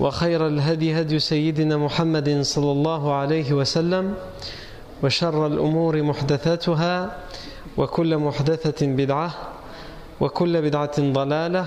وخير 0.00 0.46
الهدي 0.46 1.00
هدي 1.00 1.18
سيدنا 1.18 1.76
محمد 1.76 2.40
صلى 2.42 2.72
الله 2.72 3.12
عليه 3.14 3.52
وسلم 3.52 4.14
وشر 5.02 5.46
الأمور 5.46 6.02
محدثاتها 6.02 7.16
وكل 7.76 8.18
محدثة 8.18 8.86
بدعة 8.86 9.30
وكل 10.20 10.62
بدعة 10.62 10.96
ضلالة 11.00 11.66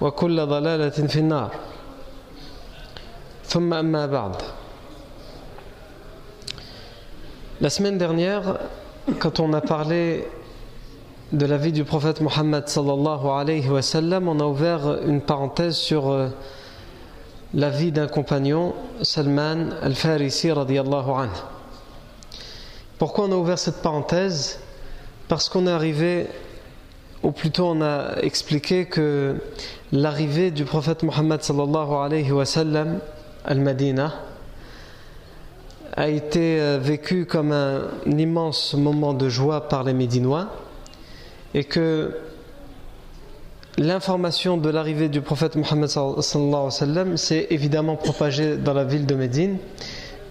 وكل 0.00 0.46
ضلالة 0.46 0.90
في 0.90 1.18
النار. 1.18 1.50
ثم 3.44 3.74
أما 3.74 4.06
بعد. 4.06 4.36
La 7.60 7.70
semaine 7.70 7.98
dernière, 7.98 8.58
quand 9.20 9.38
on 9.40 9.52
a 9.52 9.60
parlé 9.60 10.24
de 11.32 11.46
la 11.46 11.56
vie 11.56 11.72
du 11.72 11.84
prophète 11.84 12.20
Mohammed, 12.20 12.64
on 12.76 14.40
a 14.40 14.44
ouvert 14.44 14.98
une 15.06 15.20
parenthèse 15.20 15.76
sur 15.76 16.10
euh, 16.10 16.28
la 17.54 17.70
vie 17.70 17.92
d'un 17.92 18.08
compagnon, 18.08 18.74
Salman 19.02 19.70
al-Farisi 19.80 20.50
radiallahu 20.50 21.10
anhu. 21.10 21.30
Pourquoi 22.98 23.26
on 23.26 23.32
a 23.32 23.36
ouvert 23.36 23.58
cette 23.58 23.80
parenthèse? 23.80 24.58
Parce 25.28 25.48
qu'on 25.48 25.68
est 25.68 25.70
arrivé, 25.70 26.26
ou 27.22 27.30
plutôt 27.30 27.66
on 27.66 27.80
a 27.80 28.16
expliqué 28.22 28.86
que 28.86 29.36
l'arrivée 29.92 30.50
du 30.50 30.64
prophète 30.64 31.04
Mohammed 31.04 31.42
sallallahu 31.42 31.92
alayhi 31.92 32.32
wa 32.32 32.44
sallam 32.44 32.98
al-Madina 33.44 34.14
a 35.96 36.08
été 36.08 36.78
vécue 36.78 37.24
comme 37.24 37.52
un 37.52 37.82
immense 38.06 38.74
moment 38.74 39.14
de 39.14 39.28
joie 39.28 39.68
par 39.68 39.84
les 39.84 39.92
Médinois 39.92 40.48
et 41.54 41.62
que 41.62 42.16
l'information 43.78 44.56
de 44.56 44.68
l'arrivée 44.70 45.08
du 45.08 45.20
prophète 45.20 45.56
Mohammed 45.56 45.88
sallallahu 45.88 46.24
alayhi 46.32 46.64
wa 46.64 46.70
sallam 46.70 47.16
s'est 47.16 47.48
évidemment 47.50 47.96
propagée 47.96 48.56
dans 48.56 48.74
la 48.74 48.84
ville 48.84 49.06
de 49.06 49.14
Médine, 49.14 49.58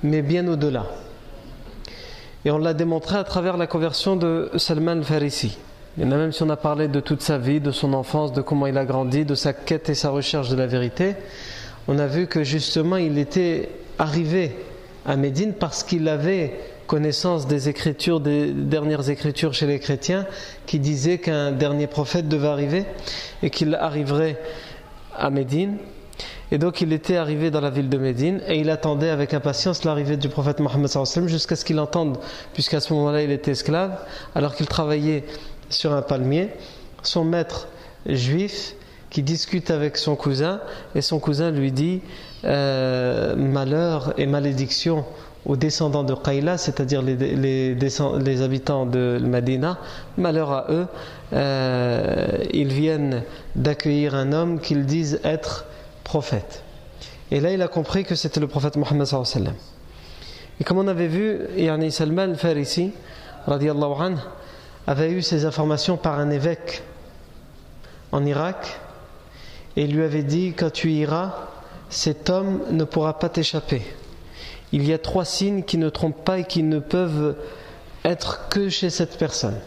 mais 0.01 0.21
bien 0.21 0.47
au-delà. 0.47 0.85
Et 2.45 2.51
on 2.51 2.57
l'a 2.57 2.73
démontré 2.73 3.17
à 3.17 3.23
travers 3.23 3.57
la 3.57 3.67
conversion 3.67 4.15
de 4.15 4.49
Salman 4.57 4.91
al-Farisi. 4.91 5.57
Il 5.97 6.07
même 6.07 6.31
si 6.31 6.41
on 6.43 6.49
a 6.49 6.57
parlé 6.57 6.87
de 6.87 6.99
toute 6.99 7.21
sa 7.21 7.37
vie, 7.37 7.59
de 7.59 7.71
son 7.71 7.93
enfance, 7.93 8.33
de 8.33 8.41
comment 8.41 8.65
il 8.65 8.77
a 8.77 8.85
grandi, 8.85 9.25
de 9.25 9.35
sa 9.35 9.53
quête 9.53 9.89
et 9.89 9.95
sa 9.95 10.09
recherche 10.09 10.49
de 10.49 10.55
la 10.55 10.65
vérité, 10.65 11.15
on 11.87 11.99
a 11.99 12.07
vu 12.07 12.27
que 12.27 12.43
justement 12.43 12.97
il 12.97 13.17
était 13.17 13.69
arrivé 13.99 14.55
à 15.05 15.15
Médine 15.15 15.53
parce 15.53 15.83
qu'il 15.83 16.07
avait 16.07 16.59
connaissance 16.87 17.47
des 17.47 17.69
écritures, 17.69 18.19
des 18.19 18.51
dernières 18.51 19.09
écritures 19.09 19.53
chez 19.53 19.67
les 19.67 19.79
chrétiens 19.79 20.25
qui 20.65 20.79
disaient 20.79 21.17
qu'un 21.17 21.51
dernier 21.51 21.87
prophète 21.87 22.27
devait 22.27 22.47
arriver 22.47 22.85
et 23.41 23.49
qu'il 23.49 23.75
arriverait 23.75 24.39
à 25.15 25.29
Médine. 25.29 25.77
Et 26.51 26.57
donc 26.57 26.81
il 26.81 26.93
était 26.93 27.15
arrivé 27.15 27.49
dans 27.49 27.61
la 27.61 27.69
ville 27.69 27.89
de 27.89 27.97
Médine 27.97 28.41
et 28.47 28.59
il 28.59 28.69
attendait 28.69 29.09
avec 29.09 29.33
impatience 29.33 29.83
l'arrivée 29.85 30.17
du 30.17 30.29
prophète 30.29 30.59
Mohammed 30.59 30.89
jusqu'à 31.25 31.55
ce 31.55 31.65
qu'il 31.65 31.79
entende, 31.79 32.19
puisqu'à 32.53 32.79
ce 32.79 32.93
moment-là 32.93 33.23
il 33.23 33.31
était 33.31 33.51
esclave, 33.51 33.97
alors 34.35 34.55
qu'il 34.55 34.67
travaillait 34.67 35.23
sur 35.69 35.93
un 35.93 36.01
palmier, 36.01 36.49
son 37.01 37.23
maître 37.23 37.67
juif 38.05 38.75
qui 39.09 39.23
discute 39.23 39.71
avec 39.71 39.97
son 39.97 40.15
cousin 40.15 40.59
et 40.95 41.01
son 41.01 41.19
cousin 41.19 41.51
lui 41.51 41.71
dit 41.71 42.01
euh, 42.45 43.35
malheur 43.35 44.13
et 44.17 44.25
malédiction 44.25 45.05
aux 45.45 45.55
descendants 45.57 46.03
de 46.03 46.13
Qayla, 46.13 46.57
c'est-à-dire 46.57 47.01
les, 47.01 48.41
habitants 48.41 48.85
de 48.85 49.19
Medina, 49.21 49.77
malheur 50.17 50.51
à 50.51 50.65
eux, 50.69 50.87
euh, 51.33 52.27
ils 52.53 52.71
viennent 52.71 53.23
d'accueillir 53.55 54.15
un 54.15 54.31
homme 54.31 54.59
qu'ils 54.59 54.85
disent 54.85 55.19
être 55.23 55.65
prophète. 56.03 56.63
Et 57.31 57.39
là, 57.39 57.51
il 57.51 57.61
a 57.61 57.67
compris 57.67 58.05
que 58.05 58.15
c'était 58.15 58.39
le 58.39 58.47
prophète 58.47 58.77
Mohammed 58.77 59.05
sallam. 59.05 59.55
Et 60.61 60.63
comme 60.63 60.77
on 60.77 60.87
avait 60.87 61.07
vu, 61.07 61.39
Yani 61.57 61.91
Salman 61.91 62.21
al-Farisi, 62.21 62.91
radiallahu 63.45 64.01
anhu, 64.01 64.17
avait 64.87 65.11
eu 65.11 65.21
ces 65.21 65.45
informations 65.45 65.97
par 65.97 66.19
un 66.19 66.29
évêque 66.29 66.83
en 68.11 68.25
Irak, 68.25 68.79
et 69.75 69.87
lui 69.87 70.03
avait 70.03 70.23
dit, 70.23 70.53
quand 70.53 70.71
tu 70.71 70.91
iras, 70.91 71.33
cet 71.89 72.29
homme 72.29 72.61
ne 72.71 72.83
pourra 72.83 73.17
pas 73.17 73.29
t'échapper 73.29 73.81
il 74.73 74.87
y 74.87 74.91
a 74.91 74.97
trois 74.97 75.23
signes 75.23 75.63
qui 75.63 75.77
ne 75.77 75.87
trompent 75.87 76.25
pas 76.25 76.39
et 76.39 76.43
qui 76.43 76.63
ne 76.63 76.79
peuvent 76.79 77.35
être 78.03 78.49
que 78.49 78.69
chez 78.69 78.89
cette 78.89 79.17
personne. 79.17 79.57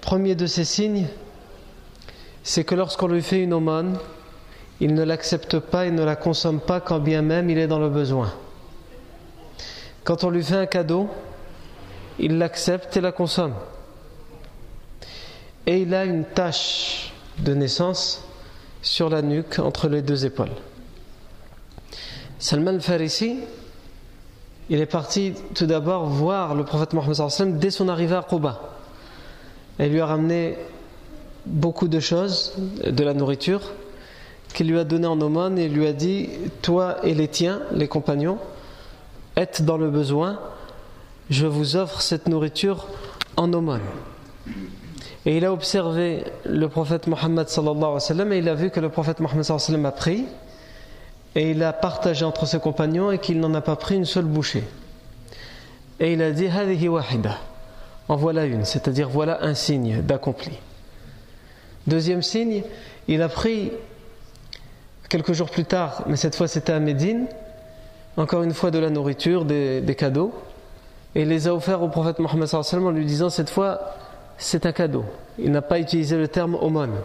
Premier 0.00 0.34
de 0.34 0.46
ces 0.46 0.64
signes, 0.64 1.06
c'est 2.42 2.64
que 2.64 2.74
lorsqu'on 2.74 3.06
lui 3.06 3.22
fait 3.22 3.40
une 3.40 3.54
aumône, 3.54 3.96
il 4.80 4.94
ne 4.94 5.04
l'accepte 5.04 5.60
pas 5.60 5.86
et 5.86 5.92
ne 5.92 6.02
la 6.02 6.16
consomme 6.16 6.60
pas 6.60 6.80
quand 6.80 6.98
bien 6.98 7.22
même 7.22 7.48
il 7.48 7.58
est 7.58 7.68
dans 7.68 7.78
le 7.78 7.88
besoin. 7.88 8.34
Quand 10.02 10.24
on 10.24 10.30
lui 10.30 10.42
fait 10.42 10.56
un 10.56 10.66
cadeau, 10.66 11.08
il 12.18 12.38
l'accepte 12.38 12.96
et 12.96 13.00
la 13.00 13.12
consomme. 13.12 13.54
Et 15.66 15.82
il 15.82 15.94
a 15.94 16.04
une 16.04 16.24
tache 16.24 17.12
de 17.38 17.54
naissance 17.54 18.24
sur 18.82 19.08
la 19.08 19.22
nuque 19.22 19.60
entre 19.60 19.86
les 19.86 20.02
deux 20.02 20.26
épaules. 20.26 20.50
Salman 22.42 22.72
al-Farisi, 22.72 23.36
il 24.68 24.80
est 24.80 24.86
parti 24.86 25.32
tout 25.54 25.66
d'abord 25.66 26.06
voir 26.06 26.56
le 26.56 26.64
prophète 26.64 26.92
Mohammed 26.92 27.56
dès 27.60 27.70
son 27.70 27.88
arrivée 27.88 28.16
à 28.16 28.26
Quba. 28.28 28.60
Elle 29.78 29.92
lui 29.92 30.00
a 30.00 30.06
ramené 30.06 30.58
beaucoup 31.46 31.86
de 31.86 32.00
choses, 32.00 32.54
de 32.84 33.04
la 33.04 33.14
nourriture, 33.14 33.60
qu'il 34.54 34.68
lui 34.68 34.76
a 34.76 34.82
donné 34.82 35.06
en 35.06 35.20
aumône 35.20 35.56
et 35.56 35.68
lui 35.68 35.86
a 35.86 35.92
dit 35.92 36.30
Toi 36.62 36.96
et 37.04 37.14
les 37.14 37.28
tiens, 37.28 37.60
les 37.70 37.86
compagnons, 37.86 38.38
êtes 39.36 39.62
dans 39.62 39.76
le 39.76 39.88
besoin, 39.88 40.40
je 41.30 41.46
vous 41.46 41.76
offre 41.76 42.02
cette 42.02 42.26
nourriture 42.26 42.88
en 43.36 43.52
aumône. 43.52 43.82
Et 45.26 45.36
il 45.36 45.44
a 45.44 45.52
observé 45.52 46.24
le 46.44 46.66
prophète 46.66 47.06
Mohammed 47.06 47.46
et 47.46 48.38
il 48.38 48.48
a 48.48 48.54
vu 48.54 48.70
que 48.70 48.80
le 48.80 48.88
prophète 48.88 49.20
Mohammed 49.20 49.46
a 49.86 49.92
pris 49.92 50.24
et 51.34 51.50
il 51.50 51.62
a 51.62 51.72
partagé 51.72 52.24
entre 52.24 52.46
ses 52.46 52.58
compagnons 52.58 53.10
et 53.10 53.18
qu'il 53.18 53.40
n'en 53.40 53.54
a 53.54 53.60
pas 53.60 53.76
pris 53.76 53.96
une 53.96 54.04
seule 54.04 54.24
bouchée. 54.24 54.64
Et 56.00 56.12
il 56.12 56.22
a 56.22 56.30
dit 56.32 56.48
Hadihi 56.48 56.88
wahida. 56.88 57.38
En 58.08 58.16
voilà 58.16 58.44
une, 58.44 58.64
c'est-à-dire 58.64 59.08
voilà 59.08 59.42
un 59.42 59.54
signe 59.54 60.02
d'accompli. 60.02 60.58
Deuxième 61.86 62.22
signe, 62.22 62.62
il 63.08 63.22
a 63.22 63.28
pris 63.28 63.72
quelques 65.08 65.32
jours 65.32 65.50
plus 65.50 65.64
tard, 65.64 66.04
mais 66.06 66.16
cette 66.16 66.34
fois 66.34 66.48
c'était 66.48 66.72
à 66.72 66.80
Médine, 66.80 67.26
encore 68.16 68.42
une 68.42 68.54
fois 68.54 68.70
de 68.70 68.78
la 68.78 68.90
nourriture, 68.90 69.44
des, 69.44 69.96
cadeaux, 69.96 70.32
et 71.14 71.24
les 71.24 71.48
a 71.48 71.54
offerts 71.54 71.82
au 71.82 71.88
prophète 71.88 72.18
Mohammed 72.18 72.48
en 72.52 72.90
lui 72.90 73.06
disant 73.06 73.30
cette 73.30 73.50
fois 73.50 73.80
c'est 74.38 74.66
un 74.66 74.72
cadeau. 74.72 75.04
Il 75.38 75.50
n'a 75.52 75.62
pas 75.62 75.78
utilisé 75.78 76.16
le 76.16 76.28
terme 76.28 76.54
aumône. 76.56 76.96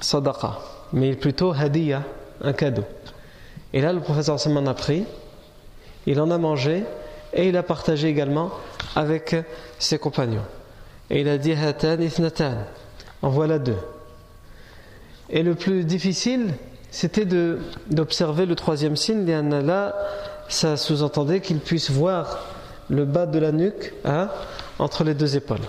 sadaqa, 0.00 0.58
mais 0.92 1.14
plutôt 1.14 1.52
hadiya, 1.52 2.02
un 2.42 2.52
cadeau. 2.52 2.84
Et 3.72 3.80
là, 3.80 3.92
le 3.92 4.00
professeur 4.00 4.38
en 4.46 4.66
a 4.66 4.74
pris, 4.74 5.04
il 6.06 6.20
en 6.20 6.30
a 6.30 6.38
mangé 6.38 6.84
et 7.32 7.48
il 7.48 7.56
a 7.56 7.62
partagé 7.62 8.08
également 8.08 8.50
avec 8.94 9.34
ses 9.78 9.98
compagnons. 9.98 10.44
Et 11.10 11.20
il 11.20 11.28
a 11.28 11.38
dit 11.38 11.52
hatan 11.52 12.00
ithnatan, 12.00 12.54
en 13.22 13.28
voilà 13.30 13.58
deux. 13.58 13.78
Et 15.30 15.42
le 15.42 15.54
plus 15.54 15.84
difficile, 15.84 16.48
c'était 16.90 17.26
d'observer 17.90 18.44
le 18.44 18.54
troisième 18.54 18.96
signe. 18.96 19.26
Là, 19.26 19.94
ça 20.48 20.76
sous-entendait 20.76 21.40
qu'il 21.40 21.58
puisse 21.58 21.90
voir 21.90 22.38
le 22.90 23.06
bas 23.06 23.26
de 23.26 23.38
la 23.38 23.52
nuque 23.52 23.94
hein, 24.04 24.28
entre 24.78 25.04
les 25.04 25.14
deux 25.14 25.36
épaules. 25.36 25.64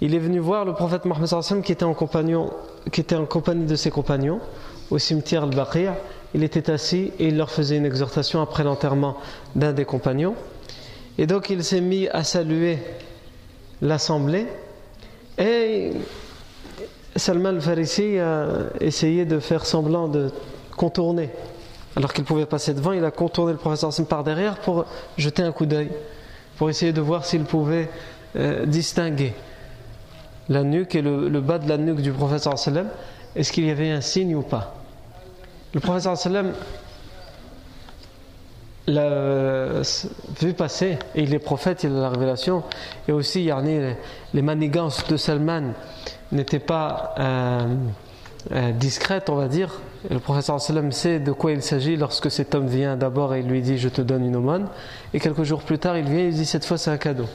Il 0.00 0.14
est 0.14 0.18
venu 0.18 0.38
voir 0.38 0.64
le 0.64 0.72
prophète 0.72 1.04
Mohammed 1.04 1.62
qui 1.62 1.72
était 1.72 1.84
en 1.84 1.92
compagnon, 1.92 2.50
qui 2.90 3.00
était 3.00 3.16
en 3.16 3.26
compagnie 3.26 3.66
de 3.66 3.74
ses 3.76 3.90
compagnons 3.90 4.40
au 4.90 4.98
cimetière 4.98 5.42
al-Baqir. 5.42 5.92
Il 6.34 6.44
était 6.44 6.70
assis 6.70 7.12
et 7.18 7.28
il 7.28 7.36
leur 7.36 7.50
faisait 7.50 7.76
une 7.76 7.86
exhortation 7.86 8.40
après 8.40 8.62
l'enterrement 8.62 9.16
d'un 9.56 9.72
des 9.72 9.84
compagnons. 9.84 10.34
Et 11.18 11.26
donc 11.26 11.50
il 11.50 11.64
s'est 11.64 11.80
mis 11.80 12.08
à 12.08 12.24
saluer 12.24 12.78
l'assemblée 13.82 14.46
et 15.38 15.90
Salman 17.16 17.50
al-Farisi 17.50 18.18
a 18.18 18.46
essayé 18.80 19.24
de 19.24 19.40
faire 19.40 19.66
semblant 19.66 20.08
de 20.08 20.30
contourner. 20.76 21.30
Alors 21.96 22.12
qu'il 22.12 22.24
pouvait 22.24 22.46
passer 22.46 22.72
devant, 22.72 22.92
il 22.92 23.04
a 23.04 23.10
contourné 23.10 23.52
le 23.52 23.58
professeur 23.58 23.90
par 24.06 24.22
derrière 24.22 24.58
pour 24.58 24.86
jeter 25.18 25.42
un 25.42 25.50
coup 25.50 25.66
d'œil, 25.66 25.90
pour 26.56 26.70
essayer 26.70 26.92
de 26.92 27.00
voir 27.00 27.24
s'il 27.24 27.42
pouvait 27.42 27.88
euh, 28.36 28.64
distinguer 28.64 29.34
la 30.48 30.62
nuque 30.62 30.94
et 30.94 31.02
le, 31.02 31.40
bas 31.40 31.58
de 31.58 31.68
la 31.68 31.78
nuque 31.78 32.00
du 32.00 32.12
professeur. 32.12 32.54
Est-ce 33.34 33.52
qu'il 33.52 33.66
y 33.66 33.70
avait 33.70 33.90
un 33.90 34.00
signe 34.00 34.34
ou 34.36 34.42
pas? 34.42 34.79
Le 35.72 35.78
professeur 35.78 36.16
sallam 36.16 36.52
l'a 38.88 39.82
vu 40.40 40.52
passer, 40.52 40.98
et 41.14 41.22
il 41.22 41.32
est 41.32 41.38
prophète, 41.38 41.84
il 41.84 41.94
a 41.96 42.00
la 42.00 42.08
révélation, 42.08 42.64
et 43.06 43.12
aussi 43.12 43.50
les, 43.62 43.94
les 44.34 44.42
manigances 44.42 45.06
de 45.06 45.16
Salman 45.16 45.74
n'étaient 46.32 46.58
pas 46.58 47.14
euh, 47.18 47.74
euh, 48.52 48.72
discrètes, 48.72 49.30
on 49.30 49.36
va 49.36 49.46
dire. 49.46 49.80
le 50.10 50.18
professeur 50.18 50.60
sallam 50.60 50.90
sait 50.90 51.20
de 51.20 51.30
quoi 51.30 51.52
il 51.52 51.62
s'agit 51.62 51.96
lorsque 51.96 52.32
cet 52.32 52.54
homme 52.56 52.66
vient 52.66 52.96
d'abord 52.96 53.34
et 53.34 53.42
lui 53.42 53.62
dit 53.62 53.78
Je 53.78 53.88
te 53.88 54.00
donne 54.00 54.24
une 54.24 54.34
aumône, 54.34 54.66
et 55.14 55.20
quelques 55.20 55.44
jours 55.44 55.62
plus 55.62 55.78
tard, 55.78 55.96
il 55.96 56.06
vient 56.06 56.24
et 56.24 56.28
il 56.28 56.34
dit 56.34 56.46
Cette 56.46 56.64
fois, 56.64 56.78
c'est 56.78 56.90
un 56.90 56.98
cadeau. 56.98 57.26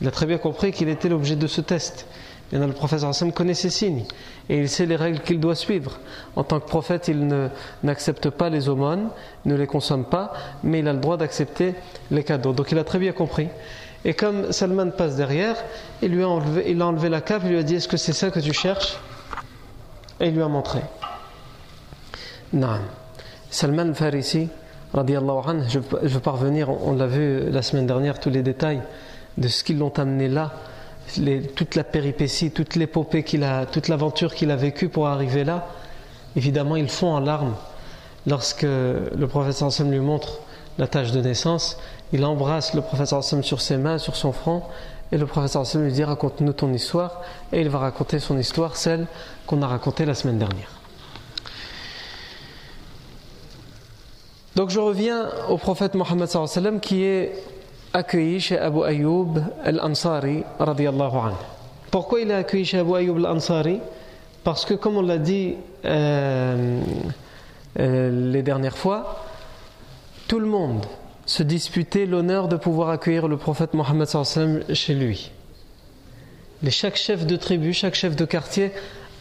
Il 0.00 0.08
a 0.08 0.10
très 0.10 0.26
bien 0.26 0.38
compris 0.38 0.72
qu'il 0.72 0.88
était 0.88 1.10
l'objet 1.10 1.36
de 1.36 1.46
ce 1.46 1.60
test. 1.60 2.06
Et 2.54 2.58
le 2.58 2.68
professeur 2.68 3.10
Hassan 3.10 3.32
connaît 3.32 3.54
ses 3.54 3.68
signes 3.68 4.04
et 4.48 4.56
il 4.56 4.68
sait 4.68 4.86
les 4.86 4.94
règles 4.94 5.18
qu'il 5.18 5.40
doit 5.40 5.56
suivre. 5.56 5.98
En 6.36 6.44
tant 6.44 6.60
que 6.60 6.68
prophète, 6.68 7.08
il 7.08 7.48
n'accepte 7.82 8.30
pas 8.30 8.48
les 8.48 8.68
aumônes, 8.68 9.08
ne 9.44 9.56
les 9.56 9.66
consomme 9.66 10.04
pas, 10.04 10.32
mais 10.62 10.78
il 10.78 10.86
a 10.86 10.92
le 10.92 11.00
droit 11.00 11.16
d'accepter 11.16 11.74
les 12.12 12.22
cadeaux. 12.22 12.52
Donc 12.52 12.70
il 12.70 12.78
a 12.78 12.84
très 12.84 13.00
bien 13.00 13.10
compris. 13.10 13.48
Et 14.04 14.14
comme 14.14 14.52
Salman 14.52 14.92
passe 14.92 15.16
derrière, 15.16 15.56
il 16.00 16.12
lui 16.12 16.22
a 16.22 16.28
enlevé, 16.28 16.70
il 16.70 16.80
a 16.80 16.86
enlevé 16.86 17.08
la 17.08 17.20
cape, 17.22 17.42
il 17.44 17.50
lui 17.50 17.58
a 17.58 17.64
dit 17.64 17.74
Est-ce 17.74 17.88
que 17.88 17.96
c'est 17.96 18.12
ça 18.12 18.30
que 18.30 18.38
tu 18.38 18.52
cherches? 18.52 18.98
Et 20.20 20.28
il 20.28 20.34
lui 20.34 20.42
a 20.42 20.48
montré. 20.48 20.78
Non. 22.52 22.78
Salman 23.50 23.94
Farisi, 23.94 24.48
anhu, 24.94 25.62
je 25.68 25.78
ne 25.78 26.08
veux 26.08 26.20
pas 26.20 26.30
revenir, 26.30 26.70
on 26.70 26.92
l'a 26.92 27.06
vu 27.06 27.50
la 27.50 27.62
semaine 27.62 27.86
dernière, 27.88 28.20
tous 28.20 28.30
les 28.30 28.42
détails 28.42 28.80
de 29.38 29.48
ce 29.48 29.64
qu'ils 29.64 29.78
l'ont 29.78 29.92
amené 29.98 30.28
là 30.28 30.52
toute 31.54 31.74
la 31.74 31.84
péripétie, 31.84 32.50
toute 32.50 32.76
l'épopée 32.76 33.22
qu'il 33.22 33.44
a, 33.44 33.66
toute 33.66 33.88
l'aventure 33.88 34.34
qu'il 34.34 34.50
a 34.50 34.56
vécue 34.56 34.88
pour 34.88 35.06
arriver 35.08 35.44
là, 35.44 35.68
évidemment, 36.36 36.76
ils 36.76 36.88
font 36.88 37.12
en 37.12 37.20
larmes 37.20 37.54
lorsque 38.26 38.62
le 38.62 39.26
professeur 39.26 39.68
Hassan 39.68 39.90
lui 39.90 40.00
montre 40.00 40.40
la 40.78 40.86
tâche 40.86 41.12
de 41.12 41.20
naissance. 41.20 41.78
Il 42.12 42.24
embrasse 42.24 42.74
le 42.74 42.80
professeur 42.80 43.20
Hassan 43.20 43.42
sur 43.42 43.60
ses 43.60 43.76
mains, 43.76 43.98
sur 43.98 44.16
son 44.16 44.32
front, 44.32 44.62
et 45.12 45.18
le 45.18 45.26
professeur 45.26 45.62
Hassan 45.62 45.84
lui 45.84 45.92
dit 45.92 46.04
Raconte-nous 46.04 46.52
ton 46.52 46.72
histoire. 46.72 47.20
Et 47.52 47.60
il 47.60 47.68
va 47.68 47.78
raconter 47.78 48.18
son 48.18 48.38
histoire, 48.38 48.76
celle 48.76 49.06
qu'on 49.46 49.62
a 49.62 49.66
racontée 49.66 50.04
la 50.04 50.14
semaine 50.14 50.38
dernière. 50.38 50.70
Donc 54.56 54.70
je 54.70 54.78
reviens 54.78 55.28
au 55.48 55.58
prophète 55.58 55.94
Mohammed 55.94 56.28
qui 56.80 57.02
est 57.02 57.32
accueilli 57.94 58.40
chez 58.40 58.58
Abu 58.58 58.82
Ayyub 58.82 59.38
al-Ansari. 59.64 60.42
Pourquoi 61.90 62.20
il 62.20 62.30
est 62.30 62.34
accueilli 62.34 62.64
chez 62.64 62.78
Abu 62.78 62.96
Ayyub 62.96 63.16
al-Ansari? 63.18 63.80
Parce 64.42 64.66
que 64.66 64.74
comme 64.74 64.96
on 64.96 65.02
l'a 65.02 65.18
dit 65.18 65.54
euh, 65.84 66.80
euh, 67.78 68.30
les 68.32 68.42
dernières 68.42 68.76
fois, 68.76 69.24
tout 70.28 70.40
le 70.40 70.46
monde 70.46 70.84
se 71.24 71.42
disputait 71.42 72.04
l'honneur 72.04 72.48
de 72.48 72.56
pouvoir 72.56 72.90
accueillir 72.90 73.28
le 73.28 73.36
prophète 73.36 73.72
Mohammed 73.72 74.08
chez 74.74 74.94
lui. 74.94 75.30
Les, 76.62 76.70
chaque 76.70 76.96
chef 76.96 77.26
de 77.26 77.36
tribu, 77.36 77.72
chaque 77.72 77.94
chef 77.94 78.16
de 78.16 78.24
quartier 78.24 78.72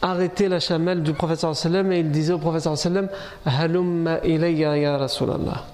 arrêtait 0.01 0.49
la 0.49 0.59
chamelle 0.59 1.03
du 1.03 1.13
prophète 1.13 1.45
et 1.45 1.99
il 1.99 2.11
disait 2.11 2.33
au 2.33 2.39
prophète 2.39 2.67
Halumma 3.45 4.19
ilayya 4.25 4.77
ya 4.77 4.97
Rasulallah. 4.97 5.65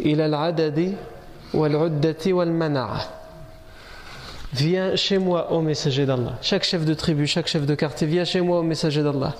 Il 0.00 0.20
al-adadi 0.20 0.94
Viens 4.52 4.96
chez 4.96 5.18
moi, 5.18 5.52
ô 5.52 5.60
messager 5.60 6.06
d'Allah. 6.06 6.38
Chaque 6.40 6.64
chef 6.64 6.84
de 6.84 6.94
tribu, 6.94 7.26
chaque 7.26 7.48
chef 7.48 7.66
de 7.66 7.74
quartier, 7.74 8.06
viens 8.06 8.24
chez 8.24 8.40
moi, 8.40 8.60
ô 8.60 8.62
messager 8.62 9.02
d'Allah. 9.02 9.34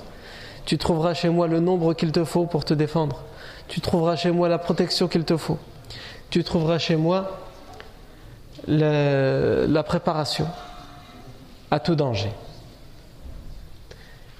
Tu 0.66 0.76
trouveras 0.76 1.14
chez 1.14 1.30
moi 1.30 1.46
le 1.46 1.60
nombre 1.60 1.94
qu'il 1.94 2.12
te 2.12 2.24
faut 2.24 2.44
pour 2.44 2.64
te 2.64 2.74
défendre. 2.74 3.22
Tu 3.68 3.80
trouveras 3.80 4.16
chez 4.16 4.30
moi 4.30 4.48
la 4.48 4.58
protection 4.58 5.08
qu'il 5.08 5.24
te 5.24 5.36
faut. 5.36 5.58
Tu 6.30 6.44
trouveras 6.44 6.78
chez 6.78 6.96
moi 6.96 7.40
la, 8.66 9.82
préparation 9.82 10.46
à 11.70 11.80
tout 11.80 11.94
danger. 11.94 12.30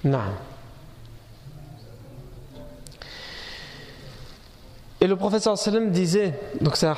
Non. 0.03 0.19
Et 5.01 5.07
le 5.07 5.15
professeur 5.15 5.57
sallam 5.57 5.91
disait, 5.91 6.33
donc 6.59 6.75
ça, 6.75 6.93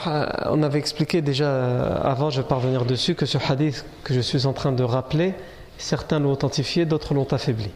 on 0.50 0.63
avait 0.63 0.80
expliqué 0.80 1.21
déjà 1.21 1.98
avant, 1.98 2.31
je 2.31 2.42
vais 2.42 2.48
parvenir 2.48 2.86
dessus, 2.86 3.13
que 3.13 3.27
ce 3.27 3.38
hadith 3.38 3.86
que 4.03 4.13
je 4.15 4.21
suis 4.21 4.48
en 4.48 4.53
train 4.53 4.71
de 4.71 4.83
rappeler, 4.83 5.36
certains 5.77 6.19
l'ont 6.19 6.31
authentifié, 6.31 6.86
d'autres 6.86 7.13
l'ont 7.13 7.31
affaibli. 7.31 7.70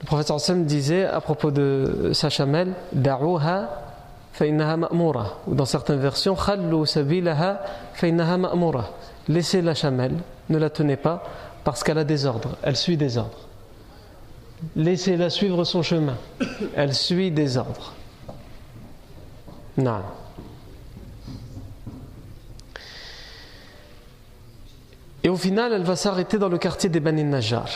Le 0.00 0.06
professeur 0.06 0.40
sallam 0.40 0.64
disait 0.64 1.04
à 1.04 1.20
propos 1.20 1.50
de 1.50 2.10
sa 2.14 2.30
chamelle, 2.30 2.72
Da'uha 2.92 3.68
fa'innaha 4.32 4.76
ma'mura. 4.78 5.38
Ou 5.46 5.54
dans 5.54 5.66
certaines 5.66 6.00
versions, 6.00 6.34
Khallu 6.34 6.86
sabilaha 6.86 7.60
fa'innaha 7.92 8.38
ma'mura. 8.38 8.90
Laissez 9.28 9.60
la 9.60 9.74
chamelle, 9.74 10.14
ne 10.48 10.56
la 10.56 10.70
tenez 10.70 10.96
pas, 10.96 11.22
parce 11.62 11.82
qu'elle 11.82 11.98
a 11.98 12.04
des 12.04 12.24
ordres, 12.24 12.56
elle 12.62 12.76
suit 12.76 12.96
des 12.96 13.18
ordres. 13.18 13.48
Laissez-la 14.76 15.28
suivre 15.28 15.64
son 15.64 15.82
chemin, 15.82 16.16
elle 16.74 16.94
suit 16.94 17.30
des 17.30 17.58
ordres. 17.58 17.92
Non. 19.78 20.02
Et 25.22 25.28
au 25.28 25.36
final, 25.36 25.72
elle 25.72 25.82
va 25.82 25.96
s'arrêter 25.96 26.38
dans 26.38 26.48
le 26.48 26.58
quartier 26.58 26.88
des 26.88 27.00
Bani 27.00 27.24
Najjar. 27.24 27.68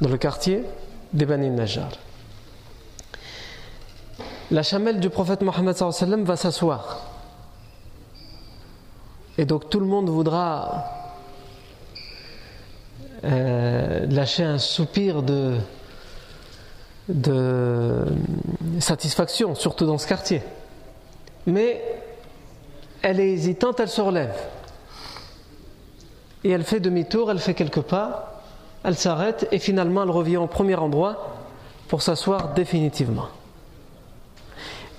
Dans 0.00 0.08
le 0.08 0.18
quartier 0.18 0.64
des 1.12 1.24
Bani 1.24 1.50
Najjar. 1.50 1.88
La 4.50 4.62
chamelle 4.62 5.00
du 5.00 5.08
prophète 5.08 5.42
Mohammed 5.42 5.76
va 6.24 6.36
s'asseoir. 6.36 7.14
Et 9.38 9.46
donc 9.46 9.70
tout 9.70 9.80
le 9.80 9.86
monde 9.86 10.08
voudra 10.08 10.84
euh, 13.24 14.06
lâcher 14.06 14.44
un 14.44 14.58
soupir 14.58 15.22
de, 15.22 15.56
de 17.08 18.04
satisfaction, 18.80 19.54
surtout 19.54 19.86
dans 19.86 19.98
ce 19.98 20.06
quartier. 20.06 20.42
Mais 21.46 21.82
elle 23.02 23.20
est 23.20 23.30
hésitante, 23.32 23.80
elle 23.80 23.88
se 23.88 24.00
relève. 24.00 24.34
Et 26.42 26.50
elle 26.50 26.64
fait 26.64 26.80
demi-tour, 26.80 27.30
elle 27.30 27.38
fait 27.38 27.54
quelques 27.54 27.82
pas, 27.82 28.42
elle 28.82 28.96
s'arrête 28.96 29.48
et 29.50 29.58
finalement 29.58 30.02
elle 30.02 30.10
revient 30.10 30.36
au 30.36 30.46
premier 30.46 30.74
endroit 30.74 31.36
pour 31.88 32.02
s'asseoir 32.02 32.54
définitivement. 32.54 33.28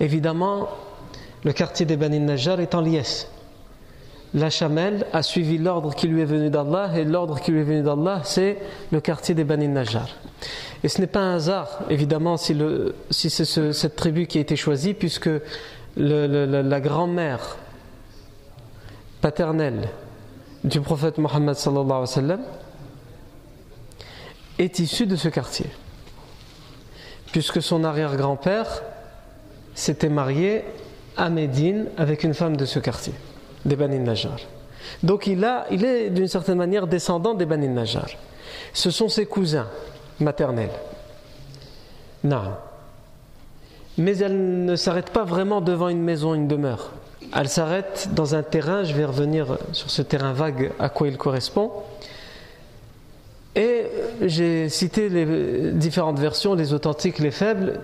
Évidemment, 0.00 0.68
le 1.44 1.52
quartier 1.52 1.86
des 1.86 1.96
Bani 1.96 2.20
Najjar 2.20 2.60
est 2.60 2.74
en 2.74 2.80
liesse. 2.80 3.28
La 4.34 4.50
chamelle 4.50 5.06
a 5.12 5.22
suivi 5.22 5.56
l'ordre 5.56 5.94
qui 5.94 6.08
lui 6.08 6.20
est 6.20 6.26
venu 6.26 6.50
d'Allah 6.50 6.90
et 6.96 7.04
l'ordre 7.04 7.40
qui 7.40 7.52
lui 7.52 7.60
est 7.60 7.64
venu 7.64 7.82
d'Allah, 7.82 8.20
c'est 8.24 8.58
le 8.92 9.00
quartier 9.00 9.34
des 9.34 9.44
Bani 9.44 9.68
Najjar. 9.68 10.08
Et 10.82 10.88
ce 10.88 11.00
n'est 11.00 11.06
pas 11.06 11.20
un 11.20 11.36
hasard, 11.36 11.80
évidemment, 11.88 12.36
si, 12.36 12.54
c'est 13.10 13.72
cette 13.72 13.96
tribu 13.96 14.26
qui 14.26 14.38
a 14.38 14.40
été 14.40 14.56
choisie, 14.56 14.94
puisque 14.94 15.30
la 15.96 16.80
grand-mère 16.80 17.56
paternelle 19.20 19.88
du 20.64 20.80
prophète 20.80 21.18
Mohammed 21.18 21.56
est 24.58 24.78
issu 24.78 25.06
de 25.06 25.16
ce 25.16 25.28
quartier. 25.28 25.66
Puisque 27.32 27.62
son 27.62 27.84
arrière-grand-père 27.84 28.82
s'était 29.74 30.08
marié 30.08 30.64
à 31.16 31.30
Médine 31.30 31.86
avec 31.96 32.24
une 32.24 32.34
femme 32.34 32.56
de 32.56 32.64
ce 32.64 32.78
quartier, 32.78 33.14
des 33.66 33.76
Bani 33.76 33.98
Najjar. 33.98 34.38
Donc 35.02 35.26
il, 35.26 35.44
a, 35.44 35.66
il 35.70 35.84
est 35.84 36.10
d'une 36.10 36.28
certaine 36.28 36.56
manière 36.56 36.86
descendant 36.86 37.34
des 37.34 37.44
Bani 37.44 37.68
Najjar. 37.68 38.08
Ce 38.72 38.90
sont 38.90 39.08
ses 39.08 39.26
cousins 39.26 39.68
maternels. 40.20 40.70
Non. 42.24 42.54
Mais 43.98 44.18
elle 44.18 44.64
ne 44.64 44.76
s'arrête 44.76 45.10
pas 45.10 45.24
vraiment 45.24 45.60
devant 45.60 45.88
une 45.88 46.02
maison, 46.02 46.34
une 46.34 46.48
demeure. 46.48 46.92
Elle 47.34 47.48
s'arrête 47.48 48.10
dans 48.12 48.34
un 48.34 48.42
terrain, 48.42 48.84
je 48.84 48.94
vais 48.94 49.04
revenir 49.04 49.58
sur 49.72 49.90
ce 49.90 50.02
terrain 50.02 50.32
vague 50.32 50.70
à 50.78 50.88
quoi 50.88 51.08
il 51.08 51.16
correspond. 51.16 51.72
Et 53.54 53.86
j'ai 54.20 54.68
cité 54.68 55.08
les 55.08 55.72
différentes 55.72 56.18
versions, 56.18 56.54
les 56.54 56.74
authentiques, 56.74 57.18
les 57.18 57.30
faibles. 57.30 57.80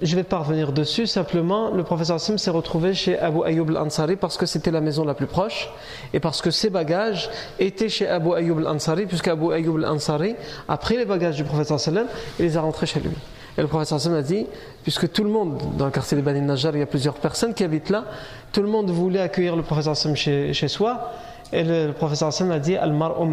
Je 0.00 0.14
vais 0.14 0.22
pas 0.22 0.38
revenir 0.38 0.70
dessus, 0.72 1.08
simplement 1.08 1.70
le 1.72 1.82
professeur 1.82 2.20
Sim 2.20 2.38
s'est 2.38 2.52
retrouvé 2.52 2.94
chez 2.94 3.18
Abu 3.18 3.40
Ayyub 3.44 3.70
al-Ansari 3.70 4.14
parce 4.14 4.36
que 4.36 4.46
c'était 4.46 4.70
la 4.70 4.80
maison 4.80 5.04
la 5.04 5.14
plus 5.14 5.26
proche 5.26 5.68
et 6.12 6.20
parce 6.20 6.40
que 6.40 6.52
ses 6.52 6.70
bagages 6.70 7.28
étaient 7.58 7.88
chez 7.88 8.08
Abu 8.08 8.32
Ayyub 8.32 8.58
al-Ansari, 8.58 9.06
puisqu'Abu 9.06 9.52
Ayyub 9.52 9.76
al-Ansari 9.78 10.36
a 10.68 10.76
pris 10.76 10.96
les 10.96 11.04
bagages 11.04 11.34
du 11.34 11.42
professeur 11.42 11.80
Sallam 11.80 12.06
et 12.38 12.42
les 12.44 12.56
a 12.56 12.60
rentrés 12.60 12.86
chez 12.86 13.00
lui. 13.00 13.10
Et 13.56 13.60
le 13.60 13.66
professeur 13.66 13.98
Sallam 13.98 14.18
a 14.18 14.22
dit, 14.22 14.46
puisque 14.84 15.10
tout 15.10 15.24
le 15.24 15.30
monde, 15.30 15.60
dans 15.76 15.86
le 15.86 15.90
quartier 15.90 16.16
des 16.16 16.22
Bani 16.22 16.42
Najjar, 16.42 16.76
il 16.76 16.78
y 16.78 16.82
a 16.82 16.86
plusieurs 16.86 17.14
personnes 17.14 17.52
qui 17.52 17.64
habitent 17.64 17.90
là, 17.90 18.04
tout 18.52 18.62
le 18.62 18.68
monde 18.68 18.90
voulait 18.90 19.20
accueillir 19.20 19.56
le 19.56 19.62
professeur 19.62 19.96
Sallam 19.96 20.16
chez, 20.16 20.52
chez 20.52 20.68
soi, 20.68 21.10
et 21.52 21.64
le, 21.64 21.90
professeur 21.92 22.32
Sallam 22.32 22.52
a 22.52 22.60
dit 22.60 22.76
Al-mar'u 22.76 23.26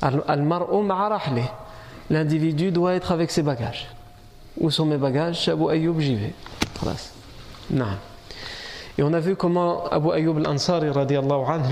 Al-mar'u 0.00 0.84
L'individu 2.10 2.72
doit 2.72 2.94
être 2.94 3.12
avec 3.12 3.30
ses 3.30 3.42
bagages. 3.42 3.88
Où 4.58 4.70
sont 4.70 4.86
mes 4.86 4.96
bagages? 4.96 5.48
Abu 5.48 5.70
Ayyub, 5.70 5.98
j'y 6.00 6.14
vais. 6.14 6.34
Et 8.98 9.02
on 9.02 9.12
a 9.12 9.20
vu 9.20 9.36
comment 9.36 9.86
Abu 9.86 10.10
Ayyub 10.12 10.38
al-Ansari, 10.38 10.88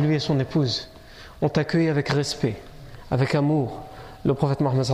lui 0.03 0.15
et 0.15 0.19
son 0.19 0.39
épouse, 0.41 0.89
ont 1.43 1.49
accueilli 1.49 1.89
avec 1.89 2.09
respect, 2.09 2.57
avec 3.11 3.35
amour, 3.35 3.83
le 4.25 4.35
prophète 4.35 4.61
Mohammed. 4.61 4.87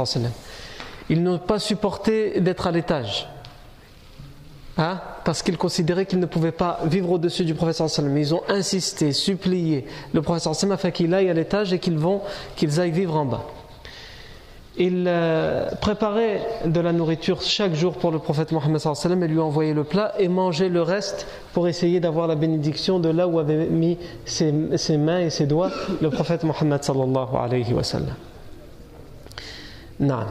Ils 1.09 1.23
n'ont 1.23 1.39
pas 1.39 1.59
supporté 1.59 2.41
d'être 2.41 2.67
à 2.67 2.73
l'étage. 2.73 3.29
Hein? 4.79 5.01
parce 5.27 5.43
qu'ils 5.43 5.59
considéraient 5.59 6.07
qu'ils 6.07 6.21
ne 6.21 6.27
pouvaient 6.27 6.53
pas 6.53 6.79
vivre 6.85 7.11
au-dessus 7.11 7.45
du 7.45 7.53
prophète 7.55 7.89
sallam. 7.89 8.17
Ils 8.17 8.33
ont 8.33 8.43
insisté, 8.49 9.13
supplié 9.13 9.85
le 10.15 10.23
prophète 10.23 10.47
afin 10.71 10.93
qu'il 10.93 11.13
aille 11.15 11.29
à 11.29 11.35
l'étage 11.35 11.73
et 11.73 11.81
qu'ils 11.81 11.99
vont, 11.99 12.21
qu'ils 12.55 12.79
aillent 12.79 12.93
vivre 12.93 13.17
en 13.17 13.25
bas. 13.25 13.45
Ils 14.79 15.05
euh, 15.07 15.71
préparaient 15.81 16.43
de 16.67 16.81
la 16.81 16.93
nourriture 16.93 17.41
chaque 17.41 17.75
jour 17.75 17.95
pour 17.95 18.11
le 18.11 18.19
prophète 18.19 18.53
Mohammed 18.53 18.81
et 19.23 19.29
lui 19.29 19.39
envoyaient 19.39 19.73
le 19.73 19.85
plat 19.85 20.13
et 20.19 20.29
mangeaient 20.29 20.69
le 20.69 20.83
reste 20.83 21.27
pour 21.55 21.67
essayer 21.67 21.99
d'avoir 21.99 22.27
la 22.27 22.35
bénédiction 22.35 22.99
de 22.99 23.09
là 23.09 23.27
où 23.27 23.39
avait 23.39 23.67
mis 23.67 23.97
ses, 24.27 24.53
mains 24.99 25.21
et 25.21 25.31
ses 25.31 25.47
doigts 25.47 25.71
le 26.03 26.11
prophète 26.11 26.45
Mohammed 26.45 26.83
sallallahu 26.83 27.37
alayhi 27.37 27.73
wa 27.73 27.83
sallam. 27.83 28.15
Non. 29.99 30.27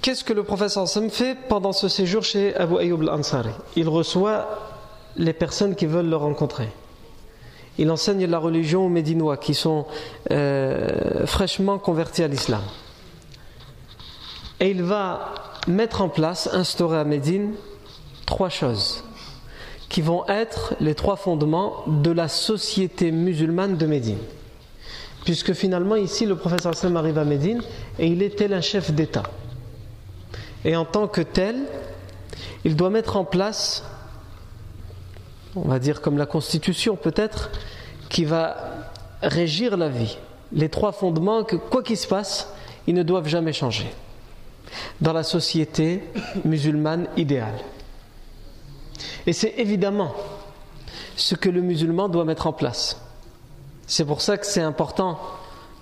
Qu'est-ce 0.00 0.24
que 0.24 0.32
le 0.32 0.42
professeur 0.42 0.88
Sam 0.88 1.10
fait 1.10 1.36
pendant 1.48 1.72
ce 1.72 1.88
séjour 1.88 2.22
chez 2.22 2.54
Abu 2.56 2.78
Ayyub 2.78 3.02
al-Ansari? 3.02 3.50
Il 3.76 3.88
reçoit 3.88 4.46
les 5.16 5.32
personnes 5.32 5.74
qui 5.74 5.86
veulent 5.86 6.08
le 6.08 6.16
rencontrer. 6.16 6.68
Il 7.78 7.90
enseigne 7.90 8.26
la 8.26 8.38
religion 8.38 8.86
aux 8.86 8.88
Médinois 8.88 9.36
qui 9.36 9.54
sont 9.54 9.86
euh, 10.30 11.26
fraîchement 11.26 11.78
convertis 11.78 12.22
à 12.22 12.28
l'islam. 12.28 12.62
Et 14.60 14.70
il 14.70 14.82
va 14.82 15.34
mettre 15.68 16.02
en 16.02 16.08
place, 16.08 16.50
instaurer 16.52 16.98
à 16.98 17.04
Médine, 17.04 17.52
trois 18.26 18.48
choses 18.48 19.04
qui 19.88 20.02
vont 20.02 20.26
être 20.28 20.74
les 20.80 20.94
trois 20.94 21.16
fondements 21.16 21.82
de 21.86 22.10
la 22.10 22.28
société 22.28 23.10
musulmane 23.10 23.76
de 23.76 23.86
Médine. 23.86 24.18
Puisque 25.24 25.52
finalement, 25.52 25.96
ici, 25.96 26.26
le 26.26 26.36
professeur 26.36 26.74
Sam 26.74 26.96
arrive 26.96 27.18
à 27.18 27.24
Médine 27.24 27.62
et 27.98 28.06
il 28.06 28.22
est 28.22 28.36
tel 28.36 28.52
un 28.52 28.60
chef 28.60 28.92
d'État. 28.92 29.22
Et 30.64 30.76
en 30.76 30.84
tant 30.84 31.08
que 31.08 31.20
tel, 31.20 31.56
il 32.64 32.76
doit 32.76 32.90
mettre 32.90 33.16
en 33.16 33.24
place, 33.24 33.84
on 35.56 35.68
va 35.68 35.78
dire 35.78 36.00
comme 36.00 36.18
la 36.18 36.26
Constitution 36.26 36.96
peut-être, 36.96 37.50
qui 38.08 38.24
va 38.24 38.56
régir 39.22 39.76
la 39.76 39.88
vie. 39.88 40.18
Les 40.52 40.68
trois 40.68 40.92
fondements 40.92 41.44
que, 41.44 41.56
quoi 41.56 41.82
qu'il 41.82 41.96
se 41.96 42.06
passe, 42.06 42.52
ils 42.86 42.94
ne 42.94 43.02
doivent 43.02 43.28
jamais 43.28 43.52
changer. 43.52 43.90
Dans 45.00 45.12
la 45.12 45.22
société 45.22 46.02
musulmane 46.44 47.08
idéale. 47.16 47.58
Et 49.26 49.32
c'est 49.32 49.54
évidemment 49.58 50.14
ce 51.16 51.34
que 51.34 51.48
le 51.48 51.60
musulman 51.60 52.08
doit 52.08 52.24
mettre 52.24 52.46
en 52.46 52.52
place. 52.52 53.00
C'est 53.86 54.04
pour 54.04 54.20
ça 54.20 54.36
que 54.36 54.46
c'est 54.46 54.62
important 54.62 55.18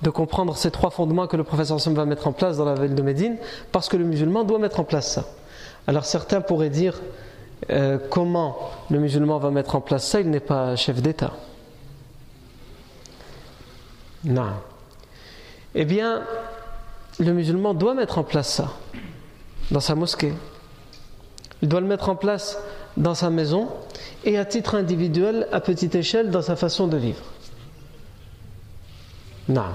de 0.03 0.11
comprendre 0.11 0.57
ces 0.57 0.71
trois 0.71 0.91
fondements 0.91 1.27
que 1.27 1.37
le 1.37 1.45
professeur 1.45 1.81
Sam 1.81 1.95
va 1.95 2.05
mettre 2.05 2.27
en 2.27 2.33
place 2.33 2.57
dans 2.57 2.65
la 2.65 2.75
ville 2.75 2.95
de 2.95 3.03
Médine, 3.03 3.37
parce 3.73 3.89
que 3.89 3.97
le 3.97 4.05
musulman 4.05 4.45
doit 4.45 4.59
mettre 4.59 4.81
en 4.81 4.85
place 4.85 5.13
ça. 5.13 5.25
Alors 5.87 6.05
certains 6.05 6.41
pourraient 6.41 6.71
dire 6.71 7.01
euh, 7.71 7.99
comment 8.11 8.57
le 8.91 8.99
musulman 8.99 9.39
va 9.39 9.51
mettre 9.51 9.77
en 9.77 9.81
place 9.81 10.07
ça, 10.07 10.21
il 10.21 10.31
n'est 10.31 10.41
pas 10.41 10.77
chef 10.77 11.01
d'État. 11.01 11.33
Non. 14.25 14.53
Eh 15.75 15.85
bien, 15.85 16.23
le 17.19 17.33
musulman 17.33 17.75
doit 17.75 17.95
mettre 17.95 18.19
en 18.19 18.25
place 18.25 18.49
ça 18.49 18.73
dans 19.71 19.81
sa 19.81 19.95
mosquée. 19.95 20.33
Il 21.63 21.69
doit 21.69 21.81
le 21.81 21.87
mettre 21.87 22.09
en 22.09 22.17
place 22.17 22.59
dans 22.97 23.15
sa 23.15 23.31
maison 23.31 23.69
et 24.25 24.39
à 24.39 24.45
titre 24.45 24.75
individuel, 24.75 25.49
à 25.53 25.61
petite 25.61 25.95
échelle, 25.95 26.31
dans 26.31 26.43
sa 26.43 26.57
façon 26.57 26.87
de 26.89 26.97
vivre. 26.97 27.23
Non. 29.49 29.71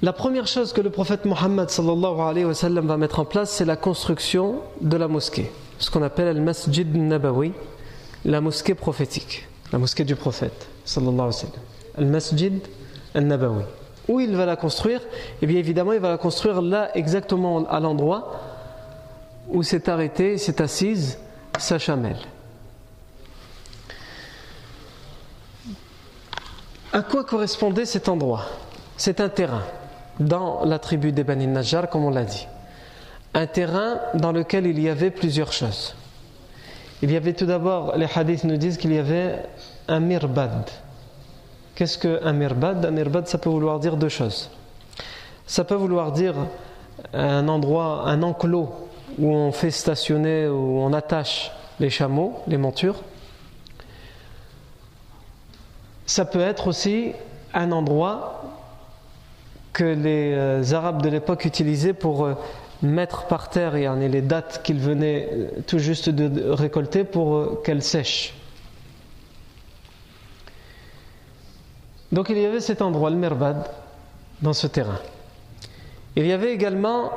La 0.00 0.12
première 0.12 0.46
chose 0.46 0.72
que 0.72 0.80
le 0.80 0.90
prophète 0.90 1.24
Mohammed 1.24 1.68
va 1.70 2.96
mettre 2.96 3.18
en 3.18 3.24
place, 3.24 3.50
c'est 3.50 3.64
la 3.64 3.74
construction 3.74 4.60
de 4.80 4.96
la 4.96 5.08
mosquée, 5.08 5.50
ce 5.80 5.90
qu'on 5.90 6.02
appelle 6.02 6.36
le 6.36 6.40
masjid 6.40 6.86
nabawi, 6.94 7.52
la 8.24 8.40
mosquée 8.40 8.76
prophétique, 8.76 9.48
la 9.72 9.78
mosquée 9.78 10.04
du 10.04 10.14
prophète 10.14 10.68
Le 10.96 12.04
masjid 12.04 12.62
nabawi. 13.16 13.64
Où 14.06 14.20
il 14.20 14.36
va 14.36 14.46
la 14.46 14.54
construire? 14.54 15.00
Eh 15.42 15.46
bien 15.46 15.58
évidemment, 15.58 15.92
il 15.92 15.98
va 15.98 16.10
la 16.10 16.18
construire 16.18 16.62
là, 16.62 16.96
exactement 16.96 17.66
à 17.68 17.80
l'endroit 17.80 18.40
où 19.48 19.64
s'est 19.64 19.90
arrêtée, 19.90 20.38
s'est 20.38 20.62
assise 20.62 21.18
sa 21.58 21.80
chamelle. 21.80 22.20
À 26.92 27.02
quoi 27.02 27.24
correspondait 27.24 27.84
cet 27.84 28.08
endroit? 28.08 28.44
C'est 28.96 29.20
un 29.20 29.28
terrain 29.28 29.62
dans 30.20 30.64
la 30.64 30.78
tribu 30.78 31.12
des 31.12 31.24
Bani 31.24 31.46
Najjar, 31.46 31.88
comme 31.88 32.04
on 32.04 32.10
l'a 32.10 32.24
dit. 32.24 32.46
Un 33.34 33.46
terrain 33.46 34.00
dans 34.14 34.32
lequel 34.32 34.66
il 34.66 34.80
y 34.80 34.88
avait 34.88 35.10
plusieurs 35.10 35.52
choses. 35.52 35.94
Il 37.02 37.12
y 37.12 37.16
avait 37.16 37.32
tout 37.32 37.46
d'abord, 37.46 37.96
les 37.96 38.08
hadiths 38.12 38.44
nous 38.44 38.56
disent 38.56 38.76
qu'il 38.76 38.92
y 38.92 38.98
avait 38.98 39.42
un 39.86 40.00
mirbad. 40.00 40.68
Qu'est-ce 41.74 41.98
qu'un 41.98 42.32
mirbad? 42.32 42.84
Un 42.84 42.90
mirbad, 42.90 43.28
ça 43.28 43.38
peut 43.38 43.50
vouloir 43.50 43.78
dire 43.78 43.96
deux 43.96 44.08
choses. 44.08 44.50
Ça 45.46 45.62
peut 45.62 45.76
vouloir 45.76 46.10
dire 46.10 46.34
un 47.12 47.46
endroit, 47.48 48.02
un 48.06 48.22
enclos 48.22 48.70
où 49.18 49.32
on 49.32 49.52
fait 49.52 49.70
stationner, 49.70 50.48
où 50.48 50.80
on 50.80 50.92
attache 50.92 51.52
les 51.78 51.90
chameaux, 51.90 52.40
les 52.48 52.56
montures. 52.56 53.02
Ça 56.06 56.24
peut 56.24 56.40
être 56.40 56.66
aussi 56.66 57.12
un 57.54 57.70
endroit 57.70 58.42
que 59.72 59.84
les 59.84 60.32
euh, 60.34 60.72
Arabes 60.72 61.02
de 61.02 61.08
l'époque 61.08 61.44
utilisaient 61.44 61.92
pour 61.92 62.24
euh, 62.24 62.34
mettre 62.82 63.26
par 63.26 63.50
terre 63.50 63.74
en 63.90 63.96
les 63.96 64.22
dates 64.22 64.62
qu'ils 64.62 64.78
venaient 64.78 65.28
euh, 65.30 65.48
tout 65.66 65.78
juste 65.78 66.08
de 66.08 66.50
récolter 66.50 67.04
pour 67.04 67.62
qu'elles 67.62 67.82
sèchent. 67.82 68.34
Donc 72.10 72.30
il 72.30 72.38
y 72.38 72.46
avait 72.46 72.60
cet 72.60 72.80
endroit, 72.80 73.10
le 73.10 73.16
Merbad, 73.16 73.68
dans 74.40 74.54
ce 74.54 74.66
terrain. 74.66 74.98
Il 76.16 76.26
y 76.26 76.32
avait 76.32 76.52
également 76.52 77.12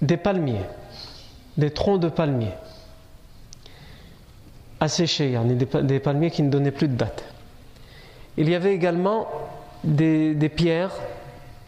des 0.00 0.16
palmiers, 0.16 0.62
des 1.58 1.70
troncs 1.70 2.00
de 2.00 2.08
palmiers 2.08 2.54
asséchés, 4.80 5.38
des, 5.44 5.82
des 5.82 6.00
palmiers 6.00 6.30
qui 6.30 6.42
ne 6.42 6.50
donnaient 6.50 6.70
plus 6.70 6.88
de 6.88 6.94
date. 6.94 7.24
Il 8.36 8.48
y 8.48 8.54
avait 8.54 8.74
également 8.74 9.28
des, 9.84 10.50
pierres 10.54 10.92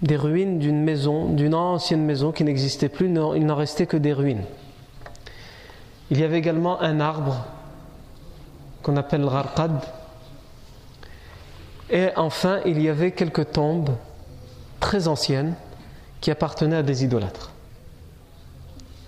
des 0.02 0.16
ruines 0.16 0.58
d'une 0.58 0.82
maison, 0.82 1.32
d'une 1.32 1.54
ancienne 1.54 2.04
maison 2.04 2.32
qui 2.32 2.44
n'existait 2.44 2.88
plus, 2.88 3.06
il 3.06 3.12
n'en 3.46 3.56
restait 3.56 3.87
que 3.87 3.96
des 3.96 4.12
ruines. 4.12 4.44
Il 6.10 6.20
y 6.20 6.25
avait 6.25 6.38
également 6.38 6.80
un 6.80 7.00
arbre 7.00 7.44
qu'on 8.82 8.96
appelle 8.96 9.22
l'Arqad. 9.22 9.80
Et 11.90 12.08
enfin, 12.16 12.60
il 12.66 12.80
y 12.80 12.88
avait 12.88 13.12
quelques 13.12 13.52
tombes 13.52 13.90
très 14.80 15.08
anciennes 15.08 15.54
qui 16.20 16.30
appartenaient 16.30 16.76
à 16.76 16.82
des 16.82 17.04
idolâtres, 17.04 17.52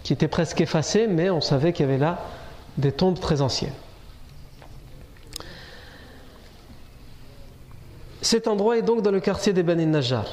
qui 0.02 0.12
étaient 0.12 0.28
presque 0.28 0.60
effacées, 0.60 1.06
mais 1.06 1.30
on 1.30 1.40
savait 1.40 1.72
qu'il 1.72 1.86
y 1.86 1.88
avait 1.88 1.98
là 1.98 2.18
des 2.78 2.92
tombes 2.92 3.18
très 3.18 3.42
anciennes. 3.42 3.72
Cet 8.22 8.48
endroit 8.48 8.76
est 8.76 8.82
donc 8.82 9.02
dans 9.02 9.10
le 9.10 9.20
quartier 9.20 9.52
des 9.52 9.62
Bani 9.62 9.86
Najjar. 9.86 10.26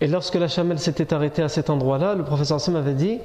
Et 0.00 0.06
lorsque 0.06 0.34
la 0.34 0.48
chamelle 0.48 0.78
s'était 0.78 1.14
arrêtée 1.14 1.42
à 1.42 1.48
cet 1.48 1.70
endroit-là, 1.70 2.14
le 2.14 2.24
professeur 2.24 2.60
Sam 2.60 2.76
avait 2.76 2.94
dit 2.94 3.20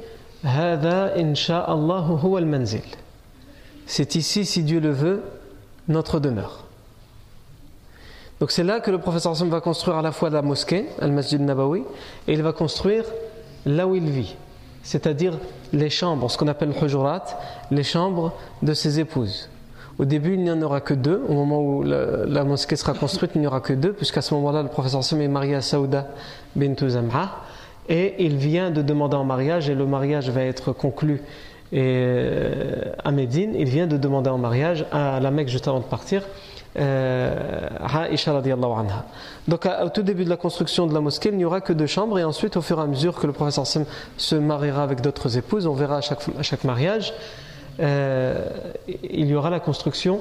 C'est 3.86 4.16
ici, 4.16 4.46
si 4.46 4.64
Dieu 4.64 4.80
le 4.80 4.92
veut, 4.92 5.24
notre 5.88 6.20
demeure. 6.20 6.66
Donc 8.40 8.52
c'est 8.52 8.64
là 8.64 8.80
que 8.80 8.92
le 8.92 9.00
professeur 9.00 9.36
Sam 9.36 9.50
va 9.50 9.60
construire 9.60 9.98
à 9.98 10.02
la 10.02 10.12
fois 10.12 10.30
la 10.30 10.44
mosquée, 10.44 10.86
Al-Masjid 11.02 11.42
Nabawi, 11.42 11.84
et 12.28 12.34
il 12.34 12.44
va 12.44 12.54
construire 12.54 13.04
là 13.66 13.88
où 13.88 13.96
il 13.96 14.10
vit, 14.10 14.36
c'est-à-dire 14.84 15.40
les 15.74 15.90
chambres, 15.90 16.30
ce 16.30 16.38
qu'on 16.38 16.48
appelle 16.48 16.70
le 16.70 17.76
les 17.76 17.84
chambres 17.84 18.34
de 18.62 18.74
ses 18.74 19.00
épouses. 19.00 19.50
Au 20.00 20.06
début, 20.06 20.36
il 20.36 20.44
n'y 20.44 20.52
en 20.52 20.62
aura 20.62 20.80
que 20.80 20.94
deux. 20.94 21.24
Au 21.28 21.34
moment 21.34 21.60
où 21.60 21.84
la, 21.84 22.44
mosquée 22.44 22.76
sera 22.76 22.94
construite, 22.94 23.32
il 23.36 23.42
n'y 23.42 23.48
aura 23.48 23.62
que 23.62 23.74
deux, 23.74 23.94
puisqu'à 23.94 24.22
ce 24.22 24.34
moment-là, 24.36 24.62
le 24.62 24.70
professeur 24.70 25.04
Sam 25.04 25.22
est 25.22 25.28
marié 25.28 25.56
à 25.56 25.62
Saouda 25.62 26.08
bint 26.56 26.76
Zam'a. 26.88 27.44
Et 27.90 28.16
il 28.20 28.36
vient 28.36 28.70
de 28.70 28.82
demander 28.82 29.16
en 29.16 29.24
mariage, 29.24 29.70
et 29.70 29.76
le 29.76 29.86
mariage 29.86 30.30
va 30.30 30.44
être 30.44 30.72
conclu 30.72 31.22
euh, 31.74 32.92
à 33.04 33.12
Médine. 33.12 33.56
Il 33.58 33.70
vient 33.70 33.88
de 33.88 33.98
demander 33.98 34.30
en 34.30 34.38
mariage 34.38 34.86
à 34.92 35.20
la 35.20 35.32
Mecque 35.32 35.48
juste 35.48 35.68
avant 35.68 35.80
de 35.80 35.86
partir. 35.86 36.24
Euh, 36.80 37.70
anha. 37.82 39.06
Donc 39.48 39.68
au 39.84 39.90
tout 39.90 40.04
début 40.04 40.26
de 40.26 40.30
la 40.30 40.38
construction 40.38 40.86
de 40.86 40.94
la 40.94 41.02
mosquée, 41.02 41.30
il 41.30 41.38
n'y 41.38 41.46
aura 41.46 41.60
que 41.60 41.74
deux 41.74 41.88
chambres 41.88 42.20
et 42.20 42.24
ensuite 42.24 42.56
au 42.56 42.62
fur 42.62 42.78
et 42.78 42.84
à 42.84 42.86
mesure 42.86 43.16
que 43.16 43.26
le 43.26 43.34
professeur 43.34 43.66
Sam 43.66 43.86
se 44.18 44.36
mariera 44.36 44.84
avec 44.84 45.02
d'autres 45.02 45.38
épouses, 45.38 45.66
on 45.66 45.74
verra 45.74 45.98
à 45.98 46.02
chaque 46.44 46.64
mariage, 46.66 47.14
euh, 47.80 48.46
il 48.88 49.28
y 49.28 49.36
aura 49.36 49.50
la 49.50 49.60
construction, 49.60 50.20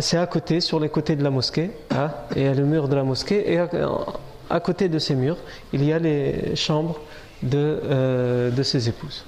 c'est 0.00 0.16
à 0.16 0.26
côté, 0.26 0.60
sur 0.60 0.80
les 0.80 0.88
côtés 0.88 1.16
de 1.16 1.22
la 1.22 1.30
mosquée, 1.30 1.70
hein, 1.90 2.10
et 2.34 2.48
à 2.48 2.54
le 2.54 2.64
mur 2.64 2.88
de 2.88 2.96
la 2.96 3.04
mosquée, 3.04 3.52
et 3.52 3.58
à, 3.58 4.60
côté 4.60 4.88
de 4.88 4.98
ces 4.98 5.14
murs, 5.14 5.36
il 5.72 5.84
y 5.84 5.92
a 5.92 5.98
les 5.98 6.56
chambres 6.56 7.00
de, 7.42 7.80
euh, 7.84 8.50
de 8.50 8.62
ses 8.62 8.88
épouses. 8.88 9.24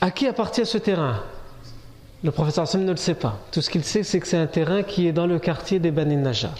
À 0.00 0.10
qui 0.10 0.26
appartient 0.26 0.66
ce 0.66 0.76
terrain? 0.76 1.22
Le 2.22 2.30
professeur 2.30 2.64
Hassan 2.64 2.84
ne 2.84 2.90
le 2.90 2.96
sait 2.96 3.14
pas. 3.14 3.38
Tout 3.52 3.62
ce 3.62 3.70
qu'il 3.70 3.84
sait, 3.84 4.02
c'est 4.02 4.20
que 4.20 4.26
c'est 4.26 4.36
un 4.36 4.46
terrain 4.46 4.82
qui 4.82 5.06
est 5.06 5.12
dans 5.12 5.26
le 5.26 5.38
quartier 5.38 5.78
des 5.78 5.90
Bani 5.90 6.16
Najjar. 6.16 6.54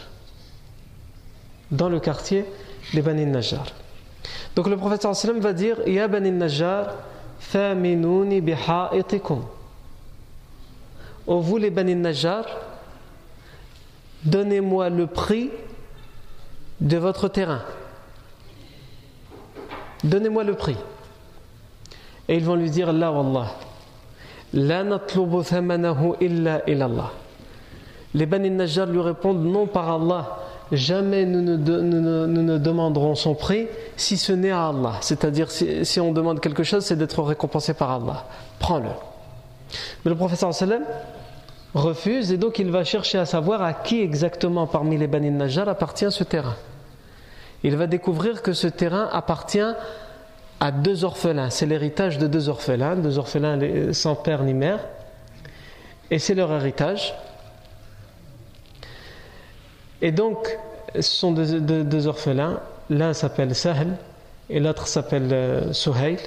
Dans 1.71 1.89
le 1.89 2.01
quartier 2.01 2.45
des 2.93 3.03
Bani 3.03 3.27
Najjar. 3.27 3.67
Donc 4.57 4.67
le 4.69 4.77
professeur 4.77 5.11
Hassan 5.11 5.41
va 5.41 5.53
dire 5.53 5.77
Ya 5.87 6.09
Bani 6.09 6.31
Najjar. 6.31 6.95
Ô 11.27 11.41
vous 11.41 11.57
les 11.57 11.71
Bani 11.71 11.95
Najjar, 11.95 12.45
donnez-moi 14.25 14.91
le 14.91 15.07
prix 15.07 15.51
de 16.81 16.97
votre 16.97 17.29
terrain. 17.29 17.63
Donnez-moi 20.03 20.45
le 20.45 20.55
prix. 20.55 20.77
Et 22.29 22.37
ils 22.37 22.45
vont 22.45 22.57
lui 22.57 22.71
dire 22.71 22.93
La 22.93 23.11
wallah, 23.11 23.55
la 24.53 24.85
natlubu 24.85 25.43
thamanahu 25.43 26.15
illa 26.21 26.63
illallah. 26.69 27.13
Les 28.13 28.27
Bani 28.27 28.51
Najjar 28.51 28.87
lui 28.87 29.01
répondent 29.01 29.45
Non 29.45 29.67
par 29.67 29.91
Allah, 29.91 30.44
jamais 30.73 31.25
nous 31.27 31.43
ne, 31.43 32.59
demanderons 32.59 33.15
son 33.15 33.35
prix 33.35 33.67
si 33.97 34.17
ce 34.17 34.33
n'est 34.33 34.51
à 34.51 34.69
Allah. 34.69 34.95
C'est-à-dire, 35.01 35.51
si, 35.51 36.01
on 36.01 36.13
demande 36.13 36.41
quelque 36.41 36.63
chose, 36.63 36.85
c'est 36.85 36.97
d'être 36.97 37.23
récompensé 37.23 37.75
par 37.75 37.91
Allah. 37.91 38.27
Prends-le. 38.59 38.91
Mais 40.05 40.11
le 40.11 40.17
professeur 40.17 40.51
refuse 41.75 42.31
et 42.31 42.37
donc 42.37 42.61
il 42.61 42.71
va 42.71 42.85
chercher 42.85 43.19
à 43.19 43.27
savoir 43.27 43.63
à 43.63 43.73
qui 43.73 44.01
exactement 44.01 44.67
parmi 44.69 44.97
les 44.97 45.09
Bani 45.09 45.31
Najjar 45.31 45.69
appartient 45.69 46.11
ce 46.11 46.23
terrain. 46.23 46.55
Il 47.65 47.77
va 47.77 47.87
découvrir 47.87 48.43
que 48.43 48.53
ce 48.53 48.69
terrain 48.69 49.09
appartient 49.11 49.75
à 50.61 50.71
deux 50.71 51.05
orphelins. 51.05 51.51
C'est 51.51 51.67
l'héritage 51.67 52.19
de 52.19 52.27
deux 52.27 52.49
orphelins, 52.49 52.95
deux 52.95 53.19
orphelins 53.19 53.93
sans 53.93 54.15
père 54.15 54.45
ni 54.45 54.55
mère. 54.55 54.81
Et 56.11 56.19
c'est 56.19 56.35
leur 56.35 56.53
héritage. 56.53 57.15
Et 60.03 60.13
donc, 60.13 60.59
ce 60.95 61.03
sont 61.03 61.33
deux, 61.33 62.07
orphelins. 62.07 62.61
L'un 62.91 63.13
s'appelle 63.13 63.55
Sahl 63.55 63.97
et 64.51 64.61
l'autre 64.61 64.87
s'appelle 64.87 65.33
euh, 65.33 65.73
Suhail. 65.73 66.19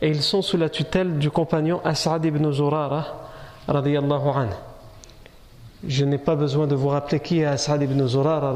Et 0.00 0.08
ils 0.08 0.22
sont 0.22 0.42
sous 0.42 0.56
la 0.56 0.68
tutelle 0.68 1.18
du 1.18 1.30
compagnon 1.30 1.80
As'ad 1.84 2.24
ibn 2.24 2.50
Zurara, 2.52 3.30
radiyallahu 3.66 4.28
anhu. 4.28 4.54
Je 5.86 6.04
n'ai 6.04 6.18
pas 6.18 6.34
besoin 6.34 6.66
de 6.66 6.74
vous 6.74 6.88
rappeler 6.88 7.20
qui 7.20 7.40
est 7.40 7.44
As'ad 7.44 7.80
ibn 7.80 8.04
Zurara. 8.04 8.52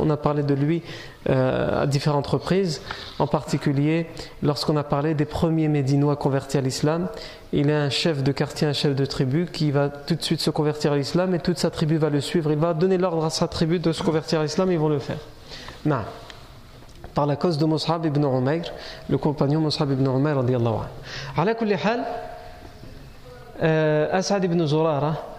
On 0.00 0.10
a 0.10 0.16
parlé 0.16 0.44
de 0.44 0.54
lui 0.54 0.80
euh, 1.28 1.82
à 1.82 1.86
différentes 1.88 2.28
reprises, 2.28 2.82
en 3.18 3.26
particulier 3.26 4.06
lorsqu'on 4.44 4.76
a 4.76 4.84
parlé 4.84 5.14
des 5.14 5.24
premiers 5.24 5.66
Médinois 5.66 6.14
convertis 6.14 6.56
à 6.56 6.60
l'islam. 6.60 7.08
Il 7.52 7.68
est 7.68 7.74
un 7.74 7.90
chef 7.90 8.22
de 8.22 8.30
quartier, 8.30 8.68
un 8.68 8.72
chef 8.72 8.94
de 8.94 9.04
tribu 9.04 9.46
qui 9.52 9.72
va 9.72 9.88
tout 9.88 10.14
de 10.14 10.22
suite 10.22 10.40
se 10.40 10.50
convertir 10.50 10.92
à 10.92 10.96
l'islam 10.96 11.34
et 11.34 11.40
toute 11.40 11.58
sa 11.58 11.70
tribu 11.70 11.96
va 11.96 12.10
le 12.10 12.20
suivre. 12.20 12.52
Il 12.52 12.58
va 12.58 12.74
donner 12.74 12.96
l'ordre 12.96 13.24
à 13.24 13.30
sa 13.30 13.48
tribu 13.48 13.80
de 13.80 13.90
se 13.90 14.04
convertir 14.04 14.38
à 14.38 14.44
l'islam 14.44 14.70
et 14.70 14.74
ils 14.74 14.78
vont 14.78 14.88
le 14.88 15.00
faire. 15.00 15.18
Non. 15.84 16.02
Par 17.12 17.26
la 17.26 17.34
cause 17.34 17.58
de 17.58 17.64
Mus'hab 17.64 18.04
ibn 18.04 18.22
Umayr, 18.22 18.62
le 19.08 19.18
compagnon 19.18 19.60
Mus'hab 19.60 19.90
ibn 19.90 20.06
Umayr, 20.06 20.36
radiallahu 20.36 20.76
anhu. 21.36 22.02
Euh, 23.62 24.08
As'ad 24.12 24.44
ibn 24.44 24.64
Zurara 24.66 25.35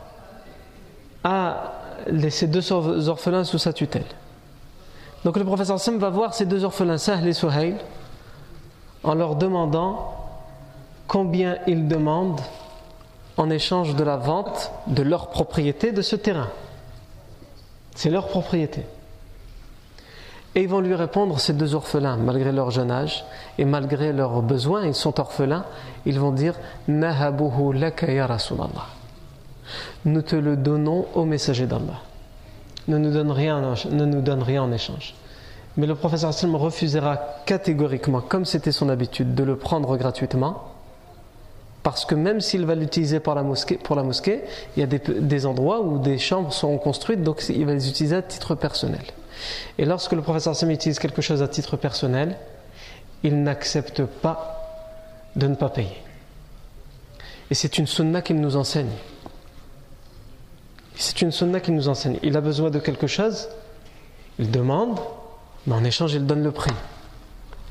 a 1.27 1.73
laissé 2.07 2.47
deux 2.47 2.71
orphelins 2.71 3.43
sous 3.43 3.57
sa 3.57 3.73
tutelle. 3.73 4.05
Donc 5.25 5.35
le 5.37 5.43
professeur 5.43 5.77
Sam 5.77 5.97
va 5.97 6.09
voir 6.09 6.33
ces 6.33 6.45
deux 6.45 6.63
orphelins, 6.63 6.97
Sahl 6.97 7.27
et 7.27 7.33
Suhail, 7.33 7.75
en 9.03 9.13
leur 9.13 9.35
demandant 9.35 10.13
combien 11.07 11.57
ils 11.67 11.87
demandent 11.87 12.39
en 13.35 13.49
échange 13.49 13.95
de 13.95 14.03
la 14.05 14.15
vente 14.15 14.71
de 14.87 15.03
leur 15.03 15.27
propriété 15.27 15.91
de 15.91 16.01
ce 16.01 16.15
terrain. 16.15 16.49
C'est 17.93 18.09
leur 18.09 18.27
propriété. 18.27 18.85
Et 20.55 20.61
ils 20.61 20.69
vont 20.69 20.79
lui 20.79 20.95
répondre, 20.95 21.39
ces 21.39 21.53
deux 21.53 21.75
orphelins, 21.75 22.15
malgré 22.17 22.51
leur 22.53 22.71
jeune 22.71 22.89
âge 22.89 23.25
et 23.57 23.65
malgré 23.65 24.13
leurs 24.13 24.41
besoins, 24.41 24.85
ils 24.85 24.95
sont 24.95 25.19
orphelins, 25.19 25.65
ils 26.05 26.19
vont 26.19 26.31
dire 26.31 26.55
Nahabuhu 26.87 27.73
laka 27.73 28.11
ya 28.11 28.27
Rasulallah. 28.27 28.96
Nous 30.07 30.23
te 30.23 30.35
le 30.35 30.57
donnons 30.57 31.05
au 31.13 31.25
messager 31.25 31.67
d'Allah 31.67 32.01
ne 32.87 32.97
nous 32.97 33.11
donne 33.11 33.31
rien, 33.31 33.75
ne 33.91 34.05
nous 34.05 34.21
donne 34.21 34.41
rien 34.41 34.63
en 34.63 34.71
échange. 34.71 35.13
Mais 35.75 35.85
le 35.85 35.95
professeur 35.95 36.33
Sallam 36.33 36.55
refusera 36.55 37.17
catégoriquement, 37.45 38.21
comme 38.21 38.45
c'était 38.45 38.71
son 38.71 38.89
habitude, 38.89 39.35
de 39.35 39.43
le 39.43 39.57
prendre 39.57 39.95
gratuitement, 39.97 40.71
parce 41.83 42.05
que 42.05 42.15
même 42.15 42.41
s'il 42.41 42.65
va 42.65 42.75
l'utiliser 42.75 43.19
pour 43.19 43.35
la 43.35 43.43
mosquée, 43.43 44.41
il 44.75 44.79
y 44.79 44.83
a 44.83 44.87
des, 44.87 45.45
endroits 45.45 45.81
où 45.81 45.99
des 45.99 46.17
chambres 46.17 46.51
sont 46.51 46.77
construites, 46.77 47.21
donc 47.21 47.43
il 47.49 47.65
va 47.65 47.73
les 47.73 47.89
utiliser 47.89 48.15
à 48.15 48.21
titre 48.21 48.55
personnel. 48.55 49.03
Et 49.77 49.85
lorsque 49.85 50.13
le 50.13 50.21
professeur 50.21 50.55
Sallam 50.55 50.73
utilise 50.73 50.99
quelque 50.99 51.21
chose 51.21 51.43
à 51.43 51.47
titre 51.47 51.77
personnel, 51.77 52.37
il 53.23 53.41
n'accepte 53.43 54.03
pas 54.03 54.63
de 55.35 55.47
ne 55.47 55.55
pas 55.55 55.69
payer. 55.69 56.01
Et 57.49 57.53
c'est 57.53 57.77
une 57.77 57.87
sunna 57.87 58.21
qu'il 58.21 58.41
nous 58.41 58.55
enseigne. 58.57 58.89
C'est 60.97 61.21
une 61.21 61.31
sunna 61.31 61.59
qui 61.59 61.71
nous 61.71 61.87
enseigne. 61.89 62.19
Il 62.23 62.35
a 62.35 62.41
besoin 62.41 62.69
de 62.69 62.79
quelque 62.79 63.07
chose, 63.07 63.49
il 64.39 64.49
demande, 64.49 64.99
mais 65.65 65.75
en 65.75 65.83
échange, 65.83 66.13
il 66.13 66.25
donne 66.25 66.43
le 66.43 66.51
prix. 66.51 66.73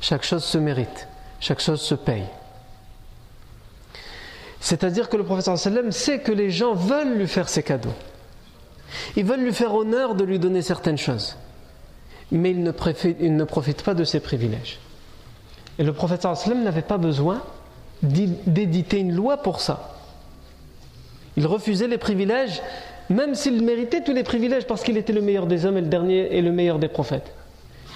Chaque 0.01 0.23
chose 0.23 0.45
se 0.45 0.59
mérite, 0.59 1.09
chaque 1.41 1.61
chose 1.61 1.81
se 1.81 1.95
paye. 1.95 2.27
C'est-à-dire 4.61 5.09
que 5.09 5.17
le 5.17 5.25
professeur 5.25 5.59
sallam 5.59 5.93
sait 5.93 6.21
que 6.21 6.33
les 6.33 6.51
gens 6.51 6.75
veulent 6.75 7.19
lui 7.19 7.27
faire 7.27 7.49
ses 7.49 7.63
cadeaux. 7.63 7.95
Ils 9.17 9.25
veulent 9.25 9.43
lui 9.43 9.53
faire 9.53 9.75
honneur 9.75 10.15
de 10.15 10.25
lui 10.25 10.39
donner 10.39 10.63
certaines 10.63 10.99
choses. 10.99 11.37
Mais 12.33 12.51
il 12.51 12.63
ne, 12.63 13.45
profite 13.45 13.83
pas 13.83 13.95
de 13.95 14.05
ses 14.05 14.21
privilèges. 14.21 14.79
Et 15.79 15.85
le 15.85 15.93
professeur 15.93 16.37
sallam 16.37 16.63
n'avait 16.63 16.83
pas 16.83 16.99
besoin 16.99 17.43
d'éditer 18.03 18.99
une 18.99 19.15
loi 19.15 19.37
pour 19.39 19.61
ça. 19.61 19.95
Il 21.37 21.47
refusait 21.47 21.89
les 21.89 21.99
privilèges 21.99 22.63
même 23.11 23.35
s'il 23.35 23.63
méritait 23.65 24.03
tous 24.03 24.13
les 24.13 24.23
privilèges 24.23 24.67
parce 24.67 24.83
qu'il 24.83 24.97
était 24.97 25.13
le 25.13 25.23
meilleur 25.23 25.47
des 25.47 25.67
hommes 25.67 25.79
et 25.79 25.83
le 25.83 25.89
dernier 25.89 26.37
et 26.37 26.43
le 26.43 26.53
meilleur 26.53 26.79
des 26.79 26.89
prophètes. 26.89 27.33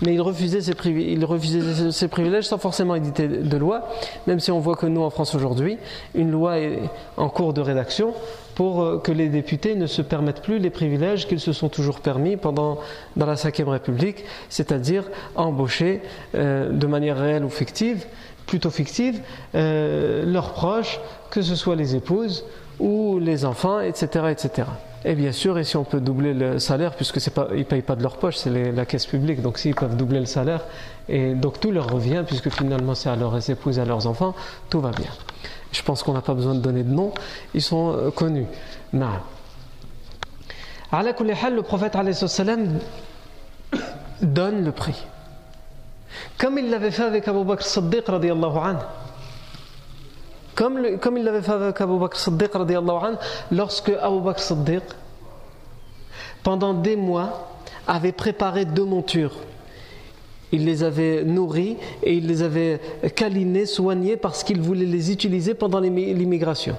Mais 0.03 0.15
il 0.15 0.23
refusait 0.23 0.63
ses, 0.63 0.73
il 0.87 1.25
refusait 1.25 1.93
ses 1.93 2.09
privilèges 2.09 2.45
sans 2.45 2.57
forcément 2.57 2.95
éditer 2.95 3.29
de 3.29 3.57
loi, 3.57 3.89
même 4.27 4.41
si 4.41 4.51
on 4.51 4.59
voit 4.59 4.77
que 4.77 4.87
nous 4.87 5.03
en 5.03 5.11
France 5.11 5.35
aujourd'hui, 5.35 5.77
une 6.15 6.31
loi 6.31 6.59
est 6.59 6.79
en 7.19 7.29
cours 7.29 7.53
de 7.53 7.61
rédaction 7.61 8.15
pour 8.55 8.83
euh, 8.83 8.99
que 8.99 9.13
les 9.13 9.29
députés 9.29 9.75
ne 9.75 9.87
se 9.87 10.01
permettent 10.01 10.43
plus 10.43 10.59
les 10.59 10.71
privilèges 10.71 11.27
qu'ils 11.29 11.41
se 11.41 11.53
sont 11.53 11.69
toujours 11.69 12.01
permis 12.01 12.37
pendant, 12.37 12.79
dans 13.17 13.27
la 13.27 13.35
Ve 13.35 13.69
République, 13.69 14.25
c'est-à-dire 14.49 15.05
embaucher 15.37 16.01
euh, 16.35 16.71
de 16.71 16.87
manière 16.87 17.19
réelle 17.19 17.45
ou 17.45 17.51
fictive, 17.51 18.07
plutôt 18.47 18.71
fictive, 18.71 19.21
euh, 19.55 20.25
leurs 20.25 20.53
proches, 20.53 20.99
que 21.31 21.43
ce 21.43 21.55
soit 21.55 21.77
les 21.77 21.95
épouses 21.95 22.45
ou 22.79 23.19
les 23.19 23.45
enfants, 23.45 23.81
etc., 23.81 24.27
etc. 24.31 24.67
Et 25.05 25.15
bien 25.15 25.33
sûr, 25.33 25.59
et 25.59 25.65
si 25.65 25.77
on 25.79 25.85
peut 25.85 26.01
doubler 26.01 26.35
le 26.35 26.59
salaire, 26.59 26.95
puisque 26.95 27.17
ils 27.17 27.59
ne 27.59 27.63
payent 27.63 27.81
pas 27.81 27.97
de 27.97 28.03
leur 28.03 28.19
poche, 28.19 28.37
c'est 28.37 28.51
la 28.51 28.85
caisse 28.85 29.07
publique, 29.07 29.41
donc 29.41 29.59
s'ils 29.59 29.75
peuvent 29.75 29.97
doubler 29.97 30.21
le 30.21 30.27
salaire, 30.27 30.63
et 31.09 31.35
donc 31.35 31.59
tout 31.59 31.71
leur 31.71 31.91
revient, 31.91 32.23
puisque 32.27 32.51
finalement 32.51 32.95
c'est 32.95 33.09
à 33.09 33.17
leurs 33.17 33.49
épouses, 33.49 33.79
à 33.79 33.87
leurs 33.87 34.07
enfants, 34.07 34.35
tout 34.69 34.81
va 34.81 34.91
bien. 34.91 35.11
Je 35.73 35.83
pense 35.83 36.03
qu'on 36.03 36.13
n'a 36.13 36.21
pas 36.21 36.35
besoin 36.35 36.55
de 36.55 36.61
donner 36.61 36.83
de 36.83 36.93
nom, 36.93 37.13
ils 37.55 37.63
sont 37.63 37.95
euh, 37.97 38.11
connus. 38.11 38.47
Non. 38.93 39.07
le 40.93 41.61
prophète 41.63 41.97
donne 44.21 44.65
le 44.65 44.73
prix. 44.73 45.07
Comme 46.37 46.59
il 46.59 46.69
l'avait 46.71 46.91
fait 46.91 47.05
avec 47.05 47.27
Abu 47.29 47.45
Bakr 47.45 47.65
Siddiq 47.65 48.07
radiallahu 48.07 48.59
anhu. 48.59 48.81
Comme, 50.55 51.17
il 51.17 51.25
l'avait 51.25 51.43
fait 51.43 51.53
avec 51.53 51.81
Abu 51.81 51.99
Bakr 51.99 52.19
Siddiq 52.19 52.55
anhu, 52.55 53.17
lorsque 53.51 53.91
Abu 54.01 54.21
Bakr 54.21 54.41
Siddiq, 54.41 54.83
pendant 56.43 56.75
des 56.75 56.97
mois, 56.97 57.49
avait 57.87 58.13
préparé 58.13 58.65
deux 58.65 58.85
montures. 58.85 59.35
Il 60.53 60.65
les 60.65 60.83
avait 60.83 61.23
nourries 61.23 61.77
et 62.03 62.15
il 62.15 62.27
les 62.27 62.43
avait 62.43 62.81
câlinées, 63.15 63.67
soignées 63.67 64.17
parce 64.17 64.43
qu'il 64.43 64.61
voulait 64.61 64.87
les 64.87 65.13
utiliser 65.13 65.55
pendant 65.55 65.79
l'immigration. 65.81 66.77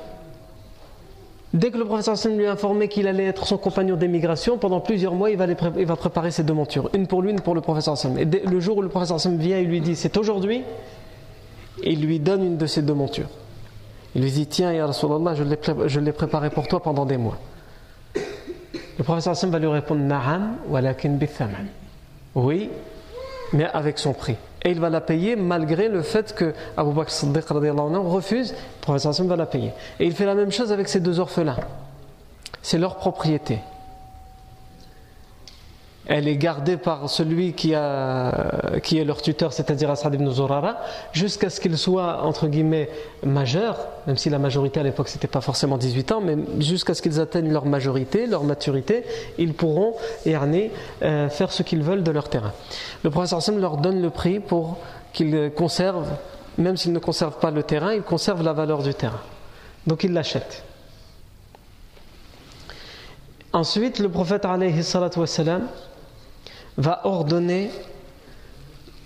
Dès 1.54 1.70
que 1.70 1.78
le 1.78 1.86
professeur 1.86 2.14
Hassan 2.14 2.38
lui 2.38 2.46
a 2.46 2.52
informé 2.54 2.88
qu'il 2.88 3.08
allait 3.08 3.26
être 3.26 3.46
son 3.46 3.58
compagnon 3.58 3.98
d'émigration, 3.98 4.58
pendant 4.58 4.80
plusieurs 4.80 5.14
mois, 5.14 5.32
il 5.32 5.38
va, 5.38 5.96
préparer 5.96 6.32
ces 6.32 6.44
deux 6.44 6.54
montures, 6.54 6.90
une 6.94 7.08
pour 7.08 7.22
lui, 7.22 7.32
une 7.32 7.42
pour 7.42 7.56
le 7.56 7.62
professeur 7.62 7.94
Hassan. 7.94 8.18
Et 8.18 8.26
le 8.26 8.60
jour 8.62 8.78
où 8.78 8.82
le 8.82 8.88
professeur 8.88 9.18
Hassan 9.18 9.38
vient, 9.38 9.60
il 9.60 9.68
lui 9.68 9.82
dit 9.82 9.96
c'est 9.96 10.16
aujourd'hui, 10.16 10.64
il 11.84 12.06
lui 12.06 12.20
donne 12.20 12.44
une 12.44 12.58
de 12.58 12.66
ces 12.66 12.82
deux 12.82 12.94
montures. 12.94 13.30
Il 14.16 14.22
lui 14.22 14.32
dit 14.32 14.48
Tiens, 14.48 14.74
Ya 14.74 14.86
Rasulallah, 14.86 15.36
je 15.88 16.00
l'ai 16.00 16.12
préparé 16.12 16.50
pour 16.50 16.68
toi 16.68 16.82
pendant 16.82 17.06
des 17.06 17.18
mois. 17.18 17.38
Le 18.98 19.04
professeur 19.04 19.32
Hassan 19.32 19.50
va 19.50 19.60
lui 19.60 19.68
répondre 19.68 20.02
Na'am, 20.02 20.58
walakin 20.68 21.12
bithaman. 21.12 21.68
Oui, 22.36 22.70
mais 23.54 23.66
avec 23.66 23.98
son 23.98 24.14
prix. 24.14 24.36
Et 24.64 24.72
il 24.72 24.80
va 24.80 24.90
la 24.90 25.02
payer 25.02 25.36
malgré 25.36 25.88
le 25.88 26.02
fait 26.02 26.36
que 26.36 26.54
Abu 26.78 26.92
Bakr 26.94 27.10
Siddiq 27.10 27.46
refuse, 27.50 28.52
le 28.52 28.82
professeur 28.82 29.26
va 29.26 29.36
la 29.36 29.46
payer. 29.46 29.72
Et 30.00 30.06
il 30.06 30.14
fait 30.14 30.26
la 30.26 30.36
même 30.36 30.52
chose 30.52 30.72
avec 30.72 30.88
ses 30.88 31.00
deux 31.00 31.20
orphelins. 31.20 31.58
C'est 32.62 32.78
leur 32.78 32.98
propriété 32.98 33.60
elle 36.12 36.28
est 36.28 36.36
gardée 36.36 36.76
par 36.76 37.10
celui 37.10 37.54
qui, 37.54 37.72
est 37.72 39.06
leur 39.06 39.22
tuteur, 39.22 39.54
c'est-à-dire 39.54 39.90
Asad 39.90 40.14
ibn 40.14 40.30
Zurara, 40.30 40.82
jusqu'à 41.14 41.50
ce 41.50 41.62
qu'il 41.62 41.78
soit, 41.78 42.24
entre 42.24 42.48
guillemets, 42.48 42.90
majeur, 43.26 43.78
même 44.08 44.18
si 44.18 44.30
la 44.30 44.38
majorité 44.38 44.82
à 44.82 44.84
l'époque 44.84 45.08
c'était 45.08 45.30
pas 45.30 45.40
forcément 45.40 45.78
18 45.78 46.12
ans, 46.12 46.20
mais 46.20 46.36
jusqu'à 46.60 46.96
ce 46.96 47.02
qu'ils 47.02 47.22
atteignent 47.22 47.54
leur 47.54 47.66
majorité, 47.66 48.28
leur 48.28 48.44
maturité, 48.44 49.06
ils 49.38 49.54
pourront, 49.54 49.96
Yarni, 50.26 50.70
euh, 51.02 51.30
faire 51.30 51.54
ce 51.54 51.64
qu'ils 51.64 51.82
veulent 51.82 52.04
de 52.04 52.12
leur 52.12 52.28
terrain. 52.28 52.52
Le 53.06 53.10
professeur 53.10 53.42
Sam 53.42 53.58
leur 53.60 53.78
donne 53.78 54.02
le 54.02 54.10
prix 54.10 54.42
pour 54.42 54.80
qu'ils 55.14 55.50
conservent, 55.56 56.12
même 56.58 56.76
s'ils 56.76 56.92
ne 56.92 57.00
conservent 57.00 57.40
pas 57.40 57.52
le 57.52 57.64
terrain, 57.64 57.94
ils 57.94 58.02
conservent 58.02 58.44
la 58.44 58.52
valeur 58.52 58.84
du 58.84 58.94
terrain. 58.94 59.22
Donc 59.88 60.04
ils 60.04 60.12
l'achètent. 60.12 60.66
Ensuite, 63.54 64.00
le 64.00 64.10
prophète 64.10 64.44
alayhi 64.44 64.82
wassalam, 65.16 65.68
va 66.82 67.02
ordonner 67.04 67.70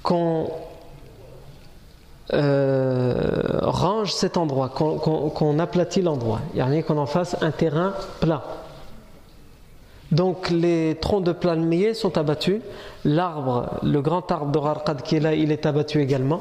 qu'on 0.01 0.49
euh, 2.33 3.59
range 3.61 4.13
cet 4.13 4.37
endroit, 4.37 4.69
qu'on 4.69 5.59
aplatit 5.59 6.01
l'endroit, 6.01 6.41
il 6.55 6.83
qu'on 6.83 6.97
en 6.97 7.05
fasse 7.05 7.35
un 7.41 7.51
terrain 7.51 7.93
plat. 8.19 8.43
Donc 10.11 10.49
les 10.49 10.97
troncs 11.01 11.23
de 11.23 11.33
palmiers 11.33 11.93
sont 11.93 12.17
abattus, 12.17 12.61
l'arbre, 13.03 13.79
le 13.83 14.01
grand 14.01 14.31
arbre 14.31 14.51
de 14.51 14.57
Rarqad 14.57 15.01
qui 15.01 15.17
est 15.17 15.19
là, 15.19 15.33
il 15.33 15.51
est 15.51 15.65
abattu 15.65 16.01
également. 16.01 16.39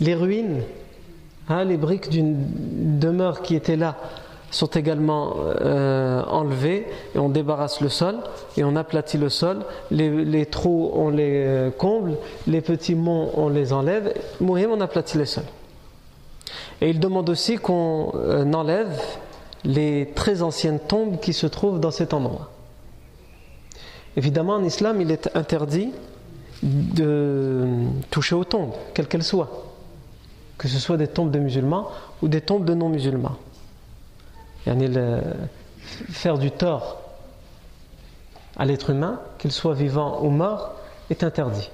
Les 0.00 0.14
ruines, 0.14 0.62
hein, 1.48 1.64
les 1.64 1.76
briques 1.76 2.10
d'une 2.10 2.98
demeure 2.98 3.42
qui 3.42 3.54
était 3.54 3.76
là, 3.76 3.96
sont 4.50 4.66
également 4.66 5.36
euh, 5.38 6.22
enlevés 6.24 6.86
et 7.14 7.18
on 7.18 7.28
débarrasse 7.28 7.80
le 7.80 7.88
sol 7.88 8.16
et 8.56 8.64
on 8.64 8.76
aplatit 8.76 9.18
le 9.18 9.28
sol. 9.28 9.64
Les, 9.90 10.46
trous, 10.46 10.90
on 10.94 11.10
les 11.10 11.44
euh, 11.46 11.70
comble, 11.70 12.16
les 12.46 12.60
petits 12.60 12.94
monts, 12.94 13.30
on 13.36 13.48
les 13.48 13.72
enlève. 13.72 14.12
Mouhim, 14.40 14.70
on 14.72 14.80
aplatit 14.80 15.18
les 15.18 15.26
sols. 15.26 15.44
Et 16.80 16.90
il 16.90 16.98
demande 16.98 17.28
aussi 17.28 17.56
qu'on 17.56 18.12
euh, 18.14 18.52
enlève 18.52 19.00
les 19.64 20.10
très 20.14 20.42
anciennes 20.42 20.80
tombes 20.80 21.20
qui 21.20 21.32
se 21.32 21.46
trouvent 21.46 21.80
dans 21.80 21.90
cet 21.90 22.14
endroit. 22.14 22.50
Évidemment, 24.16 24.54
en 24.54 24.64
islam, 24.64 25.00
il 25.00 25.10
est 25.10 25.30
interdit 25.36 25.90
de 26.62 27.66
toucher 28.10 28.34
aux 28.34 28.44
tombes, 28.44 28.72
quelles 28.92 29.06
qu'elles 29.06 29.22
soient, 29.22 29.66
que 30.58 30.66
ce 30.66 30.78
soit 30.78 30.96
des 30.96 31.06
tombes 31.06 31.30
de 31.30 31.38
musulmans 31.38 31.88
ou 32.20 32.28
des 32.28 32.40
tombes 32.40 32.64
de 32.64 32.74
non-musulmans 32.74 33.36
faire 36.10 36.38
du 36.38 36.50
tort 36.50 37.00
à 38.56 38.64
l'être 38.64 38.90
humain, 38.90 39.20
qu'il 39.38 39.52
soit 39.52 39.74
vivant 39.74 40.22
ou 40.22 40.30
mort, 40.30 40.74
est 41.08 41.24
interdit. 41.24 41.70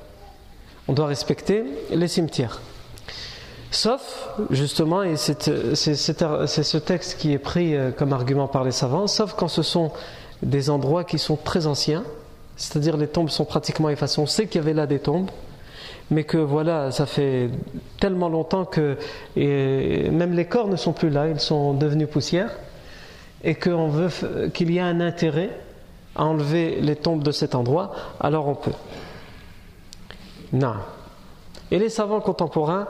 On 0.89 0.93
doit 0.93 1.07
respecter 1.07 1.65
les 1.91 2.09
cimetières. 2.09 2.61
Sauf, 3.73 4.31
justement, 4.51 5.03
et 5.03 5.17
c'est 5.17 5.43
ce 5.43 6.77
texte 6.79 7.19
qui 7.19 7.33
est 7.33 7.39
pris 7.39 7.75
euh, 7.75 7.91
comme 7.91 8.13
argument 8.13 8.47
par 8.47 8.63
les 8.65 8.71
savants, 8.71 9.07
sauf 9.07 9.35
quand 9.35 9.49
ce 9.49 9.63
sont 9.63 9.91
des 10.43 10.71
endroits 10.71 11.05
qui 11.05 11.19
sont 11.19 11.37
très 11.37 11.67
anciens, 11.67 12.05
c'est-à-dire 12.57 12.97
les 12.97 13.09
tombes 13.09 13.29
sont 13.29 13.45
pratiquement 13.45 13.91
effacées. 13.91 14.21
On 14.21 14.27
sait 14.27 14.47
qu'il 14.47 14.61
y 14.61 14.65
avait 14.65 14.73
là 14.73 14.87
des 14.87 15.01
tombes, 15.01 15.31
mais 16.11 16.25
que 16.25 16.39
voilà, 16.39 16.93
ça 16.93 17.05
fait 17.05 17.51
tellement 17.99 18.29
longtemps 18.29 18.65
que 18.65 18.97
même 19.35 20.33
les 20.33 20.47
corps 20.47 20.69
ne 20.69 20.77
sont 20.77 20.93
plus 20.93 21.11
là, 21.11 21.29
ils 21.29 21.41
sont 21.41 21.75
devenus 21.75 22.09
poussière 22.09 22.51
et 23.45 23.55
qu'on 23.55 23.89
veut 23.89 24.09
qu'il 24.51 24.71
y 24.71 24.79
ait 24.79 24.81
un 24.81 25.01
intérêt 25.01 25.51
à 26.15 26.25
enlever 26.25 26.81
les 26.81 26.97
tombes 26.97 27.23
de 27.23 27.31
cet 27.31 27.55
endroit, 27.55 27.93
alors 28.21 28.49
on 28.49 28.55
peut. 28.55 28.73
Non. 30.53 30.75
Et 31.71 31.79
les 31.79 31.89
savants 31.89 32.21
contemporains 32.21 32.87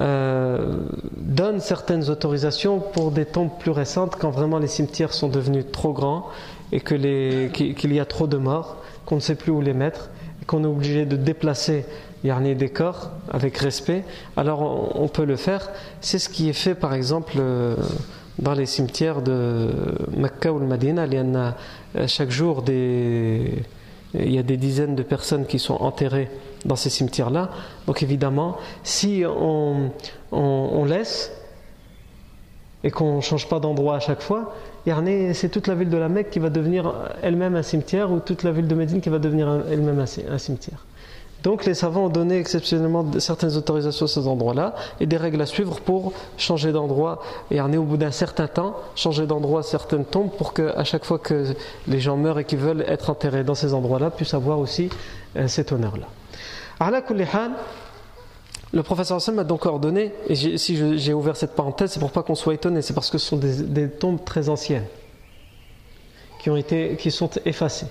euh, 0.00 0.78
donnent 1.16 1.60
certaines 1.60 2.10
autorisations 2.10 2.80
pour 2.80 3.12
des 3.12 3.24
tombes 3.24 3.56
plus 3.58 3.70
récentes 3.70 4.16
quand 4.16 4.30
vraiment 4.30 4.58
les 4.58 4.66
cimetières 4.66 5.12
sont 5.12 5.28
devenus 5.28 5.66
trop 5.70 5.92
grands 5.92 6.26
et 6.72 6.80
qu'il 6.80 7.92
y 7.92 8.00
a 8.00 8.04
trop 8.04 8.26
de 8.26 8.36
morts, 8.36 8.76
qu'on 9.04 9.16
ne 9.16 9.20
sait 9.20 9.36
plus 9.36 9.52
où 9.52 9.60
les 9.60 9.74
mettre, 9.74 10.10
et 10.42 10.44
qu'on 10.44 10.64
est 10.64 10.66
obligé 10.66 11.06
de 11.06 11.16
déplacer 11.16 11.84
des 12.24 12.68
corps 12.70 13.10
avec 13.30 13.56
respect, 13.58 14.02
alors 14.36 14.60
on, 14.60 15.04
on 15.04 15.08
peut 15.08 15.24
le 15.24 15.36
faire. 15.36 15.70
C'est 16.00 16.18
ce 16.18 16.28
qui 16.28 16.48
est 16.48 16.54
fait 16.54 16.74
par 16.74 16.92
exemple. 16.92 17.34
Euh, 17.38 17.76
dans 18.38 18.52
les 18.52 18.66
cimetières 18.66 19.22
de 19.22 19.70
Mecca 20.16 20.52
ou 20.52 20.58
le 20.58 20.66
Medina, 20.66 21.06
il 21.06 21.14
y 21.14 21.20
en 21.20 21.34
a 21.34 21.54
euh, 21.96 22.06
chaque 22.06 22.30
jour 22.30 22.62
des, 22.62 23.62
il 24.14 24.32
y 24.32 24.38
a 24.38 24.42
des 24.42 24.56
dizaines 24.56 24.94
de 24.94 25.02
personnes 25.02 25.46
qui 25.46 25.58
sont 25.58 25.74
enterrées 25.74 26.30
dans 26.64 26.76
ces 26.76 26.90
cimetières-là. 26.90 27.50
Donc 27.86 28.02
évidemment, 28.02 28.56
si 28.82 29.24
on, 29.26 29.90
on, 30.32 30.84
laisse 30.84 31.32
et 32.84 32.90
qu'on 32.90 33.16
ne 33.16 33.20
change 33.20 33.48
pas 33.48 33.60
d'endroit 33.60 33.96
à 33.96 34.00
chaque 34.00 34.22
fois, 34.22 34.54
c'est 34.84 35.48
toute 35.50 35.66
la 35.66 35.74
ville 35.74 35.90
de 35.90 35.96
la 35.96 36.08
Mecque 36.08 36.30
qui 36.30 36.38
va 36.38 36.50
devenir 36.50 36.92
elle-même 37.22 37.56
un 37.56 37.62
cimetière 37.62 38.12
ou 38.12 38.20
toute 38.20 38.42
la 38.42 38.52
ville 38.52 38.68
de 38.68 38.74
Médine 38.74 39.00
qui 39.00 39.08
va 39.08 39.18
devenir 39.18 39.64
elle-même 39.70 39.98
un 39.98 40.38
cimetière. 40.38 40.84
Donc 41.46 41.64
les 41.64 41.74
savants 41.74 42.06
ont 42.06 42.08
donné 42.08 42.40
exceptionnellement 42.40 43.06
certaines 43.20 43.56
autorisations 43.56 44.06
à 44.06 44.08
ces 44.08 44.26
endroits-là 44.26 44.74
et 44.98 45.06
des 45.06 45.16
règles 45.16 45.40
à 45.40 45.46
suivre 45.46 45.78
pour 45.78 46.12
changer 46.36 46.72
d'endroit 46.72 47.22
et 47.52 47.60
en 47.60 47.72
au 47.72 47.84
bout 47.84 47.96
d'un 47.96 48.10
certain 48.10 48.48
temps 48.48 48.74
changer 48.96 49.26
d'endroit 49.26 49.62
certaines 49.62 50.04
tombes 50.04 50.32
pour 50.32 50.54
qu'à 50.54 50.82
chaque 50.82 51.04
fois 51.04 51.20
que 51.20 51.54
les 51.86 52.00
gens 52.00 52.16
meurent 52.16 52.40
et 52.40 52.44
qui 52.44 52.56
veulent 52.56 52.84
être 52.88 53.10
enterrés 53.10 53.44
dans 53.44 53.54
ces 53.54 53.74
endroits-là 53.74 54.10
puissent 54.10 54.34
avoir 54.34 54.58
aussi 54.58 54.90
euh, 55.36 55.46
cet 55.46 55.70
honneur-là. 55.70 56.08
Le 58.72 58.82
professeur 58.82 59.18
Hassan 59.18 59.36
m'a 59.36 59.44
donc 59.44 59.66
ordonné, 59.66 60.12
et 60.28 60.34
si 60.34 60.98
j'ai 60.98 61.14
ouvert 61.14 61.36
cette 61.36 61.54
parenthèse, 61.54 61.92
c'est 61.92 62.00
pour 62.00 62.10
pas 62.10 62.24
qu'on 62.24 62.34
soit 62.34 62.54
étonné, 62.54 62.82
c'est 62.82 62.92
parce 62.92 63.08
que 63.08 63.18
ce 63.18 63.26
sont 63.28 63.36
des 63.36 63.88
tombes 63.88 64.24
très 64.24 64.48
anciennes 64.48 64.86
qui, 66.40 66.50
ont 66.50 66.56
été, 66.56 66.96
qui 66.96 67.12
sont 67.12 67.30
effacées. 67.44 67.86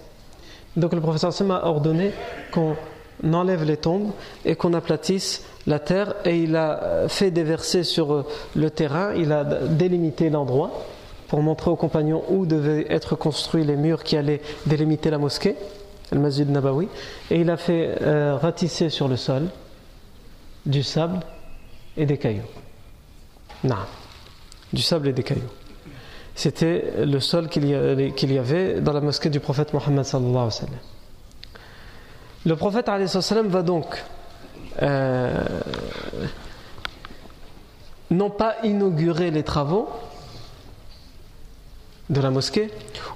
Donc 0.76 0.92
le 0.92 1.00
professeur 1.00 1.32
Sam 1.32 1.52
a 1.52 1.66
ordonné 1.66 2.12
qu'on 2.52 2.76
enlève 3.24 3.64
les 3.64 3.78
tombes 3.78 4.12
et 4.44 4.56
qu'on 4.56 4.74
aplatisse 4.74 5.44
la 5.68 5.80
terre 5.80 6.16
et 6.26 6.38
il 6.38 6.56
a 6.56 7.08
fait 7.08 7.32
déverser 7.32 7.84
sur 7.84 8.26
le 8.56 8.70
terrain, 8.70 9.14
il 9.14 9.32
a 9.32 9.44
délimité 9.44 10.30
l'endroit 10.30 10.72
pour 11.28 11.42
montrer 11.42 11.72
aux 11.72 11.76
compagnons 11.76 12.24
où 12.30 12.46
devaient 12.46 12.86
être 12.90 13.16
construits 13.16 13.64
les 13.64 13.76
murs 13.76 14.04
qui 14.04 14.18
allaient 14.18 14.42
délimiter 14.66 15.10
la 15.10 15.18
mosquée, 15.18 15.56
le 16.12 16.20
Masjid 16.20 16.50
Nabawi, 16.50 16.88
et 17.32 17.42
il 17.42 17.50
a 17.50 17.58
fait 17.58 17.98
euh, 18.02 18.38
ratisser 18.38 18.90
sur 18.90 19.08
le 19.08 19.18
sol 19.18 19.48
du 20.66 20.84
sable 20.84 21.20
et 21.98 22.06
des 22.06 22.18
cailloux. 22.18 22.42
Non, 23.64 23.76
du 24.72 24.82
sable 24.82 25.08
et 25.08 25.14
des 25.14 25.24
cailloux. 25.24 25.42
C'était 26.36 27.06
le 27.06 27.20
sol 27.20 27.48
qu'il 27.48 27.66
y, 27.66 28.38
avait 28.38 28.82
dans 28.82 28.92
la 28.92 29.00
mosquée 29.02 29.30
du 29.30 29.40
prophète 29.40 29.74
Mohammed. 29.74 30.06
Le 32.46 32.56
prophète 32.56 32.90
va 32.90 33.62
donc 33.64 34.04
euh, 34.82 35.44
non 38.12 38.30
pas 38.30 38.56
inaugurer 38.64 39.32
les 39.32 39.44
travaux 39.44 39.90
de 42.10 42.22
la 42.22 42.30
mosquée 42.30 42.70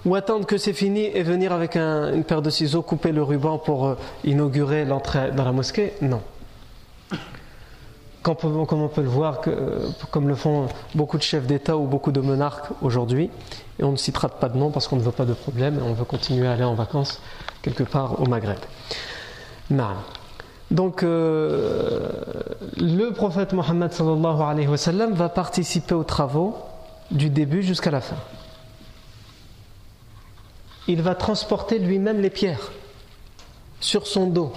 ou 0.05 0.15
attendre 0.15 0.47
que 0.47 0.57
c'est 0.57 0.73
fini 0.73 1.05
et 1.05 1.21
venir 1.21 1.51
avec 1.51 1.75
une 1.75 2.23
paire 2.23 2.41
de 2.41 2.49
ciseaux 2.49 2.81
couper 2.81 3.11
le 3.11 3.21
ruban 3.21 3.59
pour 3.59 3.85
euh, 3.85 3.95
inaugurer 4.23 4.85
l'entrée 4.85 5.31
dans 5.31 5.43
la 5.45 5.51
mosquée? 5.51 5.93
Non 6.01 6.21
comme 8.21 8.81
on 8.81 8.87
peut 8.89 9.01
le 9.01 9.09
voir, 9.09 9.41
comme 10.11 10.27
le 10.27 10.35
font 10.35 10.67
beaucoup 10.93 11.17
de 11.17 11.23
chefs 11.23 11.47
d'État 11.47 11.77
ou 11.77 11.85
beaucoup 11.85 12.11
de 12.11 12.19
monarques 12.19 12.67
aujourd'hui, 12.81 13.29
et 13.79 13.83
on 13.83 13.91
ne 13.91 13.97
citera 13.97 14.29
pas 14.29 14.49
de 14.49 14.57
nom 14.57 14.69
parce 14.71 14.87
qu'on 14.87 14.97
ne 14.97 15.01
veut 15.01 15.11
pas 15.11 15.25
de 15.25 15.33
problème 15.33 15.79
et 15.79 15.81
on 15.81 15.93
veut 15.93 16.05
continuer 16.05 16.47
à 16.47 16.51
aller 16.51 16.63
en 16.63 16.75
vacances 16.75 17.21
quelque 17.61 17.83
part 17.83 18.21
au 18.21 18.25
Maghreb. 18.25 18.59
Donc, 20.71 21.03
euh, 21.03 22.09
le 22.77 23.11
prophète 23.11 23.53
Mohammed 23.53 23.91
sallam, 23.91 25.13
va 25.13 25.29
participer 25.29 25.95
aux 25.95 26.03
travaux 26.03 26.55
du 27.11 27.29
début 27.29 27.63
jusqu'à 27.63 27.91
la 27.91 28.01
fin. 28.01 28.17
Il 30.87 31.01
va 31.01 31.15
transporter 31.15 31.79
lui-même 31.79 32.21
les 32.21 32.29
pierres 32.29 32.71
sur 33.79 34.07
son 34.07 34.27
dos. 34.27 34.53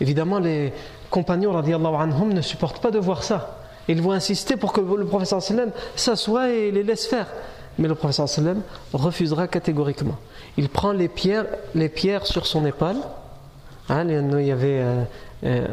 Évidemment, 0.00 0.38
les 0.38 0.72
compagnons 1.10 1.56
anhum, 1.56 2.32
ne 2.32 2.42
supportent 2.42 2.80
pas 2.80 2.90
de 2.90 2.98
voir 2.98 3.22
ça. 3.22 3.58
Ils 3.88 4.02
vont 4.02 4.12
insister 4.12 4.56
pour 4.56 4.72
que 4.72 4.80
le 4.80 5.06
professeur 5.06 5.42
sallam 5.42 5.70
s'assoie 5.96 6.50
et 6.50 6.70
les 6.70 6.82
laisse 6.82 7.06
faire. 7.06 7.26
Mais 7.78 7.88
le 7.88 7.94
professeur 7.94 8.28
sallam 8.28 8.62
refusera 8.92 9.48
catégoriquement. 9.48 10.16
Il 10.56 10.68
prend 10.68 10.92
les 10.92 11.08
pierres, 11.08 11.46
les 11.74 11.88
pierres 11.88 12.26
sur 12.26 12.46
son 12.46 12.66
épaule 12.66 12.96
Euh, 13.90 15.04
euh, 15.44 15.66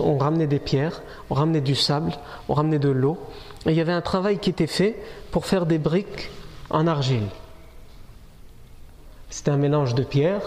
on, 0.00 0.18
ramenait 0.18 0.46
des 0.46 0.58
pierres, 0.58 1.02
on 1.30 1.34
ramenait 1.34 1.60
du 1.60 1.74
sable, 1.74 2.12
on 2.48 2.54
ramenait 2.54 2.78
de 2.78 2.90
l'eau. 2.90 3.18
Et 3.66 3.70
il 3.70 3.76
y 3.76 3.80
avait 3.80 3.92
un 3.92 4.00
travail 4.00 4.38
qui 4.38 4.50
était 4.50 4.66
fait 4.66 4.96
pour 5.30 5.46
faire 5.46 5.66
des 5.66 5.78
briques 5.78 6.30
en 6.70 6.86
argile. 6.86 7.26
C'était 9.30 9.50
un 9.50 9.56
mélange 9.56 9.94
de 9.94 10.02
pierre 10.02 10.42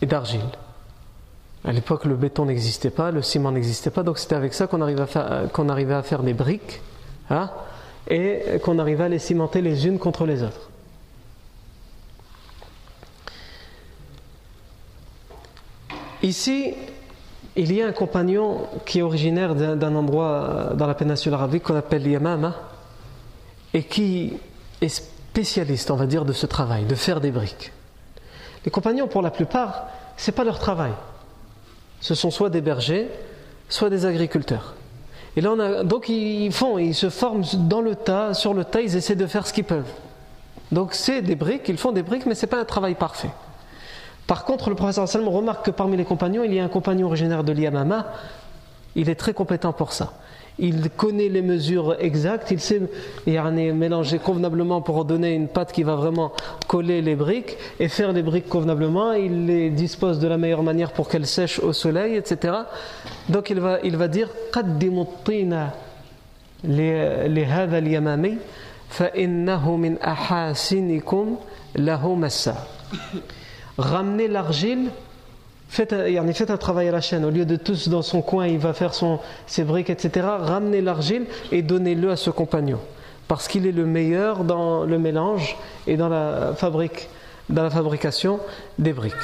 et 0.00 0.06
d'argile. 0.06 0.40
À 1.64 1.72
l'époque, 1.72 2.04
le 2.04 2.14
béton 2.14 2.46
n'existait 2.46 2.90
pas, 2.90 3.10
le 3.10 3.22
ciment 3.22 3.50
n'existait 3.50 3.90
pas, 3.90 4.04
donc 4.04 4.18
c'était 4.18 4.36
avec 4.36 4.54
ça 4.54 4.68
qu'on 4.68 4.80
arrivait, 4.80 5.04
arrivait, 5.68 5.94
à 5.94 6.02
faire 6.02 6.22
des 6.22 6.32
briques 6.32 6.80
hein, 7.28 7.50
et 8.08 8.60
qu'on 8.62 8.78
arrivait 8.78 9.04
à 9.04 9.08
les 9.08 9.18
cimenter 9.18 9.60
les 9.60 9.86
unes 9.86 9.98
contre 9.98 10.26
les 10.26 10.44
autres. 10.44 10.70
Ici, 16.26 16.74
il 17.54 17.72
y 17.72 17.80
a 17.80 17.86
un 17.86 17.92
compagnon 17.92 18.66
qui 18.84 18.98
est 18.98 19.02
originaire 19.02 19.54
d'un 19.54 19.94
endroit 19.94 20.72
dans 20.74 20.88
la 20.88 20.94
péninsule 20.94 21.32
arabique 21.32 21.62
qu'on 21.62 21.76
appelle 21.76 22.04
Yamama 22.04 22.52
et 23.72 23.84
qui 23.84 24.32
est 24.80 24.88
spécialiste, 24.88 25.92
on 25.92 25.94
va 25.94 26.06
dire, 26.06 26.24
de 26.24 26.32
ce 26.32 26.46
travail, 26.46 26.84
de 26.84 26.96
faire 26.96 27.20
des 27.20 27.30
briques. 27.30 27.72
Les 28.64 28.72
compagnons, 28.72 29.06
pour 29.06 29.22
la 29.22 29.30
plupart, 29.30 29.86
ce 30.16 30.28
n'est 30.28 30.34
pas 30.34 30.42
leur 30.42 30.58
travail. 30.58 30.90
Ce 32.00 32.16
sont 32.16 32.32
soit 32.32 32.50
des 32.50 32.60
bergers, 32.60 33.06
soit 33.68 33.88
des 33.88 34.04
agriculteurs. 34.04 34.74
Et 35.36 35.40
là, 35.40 35.84
donc 35.84 36.08
ils 36.08 36.50
font, 36.50 36.76
ils 36.76 36.96
se 36.96 37.08
forment 37.08 37.44
dans 37.68 37.80
le 37.80 37.94
tas, 37.94 38.34
sur 38.34 38.52
le 38.52 38.64
tas, 38.64 38.80
ils 38.80 38.96
essaient 38.96 39.14
de 39.14 39.28
faire 39.28 39.46
ce 39.46 39.52
qu'ils 39.52 39.62
peuvent. 39.62 39.92
Donc 40.72 40.92
c'est 40.92 41.22
des 41.22 41.36
briques, 41.36 41.68
ils 41.68 41.78
font 41.78 41.92
des 41.92 42.02
briques, 42.02 42.26
mais 42.26 42.34
ce 42.34 42.46
n'est 42.46 42.50
pas 42.50 42.60
un 42.60 42.64
travail 42.64 42.96
parfait. 42.96 43.30
Par 44.26 44.44
contre, 44.44 44.70
le 44.70 44.76
professeur 44.76 45.08
Salman 45.08 45.30
remarque 45.30 45.66
que 45.66 45.70
parmi 45.70 45.96
les 45.96 46.04
compagnons, 46.04 46.42
il 46.42 46.52
y 46.52 46.58
a 46.58 46.64
un 46.64 46.68
compagnon 46.68 47.06
originaire 47.06 47.44
de 47.44 47.52
l'Yamama. 47.52 48.12
Il 48.96 49.08
est 49.08 49.14
très 49.14 49.34
compétent 49.34 49.72
pour 49.72 49.92
ça. 49.92 50.14
Il 50.58 50.88
connaît 50.88 51.28
les 51.28 51.42
mesures 51.42 51.96
exactes, 52.00 52.50
il 52.50 52.60
sait 52.60 52.80
mélanger 53.26 54.18
convenablement 54.18 54.80
pour 54.80 55.04
donner 55.04 55.34
une 55.34 55.48
pâte 55.48 55.70
qui 55.70 55.82
va 55.82 55.96
vraiment 55.96 56.32
coller 56.66 57.02
les 57.02 57.14
briques 57.14 57.58
et 57.78 57.88
faire 57.88 58.12
les 58.12 58.22
briques 58.22 58.48
convenablement. 58.48 59.12
Il 59.12 59.44
les 59.46 59.68
dispose 59.68 60.18
de 60.18 60.26
la 60.26 60.38
meilleure 60.38 60.62
manière 60.62 60.92
pour 60.92 61.10
qu'elles 61.10 61.26
sèchent 61.26 61.58
au 61.58 61.74
soleil, 61.74 62.16
etc. 62.16 62.54
Donc 63.28 63.50
il 63.50 63.60
va, 63.60 63.80
il 63.84 63.98
va 63.98 64.08
dire 64.08 64.30
ramenez 73.78 74.28
l'argile, 74.28 74.90
faites, 75.68 75.94
fait 76.34 76.50
un 76.50 76.56
travail 76.56 76.88
à 76.88 76.92
la 76.92 77.00
chaîne. 77.00 77.24
Au 77.24 77.30
lieu 77.30 77.44
de 77.44 77.56
tous 77.56 77.88
dans 77.88 78.02
son 78.02 78.22
coin, 78.22 78.46
il 78.46 78.58
va 78.58 78.72
faire 78.72 78.92
ses 79.46 79.64
briques, 79.64 79.90
etc. 79.90 80.26
Ramenez 80.40 80.80
l'argile 80.80 81.26
et 81.52 81.62
donnez-le 81.62 82.10
à 82.10 82.16
ce 82.16 82.30
compagnon. 82.30 82.80
Parce 83.28 83.48
qu'il 83.48 83.66
est 83.66 83.72
le 83.72 83.86
meilleur 83.86 84.44
dans 84.44 84.84
le 84.84 84.98
mélange 84.98 85.56
et 85.86 85.96
dans 85.96 86.08
la, 86.08 86.54
fabrication 86.54 88.40
des 88.78 88.92
briques. 88.92 89.14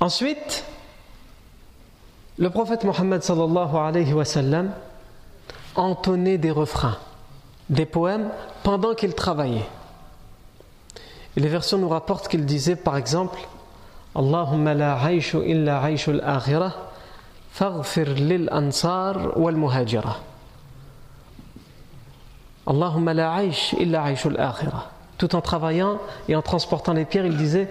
Ensuite, 0.00 0.64
le 2.38 2.48
prophète 2.48 2.84
Mohammed 2.84 3.22
alayhi 3.22 4.14
entonnait 5.76 6.38
des 6.38 6.50
refrains, 6.50 6.96
des 7.68 7.84
poèmes 7.84 8.30
pendant 8.62 8.94
qu'il 8.94 9.14
travaillait. 9.14 9.66
Et 11.36 11.40
les 11.40 11.48
versions 11.48 11.78
nous 11.78 11.88
rapportent 11.88 12.28
qu'il 12.28 12.44
disait 12.44 12.76
par 12.76 12.96
exemple 12.96 13.38
Allahumma 14.14 14.74
la 14.74 14.96
aishu 15.10 15.38
illa 15.46 15.82
aishu 15.88 16.10
al-akhirah 16.10 16.74
faghfir 17.52 18.14
lil 18.14 18.48
ansar 18.50 19.38
wal 19.38 19.56
muhajira. 19.56 20.16
Allahumma 22.66 23.14
la 23.14 23.42
aish 23.42 23.74
illa 23.78 24.04
aishu 24.04 24.28
al-akhirah. 24.28 24.90
Tout 25.18 25.34
en 25.34 25.40
travaillant 25.40 25.98
et 26.28 26.36
en 26.36 26.42
transportant 26.42 26.92
les 26.92 27.04
pierres, 27.04 27.26
il 27.26 27.36
disait 27.36 27.68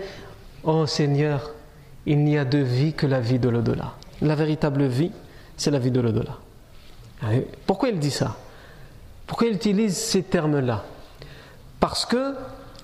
Oh 0.63 0.85
Seigneur, 0.85 1.51
il 2.05 2.23
n'y 2.23 2.37
a 2.37 2.45
de 2.45 2.59
vie 2.59 2.93
que 2.93 3.07
la 3.07 3.19
vie 3.19 3.39
de 3.39 3.49
l'au-delà. 3.49 3.93
La 4.21 4.35
véritable 4.35 4.85
vie, 4.85 5.11
c'est 5.57 5.71
la 5.71 5.79
vie 5.79 5.91
de 5.91 6.01
l'au-delà. 6.01 6.37
Pourquoi 7.65 7.89
il 7.89 7.99
dit 7.99 8.11
ça? 8.11 8.35
Pourquoi 9.27 9.47
il 9.47 9.55
utilise 9.55 9.97
ces 9.97 10.23
termes-là? 10.23 10.83
Parce 11.79 12.05
que 12.05 12.35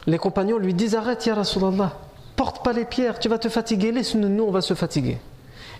les 0.08 0.18
compagnons 0.18 0.58
lui 0.58 0.74
disent 0.74 0.96
Arrête, 0.96 1.26
Ya 1.26 1.36
Rasulallah, 1.36 1.94
porte 2.36 2.63
pas 2.63 2.74
les 2.74 2.86
pierres, 2.86 3.20
tu 3.20 3.30
vas 3.30 3.39
te 3.39 3.50
fatiguer, 3.50 3.91
laisse-nous, 3.91 4.30
nous, 4.30 4.44
on 4.44 4.52
va 4.52 4.62
se 4.62 4.74
fatiguer. 4.74 5.18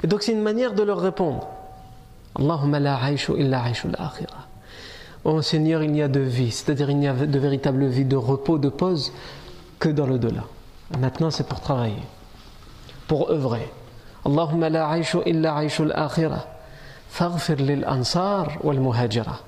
Et 0.04 0.08
donc 0.08 0.24
c'est 0.24 0.32
une 0.32 0.42
manière 0.42 0.74
de 0.74 0.84
leur 0.84 1.00
répondre 1.00 1.48
Allahumma 2.38 2.80
la 2.80 3.00
illa 3.38 3.64
Oh 5.24 5.42
Seigneur, 5.42 5.82
il 5.82 5.92
n'y 5.92 6.02
a 6.02 6.08
de 6.08 6.20
vie, 6.20 6.52
c'est-à-dire 6.52 6.90
il 6.90 6.98
n'y 6.98 7.08
a 7.08 7.14
de 7.14 7.40
véritable 7.40 7.88
vie, 7.88 8.06
de 8.06 8.16
repos, 8.16 8.58
de 8.58 8.70
pause, 8.70 9.12
que 9.80 9.90
dans 9.90 10.06
le 10.06 10.20
delà. 10.20 10.44
Maintenant, 11.00 11.32
c'est 11.32 11.48
pour 11.48 11.62
travailler, 11.62 12.04
pour 13.08 13.32
œuvrer. 13.32 13.72
Allahumma 14.26 14.70
la 14.70 14.98
illa 15.26 15.56
akhirah. 15.96 16.46
Faghfir 17.10 17.56
lil 17.56 17.86
ansar 17.88 18.50
wal 18.64 18.80
muhajira. 18.80 19.40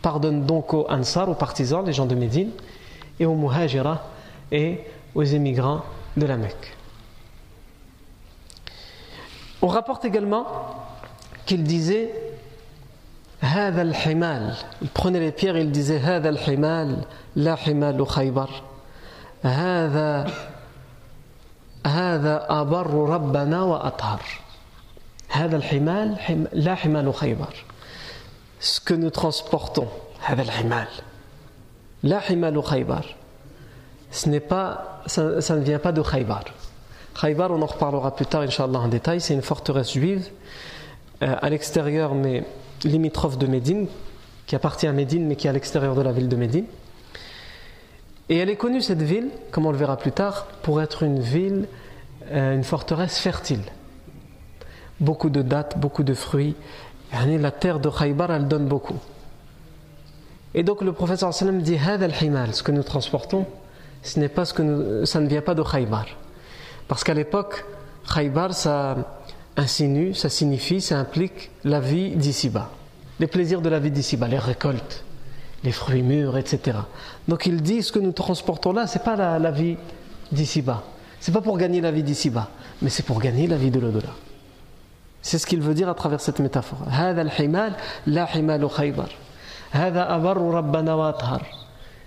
Pardonne 0.00 0.46
donc 0.46 0.72
aux 0.72 0.86
ansar, 0.88 1.28
aux 1.28 1.34
partisans, 1.34 1.84
les 1.84 1.92
gens 1.92 2.06
de 2.06 2.14
Médine, 2.14 2.50
et 3.18 3.26
aux 3.26 3.34
muhajira, 3.34 4.04
et 4.51 4.81
aux 5.15 5.23
émigrants 5.23 5.83
de 6.17 6.25
la 6.25 6.37
Mecque. 6.37 6.75
On 9.61 9.67
rapporte 9.67 10.05
également 10.05 10.45
qu'il 11.45 11.63
disait 11.63 12.11
هذا 13.41 13.81
الحمال 13.81 14.55
il 14.81 14.89
prenait 14.89 15.19
les 15.19 15.31
pierres 15.31 15.55
et 15.55 15.61
il 15.61 15.71
disait 15.71 15.97
هذا 15.97 16.29
الحمال 16.29 17.05
لا 17.35 17.55
حمال 17.55 18.07
خيبر 18.07 18.49
هذا 19.43 20.31
هذا 21.85 22.45
أبر 22.49 23.09
ربنا 23.09 23.63
وأطهر 23.63 24.21
هذا 25.29 25.57
الحمال 25.57 26.17
لا 26.53 26.75
حمال 26.75 27.13
خيبر 27.13 27.53
ce 28.59 28.79
que 28.79 28.93
nous 28.93 29.09
transportons 29.09 29.87
هذا 30.21 30.41
الحمال 30.41 30.87
لا 32.03 32.19
حمال 32.19 32.63
خيبر 32.63 33.15
ce 34.16 34.30
n'est 34.30 34.40
pas, 34.40 35.02
ça, 35.06 35.56
ne 35.56 35.60
vient 35.60 35.78
pas 35.78 35.92
de 35.92 36.00
Khaybar. 36.00 36.44
Khaybar, 37.20 37.50
on 37.50 37.60
en 37.60 37.66
reparlera 37.66 38.16
plus 38.16 38.24
tard, 38.24 38.42
Inch'Allah, 38.42 38.78
en 38.78 38.88
détail, 38.88 39.20
c'est 39.20 39.34
une 39.34 39.42
forteresse 39.42 39.92
juive 39.92 40.28
euh, 41.22 41.36
à 41.40 41.50
l'extérieur, 41.50 42.14
mais 42.14 42.44
limitrophe 42.82 43.36
de 43.36 43.46
Médine, 43.46 43.88
qui 44.46 44.56
appartient 44.56 44.86
à 44.86 44.92
Médine, 44.92 45.26
mais 45.26 45.36
qui 45.36 45.46
est 45.46 45.50
à 45.50 45.52
l'extérieur 45.52 45.94
de 45.94 46.00
la 46.00 46.12
ville 46.12 46.28
de 46.30 46.36
Médine. 46.36 46.64
Et 48.30 48.38
elle 48.38 48.48
est 48.48 48.56
connue, 48.56 48.80
cette 48.80 49.02
ville, 49.02 49.28
comme 49.50 49.66
on 49.66 49.70
le 49.70 49.76
verra 49.76 49.98
plus 49.98 50.12
tard, 50.12 50.46
pour 50.62 50.80
être 50.80 51.02
une 51.02 51.20
ville, 51.20 51.68
euh, 52.30 52.54
une 52.54 52.64
forteresse 52.64 53.18
fertile. 53.18 53.64
Beaucoup 54.98 55.28
de 55.28 55.42
dattes, 55.42 55.78
beaucoup 55.78 56.04
de 56.04 56.14
fruits. 56.14 56.56
La 57.12 57.50
terre 57.50 57.80
de 57.80 57.90
Khaybar, 57.90 58.30
elle 58.30 58.48
donne 58.48 58.66
beaucoup. 58.66 58.98
Et 60.54 60.62
donc 60.62 60.80
le 60.80 60.94
professeur 60.94 61.30
dit 61.30 61.78
ce 61.78 62.62
que 62.62 62.72
nous 62.72 62.82
transportons, 62.82 63.46
ce 64.06 64.20
n'est 64.20 64.28
pas 64.28 64.44
ce 64.44 64.54
que 64.54 65.04
ça 65.04 65.20
ne 65.20 65.28
vient 65.28 65.42
pas 65.42 65.54
de 65.54 65.62
Khaybar. 65.62 66.06
Parce 66.88 67.02
qu'à 67.02 67.14
l'époque, 67.14 67.64
Khaybar, 68.14 68.54
ça 68.54 68.96
insinue, 69.56 70.14
ça 70.14 70.28
signifie, 70.28 70.80
ça 70.80 70.98
implique 70.98 71.50
la 71.64 71.80
vie 71.80 72.10
d'ici-bas. 72.10 72.70
Les 73.18 73.26
plaisirs 73.26 73.62
de 73.62 73.68
la 73.68 73.78
vie 73.78 73.90
d'ici-bas, 73.90 74.28
les 74.28 74.38
récoltes, 74.38 75.04
les 75.64 75.72
fruits 75.72 76.02
mûrs, 76.02 76.36
etc. 76.36 76.78
Donc 77.26 77.46
il 77.46 77.62
dit 77.62 77.82
ce 77.82 77.90
que 77.90 77.98
nous 77.98 78.12
transportons 78.12 78.72
là, 78.72 78.86
c'est 78.86 79.02
pas 79.02 79.16
la, 79.16 79.50
vie 79.50 79.76
d'ici-bas. 80.30 80.84
C'est 81.18 81.32
pas 81.32 81.40
pour 81.40 81.58
gagner 81.58 81.80
la 81.80 81.90
vie 81.90 82.02
d'ici-bas, 82.02 82.50
mais 82.82 82.90
c'est 82.90 83.02
pour 83.02 83.20
gagner 83.20 83.46
la 83.46 83.56
vie 83.56 83.70
de 83.70 83.80
l'au-delà. 83.80 84.10
C'est 85.22 85.38
ce 85.38 85.46
qu'il 85.46 85.60
veut 85.60 85.74
dire 85.74 85.88
à 85.88 85.94
travers 85.94 86.20
cette 86.20 86.38
métaphore. 86.38 86.78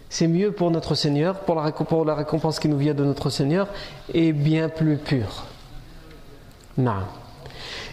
C'est 0.09 0.27
mieux 0.27 0.51
pour 0.51 0.71
notre 0.71 0.95
Seigneur, 0.95 1.41
pour 1.41 1.55
la, 1.55 1.71
pour 1.71 2.03
la 2.03 2.15
récompense 2.15 2.59
qui 2.59 2.67
nous 2.67 2.77
vient 2.77 2.95
de 2.95 3.05
notre 3.05 3.29
Seigneur, 3.29 3.67
et 4.11 4.33
bien 4.33 4.67
plus 4.67 4.97
pur. 4.97 5.45
Non. 6.77 7.03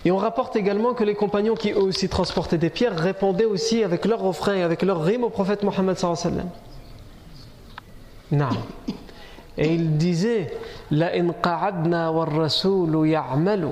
Et 0.05 0.11
on 0.11 0.17
rapporte 0.17 0.57
également 0.57 0.95
que 0.95 1.05
les 1.05 1.15
compagnons 1.15 1.55
qui 1.55 1.73
eux 1.73 1.83
aussi 1.83 2.09
transportaient 2.09 2.59
des 2.59 2.71
pierres 2.71 2.97
répondaient 2.97 3.45
aussi 3.45 3.83
avec 3.83 4.05
leur 4.07 4.21
refrain 4.21 4.55
et 4.55 4.63
avec 4.63 4.83
leur 4.83 5.03
rime 5.03 5.25
au 5.25 5.31
prophète 5.31 5.63
Mohammed 5.63 5.99
sallallahu 5.99 6.47
alayhi 8.33 8.57
Et 9.59 9.75
il 9.75 9.97
disait 9.97 10.57
La 10.91 11.13
in 11.15 11.33
qa'adna 11.33 12.13
wa 12.13 12.25
rasoul 12.25 13.09
ya'malu 13.09 13.69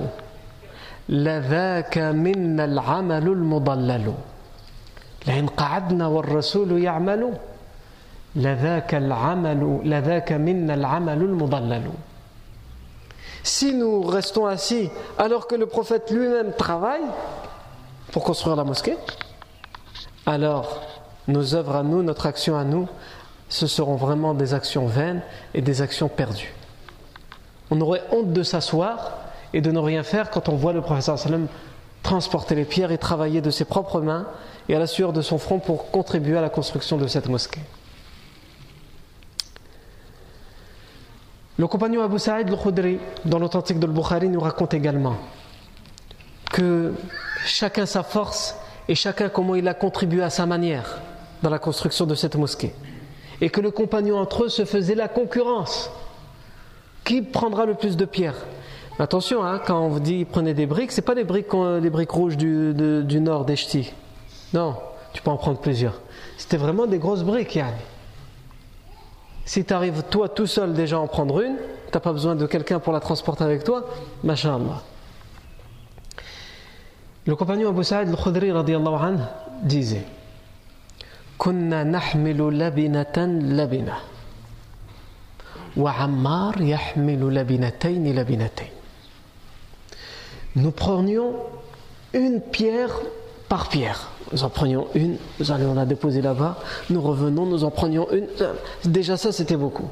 la 1.07 1.39
dhaka 1.39 2.13
minna 2.13 2.63
al-amalu 2.63 3.31
al-mudallalu. 3.31 4.11
La 5.27 5.33
in 5.35 5.45
qa'adna 5.47 6.09
wa 6.09 6.21
rasoul 6.21 6.79
ya'malu 6.79 7.27
Si 13.43 13.73
nous 13.73 14.01
restons 14.01 14.45
assis 14.45 14.89
alors 15.17 15.47
que 15.47 15.55
le 15.55 15.67
prophète 15.67 16.11
lui-même 16.11 16.51
travaille 16.57 17.03
pour 18.11 18.23
construire 18.23 18.55
la 18.55 18.63
mosquée, 18.63 18.97
alors 20.25 20.81
nos 21.27 21.55
œuvres 21.55 21.75
à 21.75 21.83
nous, 21.83 22.03
notre 22.03 22.25
action 22.25 22.57
à 22.57 22.63
nous, 22.63 22.87
ce 23.47 23.67
seront 23.67 23.95
vraiment 23.95 24.33
des 24.33 24.53
actions 24.53 24.85
vaines 24.85 25.21
et 25.53 25.61
des 25.61 25.81
actions 25.81 26.09
perdues. 26.09 26.53
On 27.71 27.79
aurait 27.81 28.03
honte 28.11 28.33
de 28.33 28.43
s'asseoir 28.43 29.17
et 29.53 29.61
de 29.61 29.71
ne 29.71 29.79
rien 29.79 30.03
faire 30.03 30.29
quand 30.29 30.49
on 30.49 30.55
voit 30.55 30.73
le 30.73 30.81
professeur 30.81 31.17
sallam 31.17 31.47
transporter 32.03 32.53
les 32.53 32.65
pierres 32.65 32.91
et 32.91 32.97
travailler 32.97 33.41
de 33.41 33.49
ses 33.49 33.65
propres 33.65 34.01
mains 34.01 34.27
et 34.69 34.75
à 34.75 34.79
la 34.79 34.87
sueur 34.87 35.13
de 35.13 35.21
son 35.21 35.37
front 35.37 35.59
pour 35.59 35.89
contribuer 35.91 36.37
à 36.37 36.41
la 36.41 36.49
construction 36.49 36.97
de 36.97 37.07
cette 37.07 37.29
mosquée. 37.29 37.61
Le 41.57 41.67
compagnon 41.67 42.03
Abu 42.03 42.19
Sa'id 42.19 42.49
al-Khudri, 42.49 42.99
dans 43.23 43.39
l'authentique 43.39 43.79
de 43.79 43.87
Bukhari, 43.87 44.27
nous 44.27 44.41
raconte 44.41 44.73
également 44.73 45.15
que 46.51 46.93
chacun 47.45 47.85
sa 47.85 48.03
force 48.03 48.57
et 48.89 48.95
chacun 48.95 49.29
comment 49.29 49.55
il 49.55 49.67
a 49.67 49.73
contribué 49.73 50.21
à 50.21 50.29
sa 50.29 50.45
manière 50.45 50.99
dans 51.41 51.49
la 51.49 51.59
construction 51.59 52.05
de 52.05 52.15
cette 52.15 52.35
mosquée. 52.35 52.73
Et 53.39 53.49
que 53.49 53.61
le 53.61 53.71
compagnon 53.71 54.17
entre 54.17 54.45
eux 54.45 54.49
se 54.49 54.65
faisait 54.65 54.95
la 54.95 55.07
concurrence. 55.07 55.91
Qui 57.05 57.21
prendra 57.21 57.65
le 57.65 57.75
plus 57.75 57.95
de 57.95 58.05
pierres? 58.05 58.45
Attention, 58.99 59.43
hein, 59.43 59.61
quand 59.65 59.79
on 59.79 59.89
vous 59.89 59.99
dit 59.99 60.25
prenez 60.25 60.53
des 60.53 60.65
briques, 60.65 60.91
ce 60.91 60.99
n'est 60.99 61.05
pas 61.05 61.15
des 61.15 61.23
briques, 61.23 61.53
les 61.53 61.89
briques 61.89 62.11
rouges 62.11 62.37
du, 62.37 62.73
nord 63.21 63.45
des 63.45 63.55
ch'tis. 63.55 63.93
Non, 64.53 64.75
tu 65.13 65.21
peux 65.21 65.31
en 65.31 65.37
prendre 65.37 65.59
plusieurs. 65.59 66.01
C'était 66.37 66.57
vraiment 66.57 66.85
des 66.85 66.97
grosses 66.97 67.23
briques, 67.23 67.55
Yann. 67.55 67.73
Si 69.44 69.64
tu 69.64 69.74
arrives 69.74 70.02
toi 70.10 70.28
tout 70.28 70.46
seul 70.46 70.74
déjà 70.74 70.96
à 70.96 71.00
en 71.00 71.06
prendre 71.06 71.40
une, 71.40 71.56
tu 71.56 71.94
n'as 71.94 72.00
pas 72.00 72.12
besoin 72.12 72.36
de 72.36 72.46
quelqu'un 72.46 72.78
pour 72.78 72.92
la 72.92 73.00
transporter 73.00 73.44
avec 73.44 73.64
toi, 73.64 73.84
Allah. 74.24 74.82
Le 77.26 77.36
compagnon 77.36 77.70
Abu 77.70 77.84
Sa'id 77.84 78.08
al-Khudri 78.08 78.50
anhu 78.50 79.18
disait 79.62 80.04
كنا 81.40 81.84
نحمل 81.84 82.58
لبنة 82.58 83.16
لبنة 83.58 83.96
وعمار 85.76 86.60
يحمل 86.60 87.34
لبنتين 87.34 88.16
لبنتين 88.16 88.72
Nous 90.56 90.72
prenions 90.72 91.32
une 92.12 92.40
pierre 92.40 92.90
par 93.47 93.69
pierre 93.69 94.09
nous 94.31 94.43
en 94.43 94.49
prenions 94.49 94.87
une, 94.95 95.17
nous 95.39 95.51
allions 95.51 95.73
la 95.73 95.85
déposer 95.85 96.21
là-bas, 96.21 96.57
nous 96.89 97.01
revenons, 97.01 97.45
nous 97.45 97.63
en 97.63 97.71
prenions 97.71 98.07
une. 98.11 98.27
Déjà 98.83 99.17
ça, 99.17 99.31
c'était 99.31 99.55
beaucoup. 99.55 99.89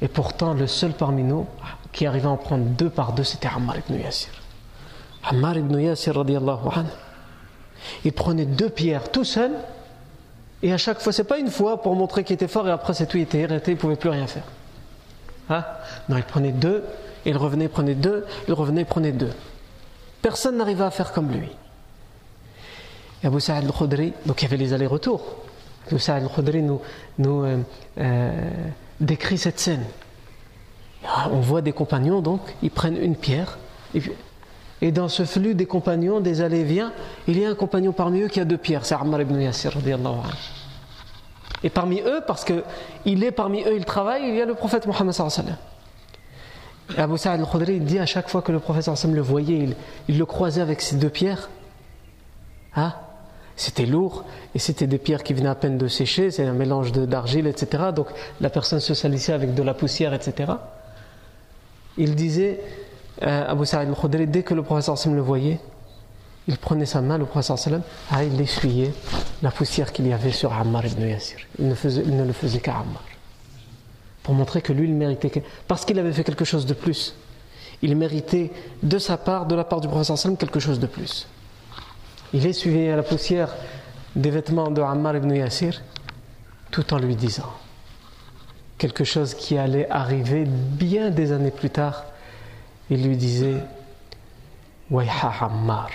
Et 0.00 0.08
pourtant, 0.08 0.54
le 0.54 0.66
seul 0.66 0.92
parmi 0.92 1.22
nous 1.22 1.46
qui 1.92 2.06
arrivait 2.06 2.26
à 2.26 2.30
en 2.30 2.36
prendre 2.36 2.64
deux 2.64 2.90
par 2.90 3.12
deux, 3.12 3.24
c'était 3.24 3.48
Ammar 3.48 3.76
ibn 3.78 3.94
Yassir. 4.00 4.32
Ammar 5.24 5.56
ibn 5.56 5.78
Yassir, 5.78 6.18
anhu, 6.18 6.88
il 8.04 8.12
prenait 8.12 8.46
deux 8.46 8.70
pierres 8.70 9.10
tout 9.10 9.24
seul, 9.24 9.52
et 10.62 10.72
à 10.72 10.78
chaque 10.78 11.00
fois, 11.00 11.12
c'est 11.12 11.24
pas 11.24 11.38
une 11.38 11.50
fois 11.50 11.82
pour 11.82 11.94
montrer 11.94 12.24
qu'il 12.24 12.34
était 12.34 12.48
fort, 12.48 12.66
et 12.66 12.70
après 12.70 12.94
c'est 12.94 13.06
tout, 13.06 13.16
il 13.16 13.22
était 13.22 13.44
arrêté, 13.44 13.72
il 13.72 13.76
pouvait 13.76 13.96
plus 13.96 14.10
rien 14.10 14.26
faire. 14.26 14.44
Hein? 15.50 15.64
Non, 16.08 16.16
il 16.16 16.24
prenait 16.24 16.52
deux, 16.52 16.84
il 17.24 17.36
revenait, 17.36 17.66
il 17.66 17.70
prenait 17.70 17.94
deux, 17.94 18.24
il 18.48 18.54
revenait, 18.54 18.82
il 18.82 18.86
prenait 18.86 19.12
deux. 19.12 19.32
Personne 20.20 20.56
n'arrivait 20.56 20.84
à 20.84 20.90
faire 20.90 21.12
comme 21.12 21.30
lui. 21.30 21.50
Et 23.22 23.26
Abu 23.26 23.40
Sa'ad 23.40 23.64
al-Khudri, 23.64 24.12
donc 24.26 24.42
il 24.42 24.44
y 24.44 24.48
avait 24.48 24.56
les 24.56 24.72
allers-retours. 24.72 25.22
Abu 25.86 25.98
Sa'ad 25.98 26.22
al-Khudri 26.22 26.62
nous, 26.62 26.80
euh, 27.20 27.58
euh, 27.98 28.50
décrit 29.00 29.38
cette 29.38 29.60
scène. 29.60 29.84
Ah, 31.06 31.28
on 31.32 31.40
voit 31.40 31.62
des 31.62 31.72
compagnons, 31.72 32.20
donc, 32.20 32.40
ils 32.62 32.70
prennent 32.70 32.96
une 32.96 33.16
pierre, 33.16 33.58
et, 34.80 34.90
dans 34.90 35.08
ce 35.08 35.24
flux 35.24 35.54
des 35.54 35.66
compagnons, 35.66 36.20
des 36.20 36.40
allées-vient, 36.40 36.92
il 37.28 37.38
y 37.38 37.44
a 37.44 37.50
un 37.50 37.54
compagnon 37.54 37.92
parmi 37.92 38.22
eux 38.22 38.28
qui 38.28 38.40
a 38.40 38.44
deux 38.44 38.56
pierres, 38.56 38.84
c'est 38.84 38.94
Ammar 38.94 39.20
ibn 39.20 39.40
Yasir. 39.40 39.72
Et 41.62 41.70
parmi 41.70 42.00
eux, 42.00 42.20
parce 42.26 42.44
qu'il 42.44 43.22
est 43.22 43.30
parmi 43.30 43.62
eux, 43.62 43.76
il 43.76 43.84
travaille, 43.84 44.28
il 44.28 44.34
y 44.34 44.42
a 44.42 44.46
le 44.46 44.54
prophète 44.54 44.86
Mohammed 44.86 45.14
Abu 46.96 47.18
Sa'ad 47.18 47.40
al-Khudri 47.40 47.78
dit 47.80 48.00
à 48.00 48.06
chaque 48.06 48.28
fois 48.28 48.42
que 48.42 48.50
le 48.50 48.58
prophète 48.58 48.88
le 49.04 49.20
voyait, 49.20 49.58
il, 49.58 49.76
il 50.08 50.18
le 50.18 50.26
croisait 50.26 50.60
avec 50.60 50.80
ses 50.80 50.96
deux 50.96 51.10
pierres. 51.10 51.48
Hein 52.74 52.92
c'était 53.62 53.86
lourd 53.86 54.24
et 54.54 54.58
c'était 54.58 54.88
des 54.88 54.98
pierres 54.98 55.22
qui 55.22 55.34
venaient 55.34 55.48
à 55.48 55.54
peine 55.54 55.78
de 55.78 55.86
sécher, 55.86 56.30
c'est 56.30 56.44
un 56.44 56.52
mélange 56.52 56.90
d'argile, 56.92 57.46
etc. 57.46 57.84
Donc 57.94 58.08
la 58.40 58.50
personne 58.50 58.80
se 58.80 58.92
salissait 58.92 59.32
avec 59.32 59.54
de 59.54 59.62
la 59.62 59.72
poussière, 59.72 60.12
etc. 60.14 60.52
Il 61.96 62.16
disait, 62.16 62.60
euh, 63.22 63.44
Abu 63.46 63.64
Sa'id 63.64 63.88
al-Khudri, 63.88 64.26
dès 64.26 64.42
que 64.42 64.54
le 64.54 64.62
professeur 64.62 64.96
le 65.14 65.20
voyait, 65.20 65.60
il 66.48 66.58
prenait 66.58 66.86
sa 66.86 67.00
main, 67.00 67.18
le 67.18 67.24
professeur 67.24 67.56
ah, 68.10 68.24
il 68.24 68.40
essuyait 68.40 68.92
la 69.42 69.52
poussière 69.52 69.92
qu'il 69.92 70.08
y 70.08 70.12
avait 70.12 70.32
sur 70.32 70.52
Ammar 70.52 70.84
ibn 70.86 71.06
Yassir. 71.06 71.38
Il 71.60 71.68
ne, 71.68 72.24
le 72.24 72.32
faisait 72.32 72.58
qu'à 72.58 72.72
Ammar. 72.72 73.04
Pour 74.24 74.34
montrer 74.34 74.60
que 74.60 74.72
lui, 74.72 74.88
il 74.88 74.94
méritait. 74.94 75.42
Parce 75.68 75.84
qu'il 75.84 75.98
avait 76.00 76.12
fait 76.12 76.24
quelque 76.24 76.44
chose 76.44 76.66
de 76.66 76.74
plus. 76.74 77.14
Il 77.80 77.96
méritait 77.96 78.50
de 78.82 78.98
sa 78.98 79.16
part, 79.16 79.46
de 79.46 79.54
la 79.54 79.62
part 79.62 79.80
du 79.80 79.86
professeur 79.86 80.18
quelque 80.36 80.58
chose 80.58 80.80
de 80.80 80.86
plus 80.86 81.28
Il 82.33 82.45
essuyait 82.45 82.95
la 82.95 83.03
poussière 83.03 83.53
des 84.15 84.29
vêtements 84.29 84.69
de 84.71 84.81
Ammar 84.81 85.15
ibn 85.15 85.33
Yassir 85.33 85.81
tout 86.71 86.93
en 86.93 86.97
lui 86.97 87.15
disant 87.15 87.51
quelque 88.77 89.03
chose 89.03 89.33
qui 89.33 89.57
allait 89.57 89.89
arriver 89.89 90.45
bien 90.45 91.09
des 91.09 91.31
années 91.31 91.51
plus 91.51 91.69
tard. 91.69 92.05
Il 92.89 93.07
lui 93.07 93.17
disait 93.17 93.63
Wayha 94.91 95.33
Ammar, 95.41 95.89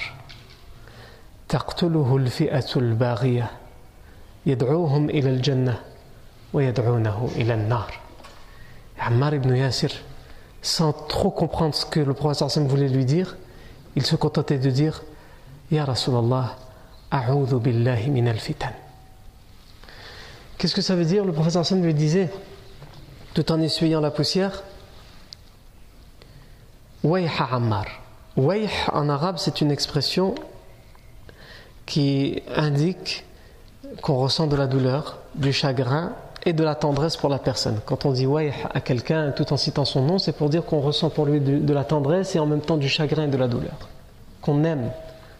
تقتله 1.48 2.16
الفئة 2.16 2.76
الباغية 2.76 3.50
يدعوهم 4.46 5.10
إلى 5.10 5.30
الجنة 5.30 5.78
ويدعونه 6.52 7.28
إلى 7.36 7.54
النار. 7.54 8.00
Ammar 8.98 9.34
ibn 9.34 9.54
Yassir, 9.54 9.90
sans 10.62 10.92
trop 10.92 11.30
comprendre 11.30 11.74
ce 11.74 11.84
que 11.84 12.00
le 12.00 12.14
prophète 12.14 12.58
voulait 12.58 12.88
lui 12.88 13.04
dire, 13.04 13.36
il 13.96 14.06
se 14.06 14.16
contentait 14.16 14.58
de 14.58 14.70
dire 14.70 15.02
Ya 15.71 15.85
Rasulallah, 15.85 16.55
billahi 17.11 18.09
min 18.09 18.27
al-fitan. 18.27 18.71
Qu'est-ce 20.57 20.73
que 20.73 20.81
ça 20.81 20.95
veut 20.95 21.05
dire? 21.05 21.25
Le 21.25 21.33
professeur 21.33 21.61
Hassan 21.61 21.83
lui 21.83 21.93
disait 21.93 22.29
tout 23.33 23.51
en 23.51 23.61
essuyant 23.61 24.01
la 24.01 24.09
poussière 24.09 24.63
Wayha 27.03 27.45
Ammar. 27.51 27.85
Wayh 28.35 28.69
en 28.91 29.09
arabe, 29.09 29.37
c'est 29.37 29.61
une 29.61 29.71
expression 29.71 30.35
qui 31.85 32.41
indique 32.55 33.25
qu'on 34.01 34.17
ressent 34.17 34.47
de 34.47 34.55
la 34.55 34.67
douleur, 34.67 35.19
du 35.35 35.53
chagrin 35.53 36.13
et 36.45 36.53
de 36.53 36.63
la 36.63 36.75
tendresse 36.75 37.17
pour 37.17 37.29
la 37.29 37.39
personne. 37.39 37.79
Quand 37.85 38.05
on 38.05 38.11
dit 38.11 38.25
Wayh 38.25 38.53
à 38.73 38.81
quelqu'un 38.81 39.31
tout 39.31 39.53
en 39.53 39.57
citant 39.57 39.85
son 39.85 40.01
nom, 40.01 40.17
c'est 40.17 40.33
pour 40.33 40.49
dire 40.49 40.65
qu'on 40.65 40.79
ressent 40.79 41.09
pour 41.09 41.25
lui 41.25 41.39
de, 41.39 41.73
la 41.73 41.83
tendresse 41.83 42.35
et 42.35 42.39
en 42.39 42.45
même 42.45 42.61
temps 42.61 42.77
du 42.77 42.89
chagrin 42.89 43.25
et 43.25 43.27
de 43.27 43.37
la 43.37 43.47
douleur. 43.47 43.77
Qu'on 44.41 44.63
aime, 44.63 44.91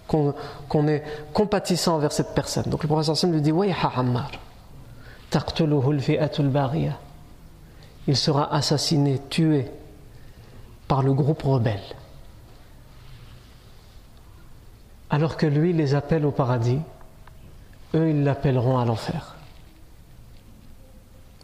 qu'on 0.07 0.87
est 0.87 1.03
compatissant 1.33 1.95
envers 1.95 2.11
cette 2.11 2.33
personne. 2.33 2.65
Donc 2.67 2.83
le 2.83 3.03
Sam 3.03 3.31
lui 3.31 3.41
dit 3.41 3.51
Wayha 3.51 3.75
Ammar. 3.95 4.31
Il 8.07 8.15
sera 8.15 8.53
assassiné, 8.53 9.19
tué 9.29 9.69
par 10.87 11.03
le 11.03 11.13
groupe 11.13 11.43
rebelle. 11.43 11.81
Alors 15.09 15.37
que 15.37 15.45
lui 15.45 15.73
les 15.73 15.95
appelle 15.95 16.25
au 16.25 16.31
paradis, 16.31 16.79
eux 17.93 18.09
ils 18.09 18.23
l'appelleront 18.23 18.77
à 18.77 18.85
l'enfer. 18.85 19.35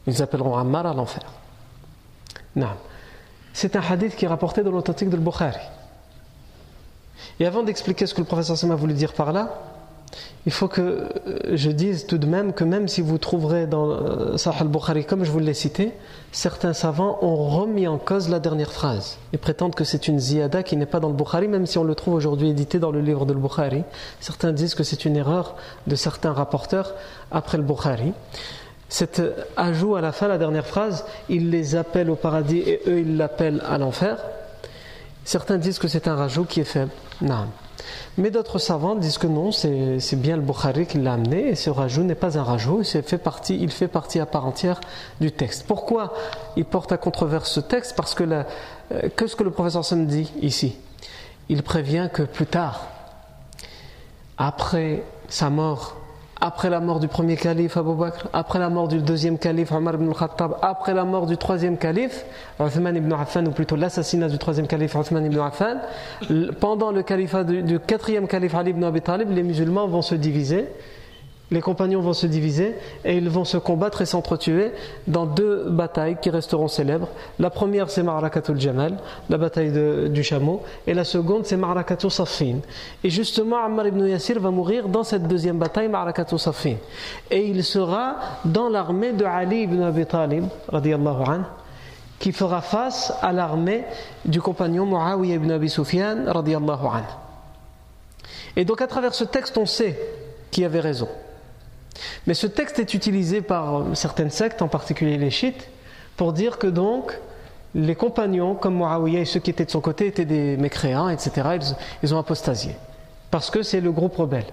Ils 0.07 0.22
appelleront 0.22 0.57
Ammar 0.57 0.86
à 0.86 0.93
l'enfer. 0.93 1.24
C'est 3.53 3.76
un 3.76 3.82
hadith 3.82 4.16
qui 4.16 4.26
est 4.26 4.30
rapporté 4.30 4.64
dans 4.64 4.72
l'authentique 4.72 5.09
de 5.09 5.18
Bukhari. 5.18 5.59
Et 7.39 7.45
avant 7.45 7.63
d'expliquer 7.63 8.05
ce 8.05 8.13
que 8.13 8.21
le 8.21 8.27
professeur 8.27 8.57
Sam 8.57 8.71
a 8.71 8.75
voulu 8.75 8.93
dire 8.93 9.13
par 9.13 9.34
là, 9.34 9.59
il 10.45 10.51
faut 10.51 10.67
que 10.67 10.81
euh, 10.81 11.07
je 11.53 11.71
dise 11.71 12.05
tout 12.05 12.17
de 12.17 12.27
même 12.27 12.53
que 12.53 12.63
même 12.63 12.88
si 12.88 13.01
vous 13.01 13.17
trouverez 13.17 13.65
dans 13.65 13.89
euh, 13.89 14.38
Sahih 14.38 14.61
al-Bukhari, 14.61 15.05
comme 15.05 15.23
je 15.23 15.31
vous 15.31 15.39
l'ai 15.39 15.53
cité, 15.53 15.93
certains 16.31 16.73
savants 16.73 17.17
ont 17.21 17.47
remis 17.47 17.88
en 17.88 17.97
cause 17.97 18.29
la 18.29 18.39
dernière 18.39 18.71
phrase 18.71 19.17
et 19.31 19.38
prétendent 19.38 19.75
que 19.75 19.84
c'est 19.84 20.07
une 20.07 20.19
ziyada 20.19 20.61
qui 20.61 20.75
n'est 20.75 20.86
pas 20.86 20.99
dans 20.99 21.07
le 21.07 21.15
Bukhari, 21.15 21.47
même 21.47 21.65
si 21.65 21.77
on 21.77 21.84
le 21.84 21.95
trouve 21.95 22.13
aujourd'hui 22.13 22.49
édité 22.49 22.79
dans 22.79 22.91
le 22.91 22.99
livre 22.99 23.25
de 23.25 23.34
Bukhari. 23.34 23.84
Certains 24.19 24.51
disent 24.51 24.75
que 24.75 24.84
c'est 24.84 25.05
une 25.05 25.15
erreur 25.15 25.55
de 25.88 25.95
certains 25.95 26.34
rapporteurs 26.34 26.93
après 27.31 27.57
le 27.57 27.63
Bukhari. 27.63 28.13
Cet 28.89 29.21
ajout 29.57 29.95
à 29.95 30.01
la 30.01 30.11
fin, 30.11 30.27
la 30.27 30.38
dernière 30.38 30.67
phrase, 30.67 31.05
il 31.29 31.49
les 31.49 31.75
appelle 31.75 32.11
au 32.11 32.15
paradis 32.15 32.59
et 32.59 32.81
eux 32.86 32.99
ils 32.99 33.17
l'appellent 33.17 33.63
à 33.67 33.77
l'enfer. 33.79 34.17
Certains 35.25 35.57
disent 35.57 35.79
que 35.79 35.88
c'est 35.88 36.07
un 36.07 36.15
rajout 36.15 36.43
qui 36.43 36.59
est 36.59 36.65
faible. 36.65 36.91
Non. 37.24 37.47
Mais 38.17 38.30
d'autres 38.30 38.59
savants 38.59 38.95
disent 38.95 39.17
que 39.17 39.28
non, 39.28 39.51
c'est 39.51 40.15
bien 40.15 40.36
le 40.36 40.43
Bukhari 40.43 40.86
qui 40.86 40.99
l'a 40.99 41.13
amené 41.13 41.49
et 41.49 41.55
ce 41.55 41.69
rajout 41.69 42.03
n'est 42.03 42.15
pas 42.15 42.38
un 42.38 42.43
rajout, 42.43 42.84
fait 42.84 43.17
partie, 43.17 43.57
il 43.59 43.71
fait 43.71 43.88
partie 43.88 44.19
à 44.19 44.26
part 44.26 44.45
entière 44.45 44.80
du 45.19 45.32
texte. 45.32 45.65
Pourquoi 45.65 46.13
il 46.55 46.65
porte 46.65 46.91
à 46.91 46.97
controverse 46.97 47.49
ce 47.49 47.59
texte? 47.59 47.95
Parce 47.95 48.13
que 48.13 48.24
euh, 48.24 48.43
qu'est-ce 49.17 49.36
que 49.36 49.43
le 49.43 49.51
professeur 49.51 49.84
Sam 49.84 50.05
dit 50.05 50.32
ici 50.41 50.78
Il 51.49 51.63
prévient 51.63 52.09
que 52.13 52.24
plus 52.24 52.45
tard, 52.45 52.88
après 54.38 55.03
sa 55.30 55.49
mort, 55.49 55.95
après 56.43 56.69
la 56.69 56.81
mort 56.81 56.99
du 56.99 57.07
premier 57.07 57.37
calife 57.37 57.77
Abu 57.77 57.93
Bakr, 57.93 58.27
après 58.33 58.59
la 58.59 58.67
mort 58.67 58.89
du 58.89 58.97
deuxième 58.97 59.37
calife 59.37 59.71
Omar 59.71 59.93
ibn 59.93 60.09
al-Khattab, 60.09 60.57
après 60.61 60.93
la 60.93 61.05
mort 61.05 61.25
du 61.25 61.37
troisième 61.37 61.77
calife 61.77 62.25
Uthman 62.59 62.97
ibn 62.97 63.13
Affan, 63.13 63.45
ou 63.45 63.51
plutôt 63.51 63.77
l'assassinat 63.77 64.27
du 64.27 64.37
troisième 64.37 64.67
calife 64.67 64.93
Uthman 64.93 65.25
ibn 65.25 65.39
Affan, 65.39 65.77
pendant 66.59 66.91
le 66.91 67.01
califat 67.01 67.45
du, 67.45 67.79
quatrième 67.79 68.27
calife 68.27 68.55
Ali 68.55 68.71
ibn 68.71 68.83
Abi 68.83 68.99
Talib, 68.99 69.31
les 69.31 69.41
musulmans 69.41 69.87
vont 69.87 70.01
se 70.01 70.15
diviser 70.15 70.67
les 71.54 71.62
compagnons 71.62 72.01
vont 72.01 72.14
se 72.14 72.26
diviser 72.26 72.76
et 73.06 73.16
ils 73.16 73.30
vont 73.30 73.45
se 73.45 73.58
combattre 73.58 74.01
et 74.01 74.08
s'entretuer 74.08 74.72
dans 75.06 75.28
deux 75.28 75.70
batailles 75.70 76.18
qui 76.20 76.32
resteront 76.32 76.68
célèbres. 76.68 77.10
La 77.38 77.51
première 77.51 77.91
c'est 77.91 78.01
Marakatul 78.01 78.60
Jamal, 78.60 78.97
la 79.30 79.38
bataille 79.38 80.10
du 80.10 80.24
chameau, 80.24 80.64
et 80.88 80.95
la 80.95 81.04
seconde 81.04 81.45
c'est 81.45 81.56
Marakatul 81.56 82.10
Safin. 82.10 82.56
Et 83.04 83.12
justement 83.12 83.64
Ammar 83.64 83.86
ibn 83.86 84.04
Yassir 84.08 84.39
va 84.39 84.49
mourir 84.49 84.88
dans 84.88 85.04
cette 85.04 85.28
deuxième 85.28 85.60
bataille, 85.60 85.89
Marakatul 85.89 86.39
Safin. 86.39 86.78
Et 87.30 87.45
il 87.45 87.64
sera 87.64 88.16
dans 88.45 88.68
l'armée 88.68 89.12
de 89.12 89.24
Ali 89.24 89.62
ibn 89.62 89.84
Abi 89.84 90.08
Talib, 90.08 90.45
anhu, 90.72 91.43
qui 92.18 92.32
fera 92.32 92.62
face 92.62 93.14
à 93.22 93.32
l'armée 93.32 93.84
du 94.26 94.41
compagnon 94.41 94.88
Muawiyah 94.88 95.36
ibn 95.36 95.51
Abi 95.51 95.70
Sufyan, 95.70 96.26
anhu. 96.26 97.04
Et 98.56 98.66
donc 98.66 98.82
à 98.82 98.88
travers 98.88 99.14
ce 99.14 99.24
texte 99.24 99.56
on 99.60 99.68
sait 99.68 99.99
qui 100.49 100.66
avait 100.66 100.80
raison. 100.80 101.08
Mais 102.27 102.33
ce 102.33 102.47
texte 102.47 102.79
est 102.79 102.93
utilisé 102.93 103.41
par 103.41 103.83
certaines 103.95 104.31
sectes, 104.31 104.61
en 104.61 104.67
particulier 104.67 105.17
les 105.17 105.29
chiites, 105.29 105.69
pour 106.17 106.33
dire 106.33 106.57
que 106.57 106.67
donc 106.67 107.19
les 107.75 107.95
compagnons, 107.95 108.55
comme 108.55 108.77
Muawiyah 108.77 109.21
et 109.21 109.25
ceux 109.25 109.39
qui 109.39 109.49
étaient 109.49 109.65
de 109.65 109.71
son 109.71 109.81
côté, 109.81 110.07
étaient 110.07 110.25
des 110.25 110.57
mécréants, 110.57 111.09
etc. 111.09 111.57
Ils, 112.03 112.13
ont 112.13 112.19
apostasié. 112.19 112.75
Parce 113.31 113.49
que 113.49 113.63
c'est 113.63 113.81
le 113.81 113.91
groupe 113.91 114.15
rebelle. 114.15 114.45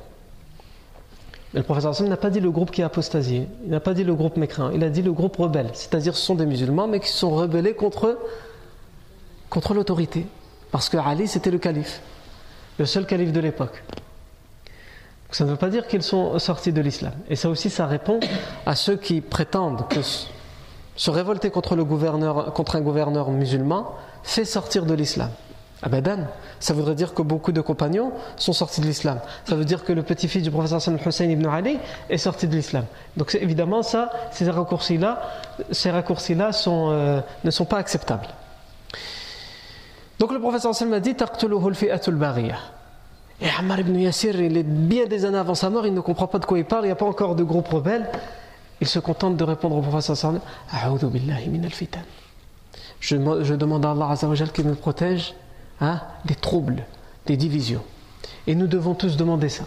Mais 1.53 1.61
le 1.61 1.65
professeur 1.65 1.91
Hassan 1.91 2.09
n'a 2.09 2.17
pas 2.17 2.31
dit 2.31 2.41
le 2.41 2.51
groupe 2.51 2.71
qui 2.71 2.83
a 2.83 2.87
apostasié, 2.87 3.49
il 3.65 3.71
n'a 3.71 3.81
pas 3.81 3.93
dit 3.93 4.05
le 4.05 4.15
groupe 4.15 4.37
mécréant, 4.37 4.71
il 4.71 4.85
a 4.85 4.89
dit 4.89 5.03
le 5.03 5.13
groupe 5.13 5.37
rebelle. 5.37 5.71
C'est-à-dire 5.75 6.17
ce 6.17 6.25
sont 6.25 6.37
des 6.37 6.47
musulmans, 6.47 6.87
mais 6.87 7.01
qui 7.01 7.09
sont 7.09 7.31
rebellés 7.31 7.75
contre, 7.75 8.19
contre 9.51 9.75
l'autorité. 9.75 10.27
Parce 10.71 10.89
que 10.89 10.97
Ali, 10.97 11.27
c'était 11.27 11.51
le 11.51 11.59
calife, 11.59 12.01
le 12.79 12.87
seul 12.87 13.05
calife 13.05 13.33
de 13.33 13.41
l'époque. 13.41 13.83
Ça 15.31 15.45
ne 15.45 15.51
veut 15.51 15.57
pas 15.57 15.69
dire 15.69 15.87
qu'ils 15.87 16.03
sont 16.03 16.39
sortis 16.39 16.73
de 16.73 16.81
l'islam. 16.81 17.13
Et 17.29 17.37
ça 17.37 17.49
aussi, 17.49 17.71
ça 17.71 17.87
répond 17.87 18.21
à 18.67 18.75
ceux 18.75 18.97
qui 18.97 19.21
prétendent 19.21 19.87
que 19.89 20.01
se 20.03 21.11
révolter 21.11 21.51
contre, 21.51 21.77
le 21.77 21.85
gouverneur, 21.85 22.53
contre 22.53 22.77
un 22.77 22.81
gouverneur 22.81 23.31
musulman 23.31 23.95
fait 24.23 24.45
sortir 24.45 24.85
de 24.85 24.95
l'islam. 24.95 25.31
Abadan, 25.83 26.27
ça 26.59 26.75
voudrait 26.75 26.95
dire 26.95 27.15
que 27.15 27.23
beaucoup 27.23 27.53
de 27.53 27.61
compagnons 27.63 28.13
sont 28.37 28.53
sortis 28.53 28.83
de 28.83 28.87
l'islam. 28.87 29.19
Ça 29.47 29.55
veut 29.55 29.65
dire 29.65 29.83
que 29.83 29.95
le 29.95 30.03
petit-fils 30.03 30.43
du 30.43 30.51
professeur 30.51 30.81
Hussein 31.07 31.25
ibn 31.25 31.47
Ali 31.47 31.79
est 32.11 32.19
sorti 32.19 32.47
de 32.47 32.55
l'islam. 32.55 32.85
Donc 33.17 33.35
évidemment, 33.41 33.83
ça, 33.83 34.11
ces 34.31 34.51
raccourcis-là, 34.51 35.23
ces 35.71 35.91
raccourcis-là 35.91 36.51
euh, 36.67 37.21
ne 37.45 37.51
sont 37.51 37.65
pas 37.65 37.79
acceptables. 37.79 38.29
Donc 40.19 40.33
le 40.33 40.39
professeur 40.39 40.73
m'a 40.87 41.01
dit 41.01 41.15
Taqtuluhu 41.15 41.69
al-fi'atul 41.69 42.19
et 43.41 43.49
Ammar 43.59 43.81
ibn 43.81 43.99
Yassir, 43.99 44.39
il 44.41 44.57
est 44.57 44.63
bien 44.63 45.07
des 45.07 45.25
années 45.25 45.39
avant 45.39 45.55
sa 45.55 45.71
mort, 45.71 45.87
il 45.87 45.95
ne 45.95 46.01
comprend 46.01 46.27
pas 46.27 46.39
de 46.39 46.45
quoi 46.45 46.59
il 46.59 46.65
parle, 46.65 46.85
il 46.85 46.89
n'y 46.89 46.93
a 46.93 46.97
pas 46.97 47.07
encore 47.07 47.35
de 47.35 47.43
groupe 47.43 47.69
rebelle. 47.69 48.07
Il 48.81 48.87
se 48.87 48.99
contente 48.99 49.37
de 49.37 49.45
répondre 49.45 49.77
au 49.77 49.83
prophète 49.83 50.15
sallallahu 50.15 50.41
min 51.51 51.65
al-fitan. 51.65 52.01
Je, 52.99 53.17
je 53.43 53.55
demande 53.55 53.85
à 53.85 53.93
Allah 53.93 54.11
Azzawajal 54.11 54.53
qu'il 54.53 54.67
me 54.67 54.75
protège 54.75 55.35
hein, 55.81 56.01
des 56.25 56.35
troubles, 56.35 56.85
des 57.27 57.37
divisions. 57.37 57.83
Et 58.47 58.55
nous 58.55 58.67
devons 58.67 58.95
tous 58.95 59.17
demander 59.17 59.49
ça. 59.49 59.65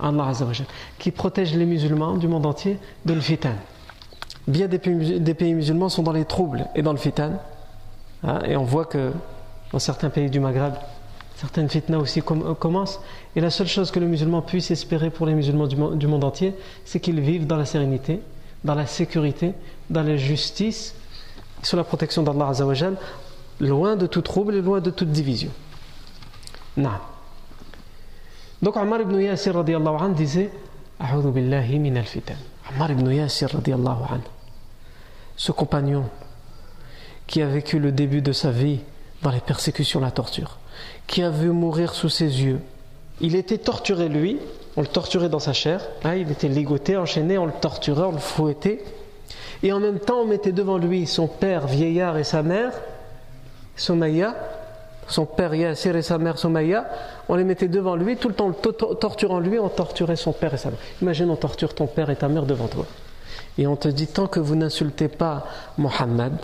Allah 0.00 0.28
Azzawajal, 0.28 0.66
qui 0.98 1.10
protège 1.10 1.54
les 1.54 1.66
musulmans 1.66 2.16
du 2.16 2.28
monde 2.28 2.46
entier 2.46 2.78
de 3.04 3.14
l'fitan. 3.14 3.54
Bien 4.46 4.66
des 4.66 4.78
pays, 4.78 5.20
des 5.20 5.34
pays, 5.34 5.54
musulmans 5.54 5.88
sont 5.88 6.02
dans 6.02 6.12
les 6.12 6.24
troubles 6.24 6.66
et 6.74 6.82
dans 6.82 6.92
le 6.92 6.98
fitan. 6.98 7.32
Hein, 8.22 8.40
et 8.46 8.56
on 8.56 8.64
voit 8.64 8.86
que 8.86 9.12
dans 9.72 9.78
certains 9.78 10.10
pays 10.10 10.30
du 10.30 10.40
Maghreb, 10.40 10.74
certaines 11.38 11.68
fitnas 11.68 11.98
aussi 11.98 12.20
euh, 12.20 12.54
commencent. 12.54 13.00
Et 13.36 13.40
la 13.40 13.50
seule 13.50 13.68
chose 13.68 13.90
que 13.90 14.00
le 14.00 14.06
musulman 14.06 14.42
puisse 14.42 14.70
espérer 14.70 15.10
pour 15.10 15.26
les 15.26 15.34
musulmans 15.34 15.66
du 15.66 16.06
monde 16.06 16.24
entier, 16.24 16.54
c'est 16.84 17.00
qu'ils 17.00 17.20
vivent 17.20 17.46
dans 17.46 17.56
la 17.56 17.64
sérénité, 17.64 18.20
dans 18.64 18.74
la 18.74 18.86
sécurité, 18.86 19.54
dans 19.88 20.02
la 20.02 20.16
justice, 20.16 20.94
sous 21.62 21.76
la 21.76 21.84
protection 21.84 22.22
d'Allah 22.22 22.48
Azzawajal, 22.48 22.96
loin 23.60 23.96
de 23.96 24.06
tout 24.06 24.22
trouble 24.22 24.56
et 24.56 24.62
loin 24.62 24.80
de 24.80 24.90
toute 24.90 25.10
division. 25.10 25.50
Donc 28.60 28.76
Ammar 28.76 29.00
ibn 29.00 29.20
Yasir 29.20 29.56
anhu 29.56 30.14
disait 30.14 30.50
A'udhu 31.00 31.30
billahi 31.30 31.78
min 31.78 31.96
al-fitan. 31.96 32.34
Ammar 32.72 32.90
ibn 32.90 33.10
Yasir 33.10 33.50
anhu, 33.54 34.20
ce 35.36 35.52
compagnon 35.52 36.04
qui 37.26 37.42
a 37.42 37.46
vécu 37.46 37.78
le 37.78 37.92
début 37.92 38.22
de 38.22 38.32
sa 38.32 38.50
vie 38.50 38.80
dans 39.22 39.30
les 39.30 39.40
persécutions, 39.40 40.00
la 40.00 40.10
torture 40.10 40.58
qui 41.06 41.22
a 41.22 41.30
vu 41.30 41.50
mourir 41.50 41.94
sous 41.94 42.08
ses 42.08 42.42
yeux. 42.42 42.60
Il 43.20 43.34
était 43.34 43.58
torturé 43.58 44.08
lui, 44.08 44.38
on 44.76 44.82
le 44.82 44.86
torturait 44.86 45.28
dans 45.28 45.40
sa 45.40 45.52
chair, 45.52 45.88
hein, 46.04 46.14
il 46.14 46.30
était 46.30 46.48
ligoté, 46.48 46.96
enchaîné, 46.96 47.36
on 47.38 47.46
le 47.46 47.52
torturait, 47.52 48.04
on 48.04 48.12
le 48.12 48.18
fouettait. 48.18 48.84
Et 49.62 49.72
en 49.72 49.80
même 49.80 49.98
temps, 49.98 50.20
on 50.20 50.26
mettait 50.26 50.52
devant 50.52 50.78
lui 50.78 51.06
son 51.06 51.26
père 51.26 51.66
vieillard 51.66 52.16
et 52.16 52.24
sa 52.24 52.42
mère, 52.42 52.72
Somaya, 53.74 54.36
son 55.08 55.26
père 55.26 55.54
Yassir 55.54 55.96
et 55.96 56.02
sa 56.02 56.18
mère 56.18 56.38
Somaya, 56.38 56.88
on 57.28 57.34
les 57.34 57.44
mettait 57.44 57.68
devant 57.68 57.96
lui, 57.96 58.16
tout 58.16 58.28
le 58.28 58.34
temps 58.34 58.52
torturant 58.52 59.40
lui, 59.40 59.58
on 59.58 59.68
torturait 59.68 60.16
son 60.16 60.32
père 60.32 60.54
et 60.54 60.58
sa 60.58 60.70
mère. 60.70 60.78
Imagine, 61.02 61.30
on 61.30 61.36
torture 61.36 61.74
ton 61.74 61.86
père 61.86 62.10
et 62.10 62.16
ta 62.16 62.28
mère 62.28 62.46
devant 62.46 62.68
toi. 62.68 62.86
Et 63.56 63.66
on 63.66 63.74
te 63.74 63.88
dit, 63.88 64.06
tant 64.06 64.28
que 64.28 64.38
vous 64.38 64.54
n'insultez 64.54 65.08
pas 65.08 65.46
Mohammed, 65.76 66.34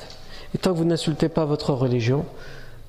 et 0.54 0.58
tant 0.58 0.72
que 0.72 0.78
vous 0.78 0.84
n'insultez 0.84 1.28
pas 1.28 1.44
votre 1.44 1.72
religion, 1.72 2.24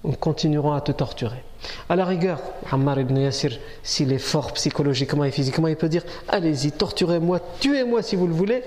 on 0.06 0.14
continuera 0.14 0.78
à 0.78 0.82
te 0.82 0.92
torturer. 0.92 1.44
À 1.90 1.96
la 1.96 2.06
rigueur, 2.06 2.40
Ammar 2.72 3.00
ibn 3.00 3.18
Yassir, 3.18 3.58
s'il 3.82 4.14
est 4.14 4.20
fort 4.20 4.54
psychologiquement 4.54 5.24
et 5.24 5.32
physiquement, 5.32 5.68
il 5.68 5.76
peut 5.76 5.90
dire 5.90 6.04
Allez-y, 6.28 6.72
torturez-moi, 6.72 7.40
tuez-moi 7.60 8.02
si 8.02 8.16
vous 8.16 8.28
le 8.28 8.34
voulez. 8.34 8.64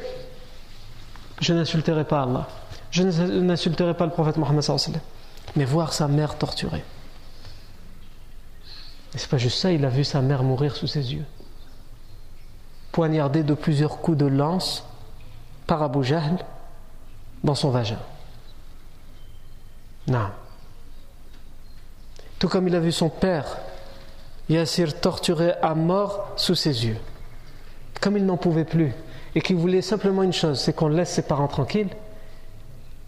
Je 1.40 1.54
n'insulterai 1.54 2.04
pas 2.04 2.22
Allah. 2.22 2.48
Je 2.90 3.02
n'insulterai 3.02 3.94
pas 3.94 4.06
le 4.06 4.12
prophète 4.12 4.36
Mohammed 4.36 4.64
mais 5.56 5.64
voir 5.64 5.92
sa 5.92 6.08
mère 6.08 6.36
torturée. 6.36 6.84
Et 9.14 9.18
c'est 9.18 9.30
pas 9.30 9.38
juste 9.38 9.58
ça, 9.58 9.72
il 9.72 9.84
a 9.84 9.88
vu 9.88 10.04
sa 10.04 10.20
mère 10.20 10.42
mourir 10.42 10.76
sous 10.76 10.86
ses 10.86 11.14
yeux. 11.14 11.24
Poignardée 12.92 13.42
de 13.42 13.54
plusieurs 13.54 13.98
coups 13.98 14.18
de 14.18 14.26
lance 14.26 14.84
par 15.66 15.82
Abu 15.82 16.02
Jahl 16.02 16.38
dans 17.44 17.54
son 17.54 17.70
vagin. 17.70 18.00
Non. 20.08 20.30
Tout 22.38 22.48
comme 22.48 22.68
il 22.68 22.74
a 22.74 22.80
vu 22.80 22.92
son 22.92 23.08
père, 23.08 23.58
Yassir, 24.48 25.00
torturé 25.00 25.52
à 25.60 25.74
mort 25.74 26.32
sous 26.36 26.54
ses 26.54 26.86
yeux. 26.86 26.96
Comme 28.00 28.16
il 28.16 28.24
n'en 28.24 28.36
pouvait 28.36 28.64
plus 28.64 28.92
et 29.34 29.40
qu'il 29.40 29.56
voulait 29.56 29.82
simplement 29.82 30.22
une 30.22 30.32
chose, 30.32 30.58
c'est 30.60 30.72
qu'on 30.72 30.88
laisse 30.88 31.10
ses 31.10 31.22
parents 31.22 31.48
tranquilles, 31.48 31.90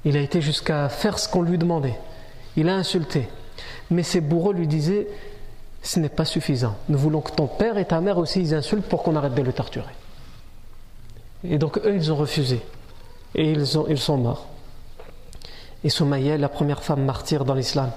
il 0.04 0.16
a 0.16 0.20
été 0.20 0.40
jusqu'à 0.40 0.88
faire 0.88 1.18
ce 1.18 1.28
qu'on 1.28 1.42
lui 1.42 1.58
demandait. 1.58 1.98
Il 2.56 2.68
a 2.68 2.74
insulté. 2.74 3.28
Mais 3.90 4.02
ses 4.02 4.20
bourreaux 4.20 4.52
lui 4.52 4.66
disaient 4.66 5.06
Ce 5.82 5.98
n'est 6.00 6.08
pas 6.08 6.24
suffisant. 6.24 6.76
Nous 6.88 6.98
voulons 6.98 7.20
que 7.20 7.32
ton 7.32 7.46
père 7.46 7.78
et 7.78 7.84
ta 7.86 8.00
mère 8.00 8.18
aussi 8.18 8.40
ils 8.40 8.54
insultent 8.54 8.86
pour 8.86 9.02
qu'on 9.02 9.16
arrête 9.16 9.34
de 9.34 9.42
le 9.42 9.52
torturer. 9.52 9.94
Et 11.44 11.58
donc 11.58 11.78
eux, 11.78 11.94
ils 11.94 12.12
ont 12.12 12.16
refusé. 12.16 12.60
Et 13.34 13.50
ils, 13.50 13.78
ont, 13.78 13.86
ils 13.88 13.98
sont 13.98 14.18
morts. 14.18 14.46
Et 15.84 15.88
Soumaïa 15.88 16.36
la 16.36 16.48
première 16.48 16.82
femme 16.82 17.04
martyre 17.04 17.44
dans 17.44 17.54
l'islam 17.54 17.90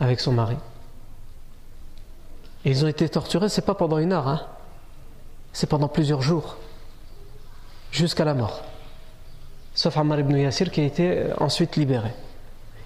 avec 0.00 0.20
son 0.20 0.32
mari. 0.32 0.56
Et 2.64 2.70
ils 2.70 2.84
ont 2.84 2.88
été 2.88 3.08
torturés, 3.08 3.48
c'est 3.48 3.64
pas 3.64 3.74
pendant 3.74 3.98
une 3.98 4.12
heure, 4.12 4.28
hein. 4.28 4.40
c'est 5.52 5.68
pendant 5.68 5.88
plusieurs 5.88 6.22
jours, 6.22 6.56
jusqu'à 7.92 8.24
la 8.24 8.34
mort. 8.34 8.62
Sauf 9.74 9.96
Ammar 9.96 10.20
ibn 10.20 10.36
Yassir 10.36 10.70
qui 10.70 10.80
a 10.80 10.84
été 10.84 11.08
euh, 11.08 11.34
ensuite 11.38 11.76
libéré. 11.76 12.10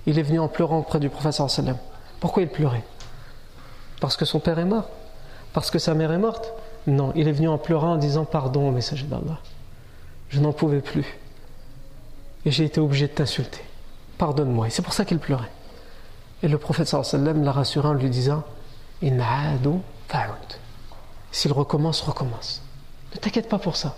Il 0.07 0.19
est 0.19 0.23
venu 0.23 0.39
en 0.39 0.49
pleurant 0.49 0.79
auprès 0.79 1.01
du 1.01 1.09
professeur 1.09 1.49
sallam. 1.49 1.79
Pourquoi 2.21 2.43
il 2.43 2.49
pleurait? 2.49 2.85
Parce 4.01 4.17
que 4.17 4.25
son 4.25 4.39
père 4.39 4.59
est 4.59 4.65
mort 4.67 4.91
Parce 5.55 5.71
que 5.71 5.79
sa 5.79 5.95
mère 5.95 6.13
est 6.13 6.19
morte? 6.19 6.53
Non, 6.87 7.13
il 7.17 7.27
est 7.27 7.33
venu 7.33 7.49
en 7.49 7.57
pleurant 7.57 7.95
en 7.95 7.97
disant 7.97 8.27
pardon 8.27 8.69
au 8.69 8.71
messager 8.71 9.07
d'Allah. 9.07 9.39
Je 10.29 10.41
n'en 10.41 10.53
pouvais 10.53 10.81
plus. 10.81 11.19
Et 12.45 12.51
j'ai 12.51 12.65
été 12.65 12.81
obligé 12.81 13.07
de 13.07 13.13
t'insulter. 13.13 13.63
Pardonne-moi. 14.19 14.67
Et 14.67 14.71
c'est 14.71 14.83
pour 14.83 14.93
ça 14.93 15.07
qu'il 15.07 15.19
pleurait. 15.19 15.51
Et 16.45 16.49
le 16.49 16.59
prophète 16.59 16.89
sallam 16.89 17.43
l'a 17.43 17.53
rassuré 17.53 17.89
en 17.89 17.95
lui 17.95 18.11
disant 18.11 18.45
S'il 21.33 21.53
recommence, 21.53 22.03
recommence. 22.03 22.61
Ne 23.15 23.19
t'inquiète 23.19 23.49
pas 23.49 23.59
pour 23.59 23.77
ça. 23.77 23.97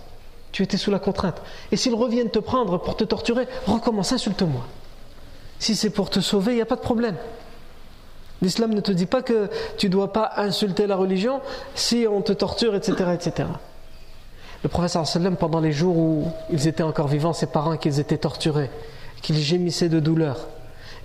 Tu 0.53 0.63
étais 0.63 0.77
sous 0.77 0.89
la 0.89 0.99
contrainte. 0.99 1.41
Et 1.73 1.75
s'ils 1.75 1.93
reviennent 1.93 2.29
te 2.29 2.39
prendre 2.39 2.77
pour 2.77 2.95
te 2.95 3.03
torturer, 3.03 3.49
recommence, 3.65 4.13
insulte-moi. 4.13 4.65
Si 5.59 5.75
c'est 5.75 5.89
pour 5.89 6.09
te 6.09 6.21
sauver, 6.21 6.53
il 6.53 6.55
n'y 6.55 6.61
a 6.61 6.65
pas 6.65 6.77
de 6.77 6.81
problème. 6.81 7.17
L'islam 8.41 8.73
ne 8.73 8.79
te 8.79 8.93
dit 8.93 9.07
pas 9.07 9.23
que 9.23 9.49
tu 9.77 9.87
ne 9.87 9.91
dois 9.91 10.13
pas 10.13 10.31
insulter 10.37 10.87
la 10.87 10.95
religion 10.95 11.41
si 11.75 12.05
on 12.09 12.21
te 12.21 12.31
torture, 12.31 12.75
etc. 12.75 13.09
etc. 13.13 13.49
Le 14.63 14.69
prophète 14.69 15.05
sallam, 15.05 15.35
pendant 15.35 15.59
les 15.59 15.73
jours 15.73 15.97
où 15.97 16.31
ils 16.49 16.69
étaient 16.69 16.83
encore 16.83 17.09
vivants, 17.09 17.33
ses 17.33 17.47
parents, 17.47 17.75
qu'ils 17.75 17.99
étaient 17.99 18.17
torturés, 18.17 18.71
qu'ils 19.21 19.37
gémissaient 19.37 19.89
de 19.89 19.99
douleur, 19.99 20.47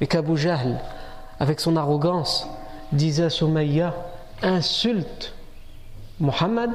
et 0.00 0.06
qu'Abu 0.06 0.36
Jahl, 0.36 0.78
avec 1.42 1.58
son 1.58 1.74
arrogance, 1.74 2.46
disait 2.92 3.24
à 3.24 3.94
insulte 4.42 5.34
Mohammed 6.20 6.70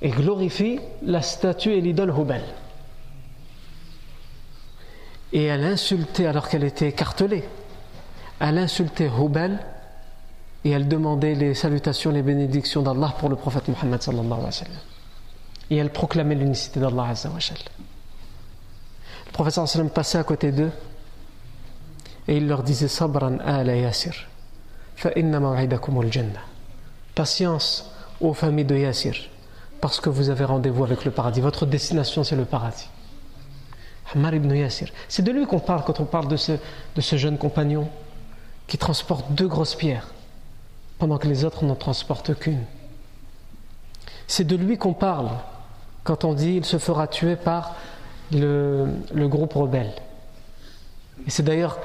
et 0.00 0.10
glorifie 0.10 0.80
la 1.04 1.22
statue 1.22 1.70
et 1.70 1.80
l'idole 1.80 2.10
Hubal. 2.10 2.42
Et 5.32 5.44
elle 5.44 5.62
insultait 5.62 6.26
alors 6.26 6.48
qu'elle 6.48 6.64
était 6.64 6.88
écartelée. 6.88 7.44
Elle 8.40 8.58
insultait 8.58 9.08
Hubal 9.16 9.60
et 10.64 10.70
elle 10.70 10.88
demandait 10.88 11.36
les 11.36 11.54
salutations, 11.54 12.10
les 12.10 12.22
bénédictions 12.22 12.82
d'Allah 12.82 13.14
pour 13.16 13.28
le 13.28 13.36
prophète 13.36 13.68
Mohammed. 13.68 14.00
Et 15.70 15.76
elle 15.76 15.90
proclamait 15.90 16.34
l'unicité 16.34 16.80
d'Allah 16.80 17.14
Le 19.26 19.32
prophète 19.32 19.92
passait 19.94 20.18
à 20.18 20.24
côté 20.24 20.50
d'eux 20.50 20.72
et 22.28 22.36
il 22.36 22.46
leur 22.46 22.62
disait 22.62 22.88
Sabran 22.88 23.38
ala 23.44 23.76
Yasir. 23.76 24.14
Patience 27.14 27.90
aux 28.20 28.34
familles 28.34 28.64
de 28.64 28.76
Yasir, 28.76 29.14
parce 29.80 30.00
que 30.00 30.08
vous 30.08 30.30
avez 30.30 30.44
rendez-vous 30.44 30.84
avec 30.84 31.04
le 31.04 31.10
paradis. 31.10 31.40
Votre 31.40 31.66
destination, 31.66 32.22
c'est 32.24 32.36
le 32.36 32.44
paradis. 32.44 32.88
Ammar 34.14 34.34
ibn 34.34 34.54
Yasir. 34.54 34.88
C'est 35.08 35.22
de 35.22 35.32
lui 35.32 35.46
qu'on 35.46 35.58
parle 35.58 35.82
quand 35.84 36.00
on 36.00 36.04
parle 36.04 36.28
de 36.28 36.36
ce, 36.36 36.52
de 36.94 37.00
ce 37.00 37.16
jeune 37.16 37.38
compagnon 37.38 37.88
qui 38.66 38.78
transporte 38.78 39.32
deux 39.32 39.48
grosses 39.48 39.74
pierres, 39.74 40.08
pendant 40.98 41.18
que 41.18 41.26
les 41.26 41.44
autres 41.44 41.64
n'en 41.64 41.74
transportent 41.74 42.38
qu'une. 42.38 42.64
C'est 44.26 44.44
de 44.44 44.56
lui 44.56 44.78
qu'on 44.78 44.94
parle 44.94 45.30
quand 46.04 46.24
on 46.24 46.34
dit 46.34 46.54
il 46.56 46.64
se 46.64 46.78
fera 46.78 47.06
tuer 47.06 47.36
par 47.36 47.74
le, 48.30 48.86
le 49.12 49.28
groupe 49.28 49.54
rebelle. 49.54 49.92
Et 51.26 51.30
c'est 51.30 51.42
d'ailleurs 51.42 51.78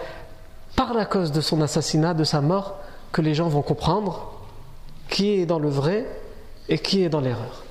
par 0.78 0.94
la 0.94 1.06
cause 1.06 1.34
de 1.34 1.42
son 1.42 1.60
assassinat, 1.62 2.14
de 2.14 2.24
sa 2.24 2.40
mort, 2.40 2.78
que 3.12 3.22
les 3.22 3.34
gens 3.34 3.50
vont 3.50 3.64
comprendre 3.64 4.32
qui 5.10 5.32
est 5.32 5.46
dans 5.46 5.60
le 5.60 5.70
vrai 5.70 6.06
et 6.70 6.78
qui 6.78 7.04
est 7.04 7.10
dans 7.10 7.20
l'erreur. 7.20 7.64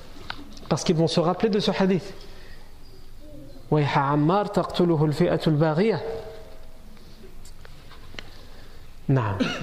Parce 0.69 0.83
qu'ils 0.83 0.97
vont 0.97 1.07
se 1.07 1.21
rappeler 1.21 1.49
de 1.49 1.59
ce 1.59 1.71
hadith. 1.71 2.13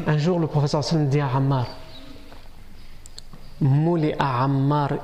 Un 0.07 0.19
jour, 0.19 0.39
le 0.39 0.47
professeur 0.47 0.83
sallam 0.83 1.09
dit 1.09 1.21
à 1.21 1.29
Ammar 1.37 1.67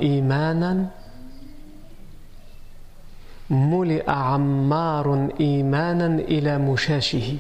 imanan? 0.00 0.90
Mouli 3.50 4.00
Ammarun 4.06 5.28
imanan 5.38 6.22
ila 6.28 6.58
mushashihi? 6.58 7.38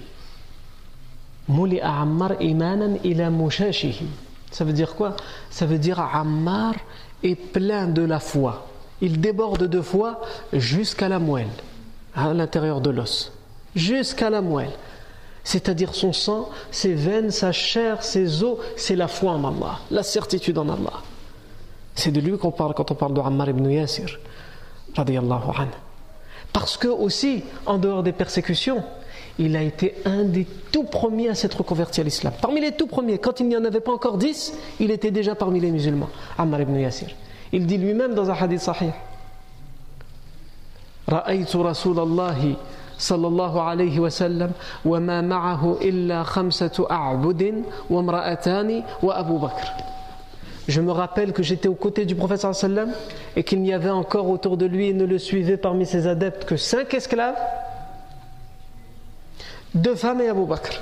Ça 4.50 4.64
veut 4.64 4.72
dire 4.72 4.94
quoi? 4.94 5.16
Ça 5.50 5.66
veut 5.66 5.78
dire 5.78 6.00
Ammar 6.00 6.74
est 7.22 7.34
plein 7.34 7.86
de 7.86 8.02
la 8.02 8.20
foi. 8.20 8.66
Il 9.00 9.20
déborde 9.20 9.64
de 9.64 9.80
foi 9.80 10.20
jusqu'à 10.52 11.08
la 11.08 11.18
moelle, 11.18 11.48
à 12.14 12.34
l'intérieur 12.34 12.80
de 12.80 12.90
l'os. 12.90 13.32
Jusqu'à 13.74 14.30
la 14.30 14.42
moelle. 14.42 14.72
C'est-à-dire 15.44 15.94
son 15.94 16.12
sang, 16.12 16.50
ses 16.70 16.94
veines, 16.94 17.30
sa 17.30 17.52
chair, 17.52 18.02
ses 18.02 18.42
os, 18.42 18.58
c'est 18.76 18.96
la 18.96 19.08
foi 19.08 19.32
en 19.32 19.44
Allah, 19.44 19.78
la 19.90 20.02
certitude 20.02 20.58
en 20.58 20.68
Allah. 20.68 21.02
C'est 21.94 22.10
de 22.10 22.20
lui 22.20 22.36
qu'on 22.36 22.50
parle 22.50 22.74
quand 22.74 22.90
on 22.90 22.94
parle 22.94 23.14
de 23.14 23.20
Ammar 23.20 23.48
ibn 23.48 23.68
Yasir. 23.70 24.18
Parce 26.52 26.76
que 26.76 26.88
aussi, 26.88 27.44
en 27.64 27.78
dehors 27.78 28.02
des 28.02 28.12
persécutions, 28.12 28.82
il 29.39 29.55
a 29.55 29.61
été 29.61 29.95
un 30.05 30.23
des 30.23 30.45
tout 30.71 30.83
premiers 30.83 31.29
à 31.29 31.35
s'être 31.35 31.63
converti 31.63 32.01
à 32.01 32.03
l'islam. 32.03 32.33
Parmi 32.41 32.61
les 32.61 32.71
tout 32.71 32.87
premiers, 32.87 33.17
quand 33.17 33.39
il 33.39 33.47
n'y 33.47 33.57
en 33.57 33.65
avait 33.65 33.79
pas 33.79 33.91
encore 33.91 34.17
dix, 34.17 34.53
il 34.79 34.91
était 34.91 35.11
déjà 35.11 35.35
parmi 35.35 35.59
les 35.59 35.71
musulmans. 35.71 36.09
Ammar 36.37 36.61
ibn 36.61 36.75
Yasir. 36.75 37.09
Il 37.51 37.65
dit 37.65 37.77
lui-même 37.77 38.13
dans 38.13 38.29
un 38.29 38.33
hadith 38.33 38.61
sahih 38.61 38.91
رأيت 41.09 41.55
رسول 41.55 41.99
الله 41.99 42.55
صلى 42.97 43.27
الله 43.27 43.61
عليه 43.61 43.99
وسلم 43.99 44.51
وما 44.85 45.21
معه 45.21 45.77
إلا 45.81 46.23
خمسة 46.23 46.87
أعبد 46.91 47.63
وامرأتان 47.89 48.83
وأبو 49.03 49.37
بكر 49.37 49.67
Je 50.67 50.81
me 50.81 50.91
rappelle 50.91 51.31
que 51.31 51.43
j'étais 51.43 51.67
aux 51.67 51.75
côtés 51.75 52.05
du 52.05 52.15
prophète 52.15 52.41
sallam 52.41 52.89
et 53.35 53.43
qu'il 53.43 53.61
n'y 53.61 53.71
avait 53.71 53.91
encore 53.91 54.27
autour 54.27 54.57
de 54.57 54.65
lui 54.65 54.87
et 54.87 54.93
ne 54.93 55.05
le 55.05 55.19
suivait 55.19 55.57
parmi 55.57 55.85
ses 55.85 56.07
adeptes 56.07 56.45
que 56.45 56.57
cinq 56.57 56.95
esclaves 56.95 57.35
deux 59.74 59.94
femmes 59.94 60.20
et 60.20 60.28
Abu 60.28 60.44
Bakr. 60.44 60.80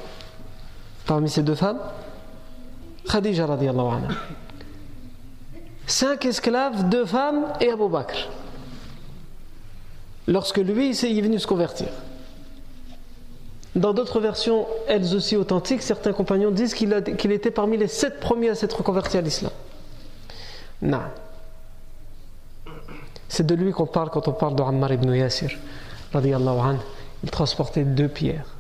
Parmi 1.06 1.28
ces 1.28 1.42
deux 1.42 1.54
femmes, 1.54 1.80
Khadija 3.08 3.46
radiallahu 3.46 3.86
anha. 3.86 4.08
Cinq 5.86 6.26
esclaves, 6.26 6.88
deux 6.88 7.06
femmes 7.06 7.46
et 7.60 7.70
Abu 7.70 7.88
Bakr. 7.88 8.28
Lorsque 10.26 10.58
lui, 10.58 10.90
il 10.94 11.18
est 11.18 11.22
venu 11.22 11.38
se 11.38 11.46
convertir. 11.46 11.88
Dans 13.74 13.94
d'autres 13.94 14.20
versions, 14.20 14.66
elles 14.86 15.14
aussi 15.14 15.36
authentiques, 15.36 15.82
certains 15.82 16.12
compagnons 16.12 16.50
disent 16.50 16.74
qu'il 16.74 16.92
était 16.92 17.50
parmi 17.50 17.76
les 17.78 17.88
sept 17.88 18.20
premiers 18.20 18.50
à 18.50 18.54
s'être 18.54 18.82
converti 18.82 19.16
à 19.16 19.20
l'islam. 19.22 19.52
Non. 20.82 21.00
C'est 23.28 23.46
de 23.46 23.54
lui 23.54 23.72
qu'on 23.72 23.86
parle 23.86 24.10
quand 24.10 24.28
on 24.28 24.32
parle 24.32 24.56
de 24.56 24.62
Ammar 24.62 24.92
ibn 24.92 25.14
Yasir. 25.14 25.50
Il 26.14 27.30
transportait 27.30 27.84
deux 27.84 28.08
pierres. 28.08 28.57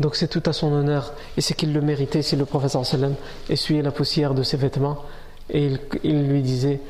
Donc 0.00 0.16
c'est 0.16 0.26
tout 0.26 0.42
à 0.46 0.52
son 0.52 0.72
honneur. 0.72 1.12
Et 1.36 1.40
c'est 1.40 1.54
qu'il 1.54 1.72
le 1.72 1.80
méritait 1.80 2.22
si 2.22 2.34
le 2.34 2.44
professeur 2.44 2.84
sallam. 2.84 3.14
Essuyait 3.48 3.82
la 3.82 3.92
poussière 3.92 4.34
de 4.34 4.42
ses 4.42 4.56
vêtements. 4.56 5.04
Et 5.50 5.70
il, 6.04 6.28
lui 6.28 6.42
disait 6.42 6.80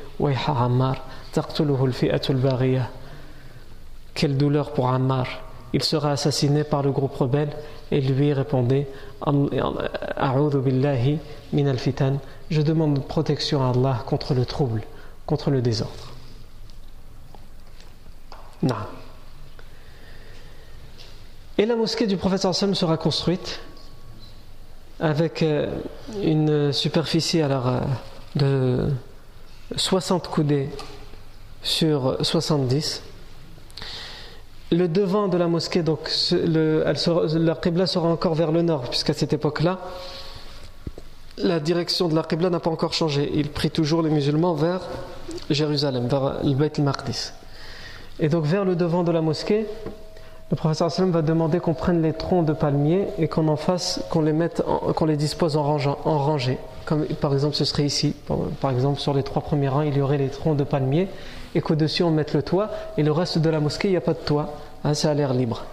Quelle 4.13 4.37
douleur 4.37 4.73
pour 4.73 4.89
Ammar. 4.89 5.27
Il 5.73 5.83
sera 5.83 6.11
assassiné 6.11 6.63
par 6.63 6.81
le 6.83 6.91
groupe 6.91 7.15
rebelle 7.15 7.51
et 7.91 8.01
lui 8.01 8.33
répondait 8.33 8.87
billahi 9.25 11.19
min 11.53 11.67
al-fitan. 11.67 12.17
Je 12.49 12.61
demande 12.61 13.05
protection 13.05 13.63
à 13.63 13.71
Allah 13.71 14.03
contre 14.05 14.33
le 14.33 14.45
trouble 14.45 14.81
contre 15.25 15.49
le 15.49 15.61
désordre 15.61 16.11
non. 18.63 18.75
Et 21.61 21.67
la 21.67 21.75
mosquée 21.75 22.07
du 22.07 22.17
prophète 22.17 22.41
sallam 22.41 22.73
sera 22.73 22.97
construite 22.97 23.59
avec 24.99 25.43
euh, 25.43 25.69
une 26.23 26.73
superficie 26.73 27.39
alors 27.39 27.67
euh, 27.67 27.79
de 28.35 28.89
60 29.75 30.27
coudées 30.27 30.69
sur 31.61 32.17
70 32.25 33.03
le 34.71 34.87
devant 34.87 35.27
de 35.27 35.37
la 35.37 35.47
mosquée, 35.47 35.83
donc 35.83 36.09
le, 36.31 36.83
sera, 36.95 37.25
la 37.37 37.85
sera 37.85 38.07
encore 38.07 38.33
vers 38.33 38.51
le 38.51 38.63
nord, 38.63 38.89
puisqu'à 38.89 39.13
cette 39.13 39.33
époque-là, 39.33 39.79
la 41.37 41.59
direction 41.59 42.07
de 42.07 42.15
la 42.15 42.23
Qibla 42.23 42.49
n'a 42.49 42.61
pas 42.61 42.71
encore 42.71 42.93
changé. 42.93 43.29
Il 43.35 43.49
prie 43.49 43.69
toujours 43.69 44.01
les 44.01 44.09
musulmans 44.09 44.55
vers 44.55 44.79
Jérusalem, 45.49 46.07
vers 46.07 46.37
le 46.41 46.53
Beit 46.53 46.71
al-Maqdis. 46.79 47.33
Et 48.19 48.29
donc 48.29 48.45
vers 48.45 48.63
le 48.63 48.77
devant 48.77 49.03
de 49.03 49.11
la 49.11 49.21
mosquée, 49.21 49.67
le 50.51 50.57
professeur 50.57 50.91
sallam 50.91 51.11
va 51.11 51.21
demander 51.21 51.61
qu'on 51.61 51.73
prenne 51.73 52.01
les 52.01 52.11
troncs 52.11 52.45
de 52.45 52.51
palmiers 52.51 53.07
et 53.17 53.29
qu'on 53.29 53.47
en 53.47 53.55
fasse, 53.55 54.03
qu'on 54.09 54.21
les 54.21 54.33
mette, 54.33 54.61
qu'on 54.95 55.05
les 55.05 55.15
dispose 55.15 55.55
en, 55.55 55.63
en 55.63 56.17
rangée. 56.17 56.57
Comme 56.85 57.05
par 57.05 57.33
exemple 57.33 57.55
ce 57.55 57.63
serait 57.63 57.85
ici. 57.85 58.13
Par 58.59 58.71
exemple 58.71 58.99
sur 58.99 59.13
les 59.13 59.23
trois 59.23 59.41
premiers 59.41 59.69
rangs, 59.69 59.81
il 59.81 59.97
y 59.97 60.01
aurait 60.01 60.17
les 60.17 60.27
troncs 60.27 60.57
de 60.57 60.65
palmiers 60.65 61.07
et 61.55 61.61
qu'au-dessus 61.61 62.03
on 62.03 62.11
mette 62.11 62.33
le 62.33 62.43
toit, 62.43 62.69
et 62.97 63.03
le 63.03 63.11
reste 63.11 63.37
de 63.37 63.49
la 63.49 63.59
mosquée, 63.59 63.87
il 63.87 63.91
n'y 63.91 63.97
a 63.97 64.01
pas 64.01 64.13
de 64.13 64.19
toit, 64.19 64.53
hein, 64.83 64.93
c'est 64.93 65.07
à 65.07 65.13
l'air 65.13 65.33
libre. 65.33 65.63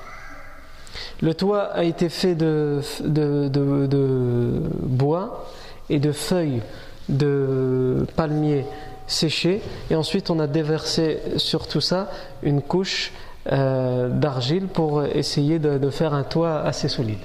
Le 1.21 1.35
toit 1.35 1.63
a 1.63 1.83
été 1.83 2.09
fait 2.09 2.35
de, 2.35 2.81
de, 3.05 4.63
bois 4.83 5.47
et 5.91 5.99
de 5.99 6.13
feuilles 6.13 6.63
de 7.09 8.07
palmiers 8.17 8.65
séchés, 9.07 9.61
et 9.91 9.97
ensuite 9.97 10.31
on 10.31 10.39
a 10.39 10.47
déversé 10.47 11.21
sur 11.37 11.67
tout 11.67 11.81
ça 11.81 12.11
une 12.43 12.61
couche 12.61 13.13
euh, 13.51 14.09
d'argile 14.09 14.67
pour 14.67 15.05
essayer 15.05 15.59
de, 15.59 15.91
faire 15.91 16.13
un 16.15 16.23
toit 16.23 16.61
assez 16.61 16.89
solide. 16.89 17.19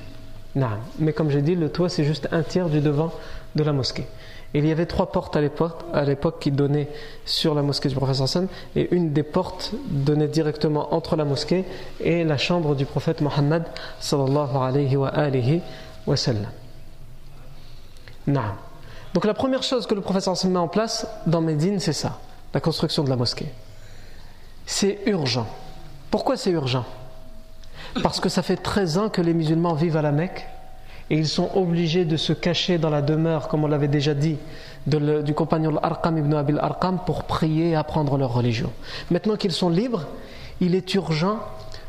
Mais 0.99 1.13
comme 1.13 1.30
j'ai 1.30 1.41
dit, 1.41 1.55
le 1.55 1.69
toit 1.69 1.89
c'est 1.89 2.03
juste 2.03 2.28
un 2.32 2.43
tiers 2.43 2.69
du 2.69 2.80
devant 2.80 3.11
de 3.55 3.63
la 3.63 3.74
mosquée. 3.74 4.07
Il 4.55 4.67
y 4.67 4.71
avait 4.71 4.86
trois 4.86 5.11
portes 5.11 5.36
à 5.36 5.41
l'époque 5.41 6.39
qui 6.39 6.51
donnaient 6.51 6.88
sur 7.26 7.55
la 7.55 7.63
mosquée 7.63 7.89
du 7.89 7.95
prophète 7.95 8.28
sallam 8.28 8.47
et 8.76 8.93
une 8.93 9.11
des 9.11 9.24
portes 9.24 9.71
donnait 9.89 10.28
directement 10.28 10.93
entre 10.93 11.15
la 11.15 11.26
mosquée 11.26 11.65
et 11.99 12.24
la 12.24 12.38
chambre 12.38 12.76
du 12.76 12.86
prophète 12.86 13.21
Mohammed 13.21 13.63
wa 14.11 14.30
wa. 16.05 16.15
Donc 19.13 19.26
la 19.26 19.34
première 19.34 19.63
chose 19.63 19.88
que 19.88 19.95
le 19.95 20.01
prophète 20.01 20.24
sallam 20.24 20.53
met 20.53 20.59
en 20.59 20.67
place 20.67 21.07
dans 21.26 21.41
Médine, 21.41 21.80
c'est 21.80 21.93
ça, 21.93 22.19
la 22.53 22.59
construction 22.59 23.03
de 23.03 23.09
la 23.09 23.15
mosquée. 23.15 23.51
C'est 24.67 24.99
urgent. 25.07 25.47
Pourquoi 26.14 26.38
c'est 26.38 26.51
urgent? 26.51 26.86
Parce 28.03 28.20
que 28.20 28.30
ça 28.30 28.43
fait 28.43 28.55
13 28.55 28.99
ans 28.99 29.09
que 29.09 29.20
les 29.20 29.34
musulmans 29.34 29.74
vivent 29.74 29.97
à 29.97 30.03
la 30.03 30.11
Mecque 30.11 30.47
et 31.09 31.18
ils 31.18 31.28
sont 31.28 31.49
obligés 31.55 32.05
de 32.05 32.18
se 32.18 32.34
cacher 32.34 32.78
dans 32.78 32.91
la 32.91 33.01
demeure, 33.01 33.47
comme 33.47 33.64
on 33.64 33.68
l'avait 33.68 33.88
déjà 33.88 34.14
dit, 34.14 34.38
du 34.86 35.34
compagnon 35.34 35.76
Arqam 35.82 36.20
ibn 36.20 36.36
Abil 36.36 36.59
Arqam 36.59 36.99
pour 37.03 37.24
prier 37.24 37.70
et 37.72 37.76
apprendre 37.76 38.16
leur 38.20 38.32
religion. 38.32 38.72
Maintenant 39.09 39.38
qu'ils 39.38 39.53
sont 39.53 39.70
libres, 39.70 40.05
il 40.61 40.76
est 40.76 40.93
urgent 40.93 41.39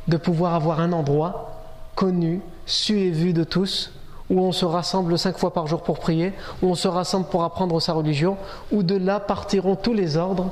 de 0.09 0.17
pouvoir 0.17 0.55
avoir 0.55 0.81
un 0.81 0.93
endroit 0.93 1.61
connu, 1.95 2.41
su 2.65 2.99
et 3.01 3.11
vu 3.11 3.35
de 3.35 3.45
tous, 3.45 3.93
où 4.31 4.41
on 4.41 4.53
se 4.53 4.65
rassemble 4.65 5.19
cinq 5.19 5.37
fois 5.37 5.53
par 5.53 5.67
jour 5.67 5.83
pour 5.83 5.99
prier, 5.99 6.33
où 6.63 6.71
on 6.71 6.75
se 6.75 6.89
rassemble 6.89 7.27
pour 7.27 7.45
apprendre 7.45 7.79
sa 7.79 7.93
religion, 7.93 8.39
où 8.73 8.83
de 8.83 8.97
là 8.97 9.21
partiront 9.21 9.77
tous 9.77 9.93
les 9.93 10.17
ordres 10.17 10.51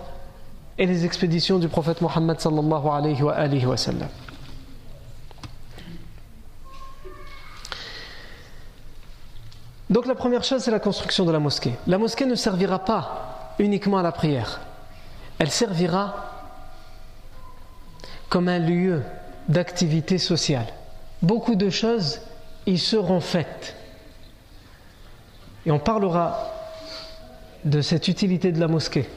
et 0.79 0.87
les 0.87 1.05
expéditions 1.05 1.59
du 1.59 1.69
prophète 1.69 2.01
Mohammed 2.01 2.41
sallallahu 2.41 2.87
alayhi 2.89 3.67
wa 3.67 3.77
sallam. 3.77 4.09
Donc 9.91 10.07
la 10.07 10.15
première 10.15 10.43
chose, 10.43 10.63
c'est 10.63 10.71
la 10.71 10.81
construction 10.81 11.27
de 11.27 11.33
la 11.33 11.39
mosquée. 11.39 11.75
La 11.87 11.99
mosquée 11.99 12.25
ne 12.25 12.35
servira 12.35 12.79
pas 12.79 13.55
uniquement 13.59 13.99
à 13.99 14.03
la 14.03 14.13
prière. 14.13 14.61
Elle 15.39 15.51
servira 15.51 16.15
comme 18.31 18.49
un 18.49 18.59
lieu 18.59 19.03
d'activité 19.49 20.17
sociale. 20.17 20.67
Beaucoup 21.21 21.57
de 21.57 21.69
choses 21.69 22.23
y 22.65 22.79
seront 22.79 23.21
faites. 23.21 23.77
Et 25.67 25.71
on 25.71 25.79
parlera 25.79 26.51
de 27.65 27.83
cette 27.83 28.09
utilité 28.09 28.51
de 28.51 28.59
la 28.59 28.69
mosquée 28.69 29.09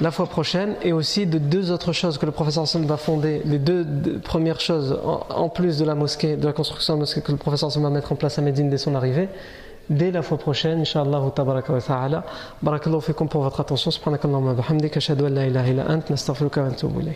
la 0.00 0.10
fois 0.10 0.26
prochaine 0.26 0.74
et 0.82 0.92
aussi 0.92 1.26
de 1.26 1.38
deux 1.38 1.70
autres 1.70 1.92
choses 1.92 2.18
que 2.18 2.26
le 2.26 2.32
professeur 2.32 2.64
Hassan 2.64 2.84
va 2.86 2.96
fonder. 2.96 3.42
Les 3.44 3.58
deux, 3.58 3.84
premières 4.22 4.60
choses, 4.60 4.98
en, 5.30 5.48
plus 5.48 5.78
de 5.78 5.84
la 5.84 5.94
mosquée, 5.94 6.36
de 6.36 6.46
la 6.46 6.52
construction 6.52 6.94
de 6.94 6.98
la 6.98 7.02
mosquée 7.02 7.20
que 7.20 7.32
le 7.32 7.38
professeur 7.38 7.68
Hassan 7.68 7.82
va 7.82 7.90
mettre 7.90 8.12
en 8.12 8.16
place 8.16 8.38
à 8.38 8.42
Médine 8.42 8.70
dès 8.70 8.78
son 8.78 8.94
arrivée, 8.94 9.28
dès 9.90 10.10
la 10.10 10.22
fois 10.22 10.38
prochaine, 10.38 10.80
Inch'Allah 10.80 11.22
tabaraka 11.34 11.72
wa 11.72 11.80
ta'ala. 11.80 12.24
Barakallahu 12.62 13.00
fikum 13.02 13.28
pour 13.28 13.42
votre 13.42 13.60
attention. 13.60 13.90
Subhanakallahu 13.90 14.44
wa 14.44 14.54
bihamdika, 14.54 14.98
ashhadu 14.98 15.26
an 15.26 15.30
la 15.30 15.46
ilaha 15.46 15.68
illa 15.68 15.90
ant, 15.90 16.10
nastaghfiruka 16.10 16.62
wa 16.62 16.68
atubu. 16.68 17.10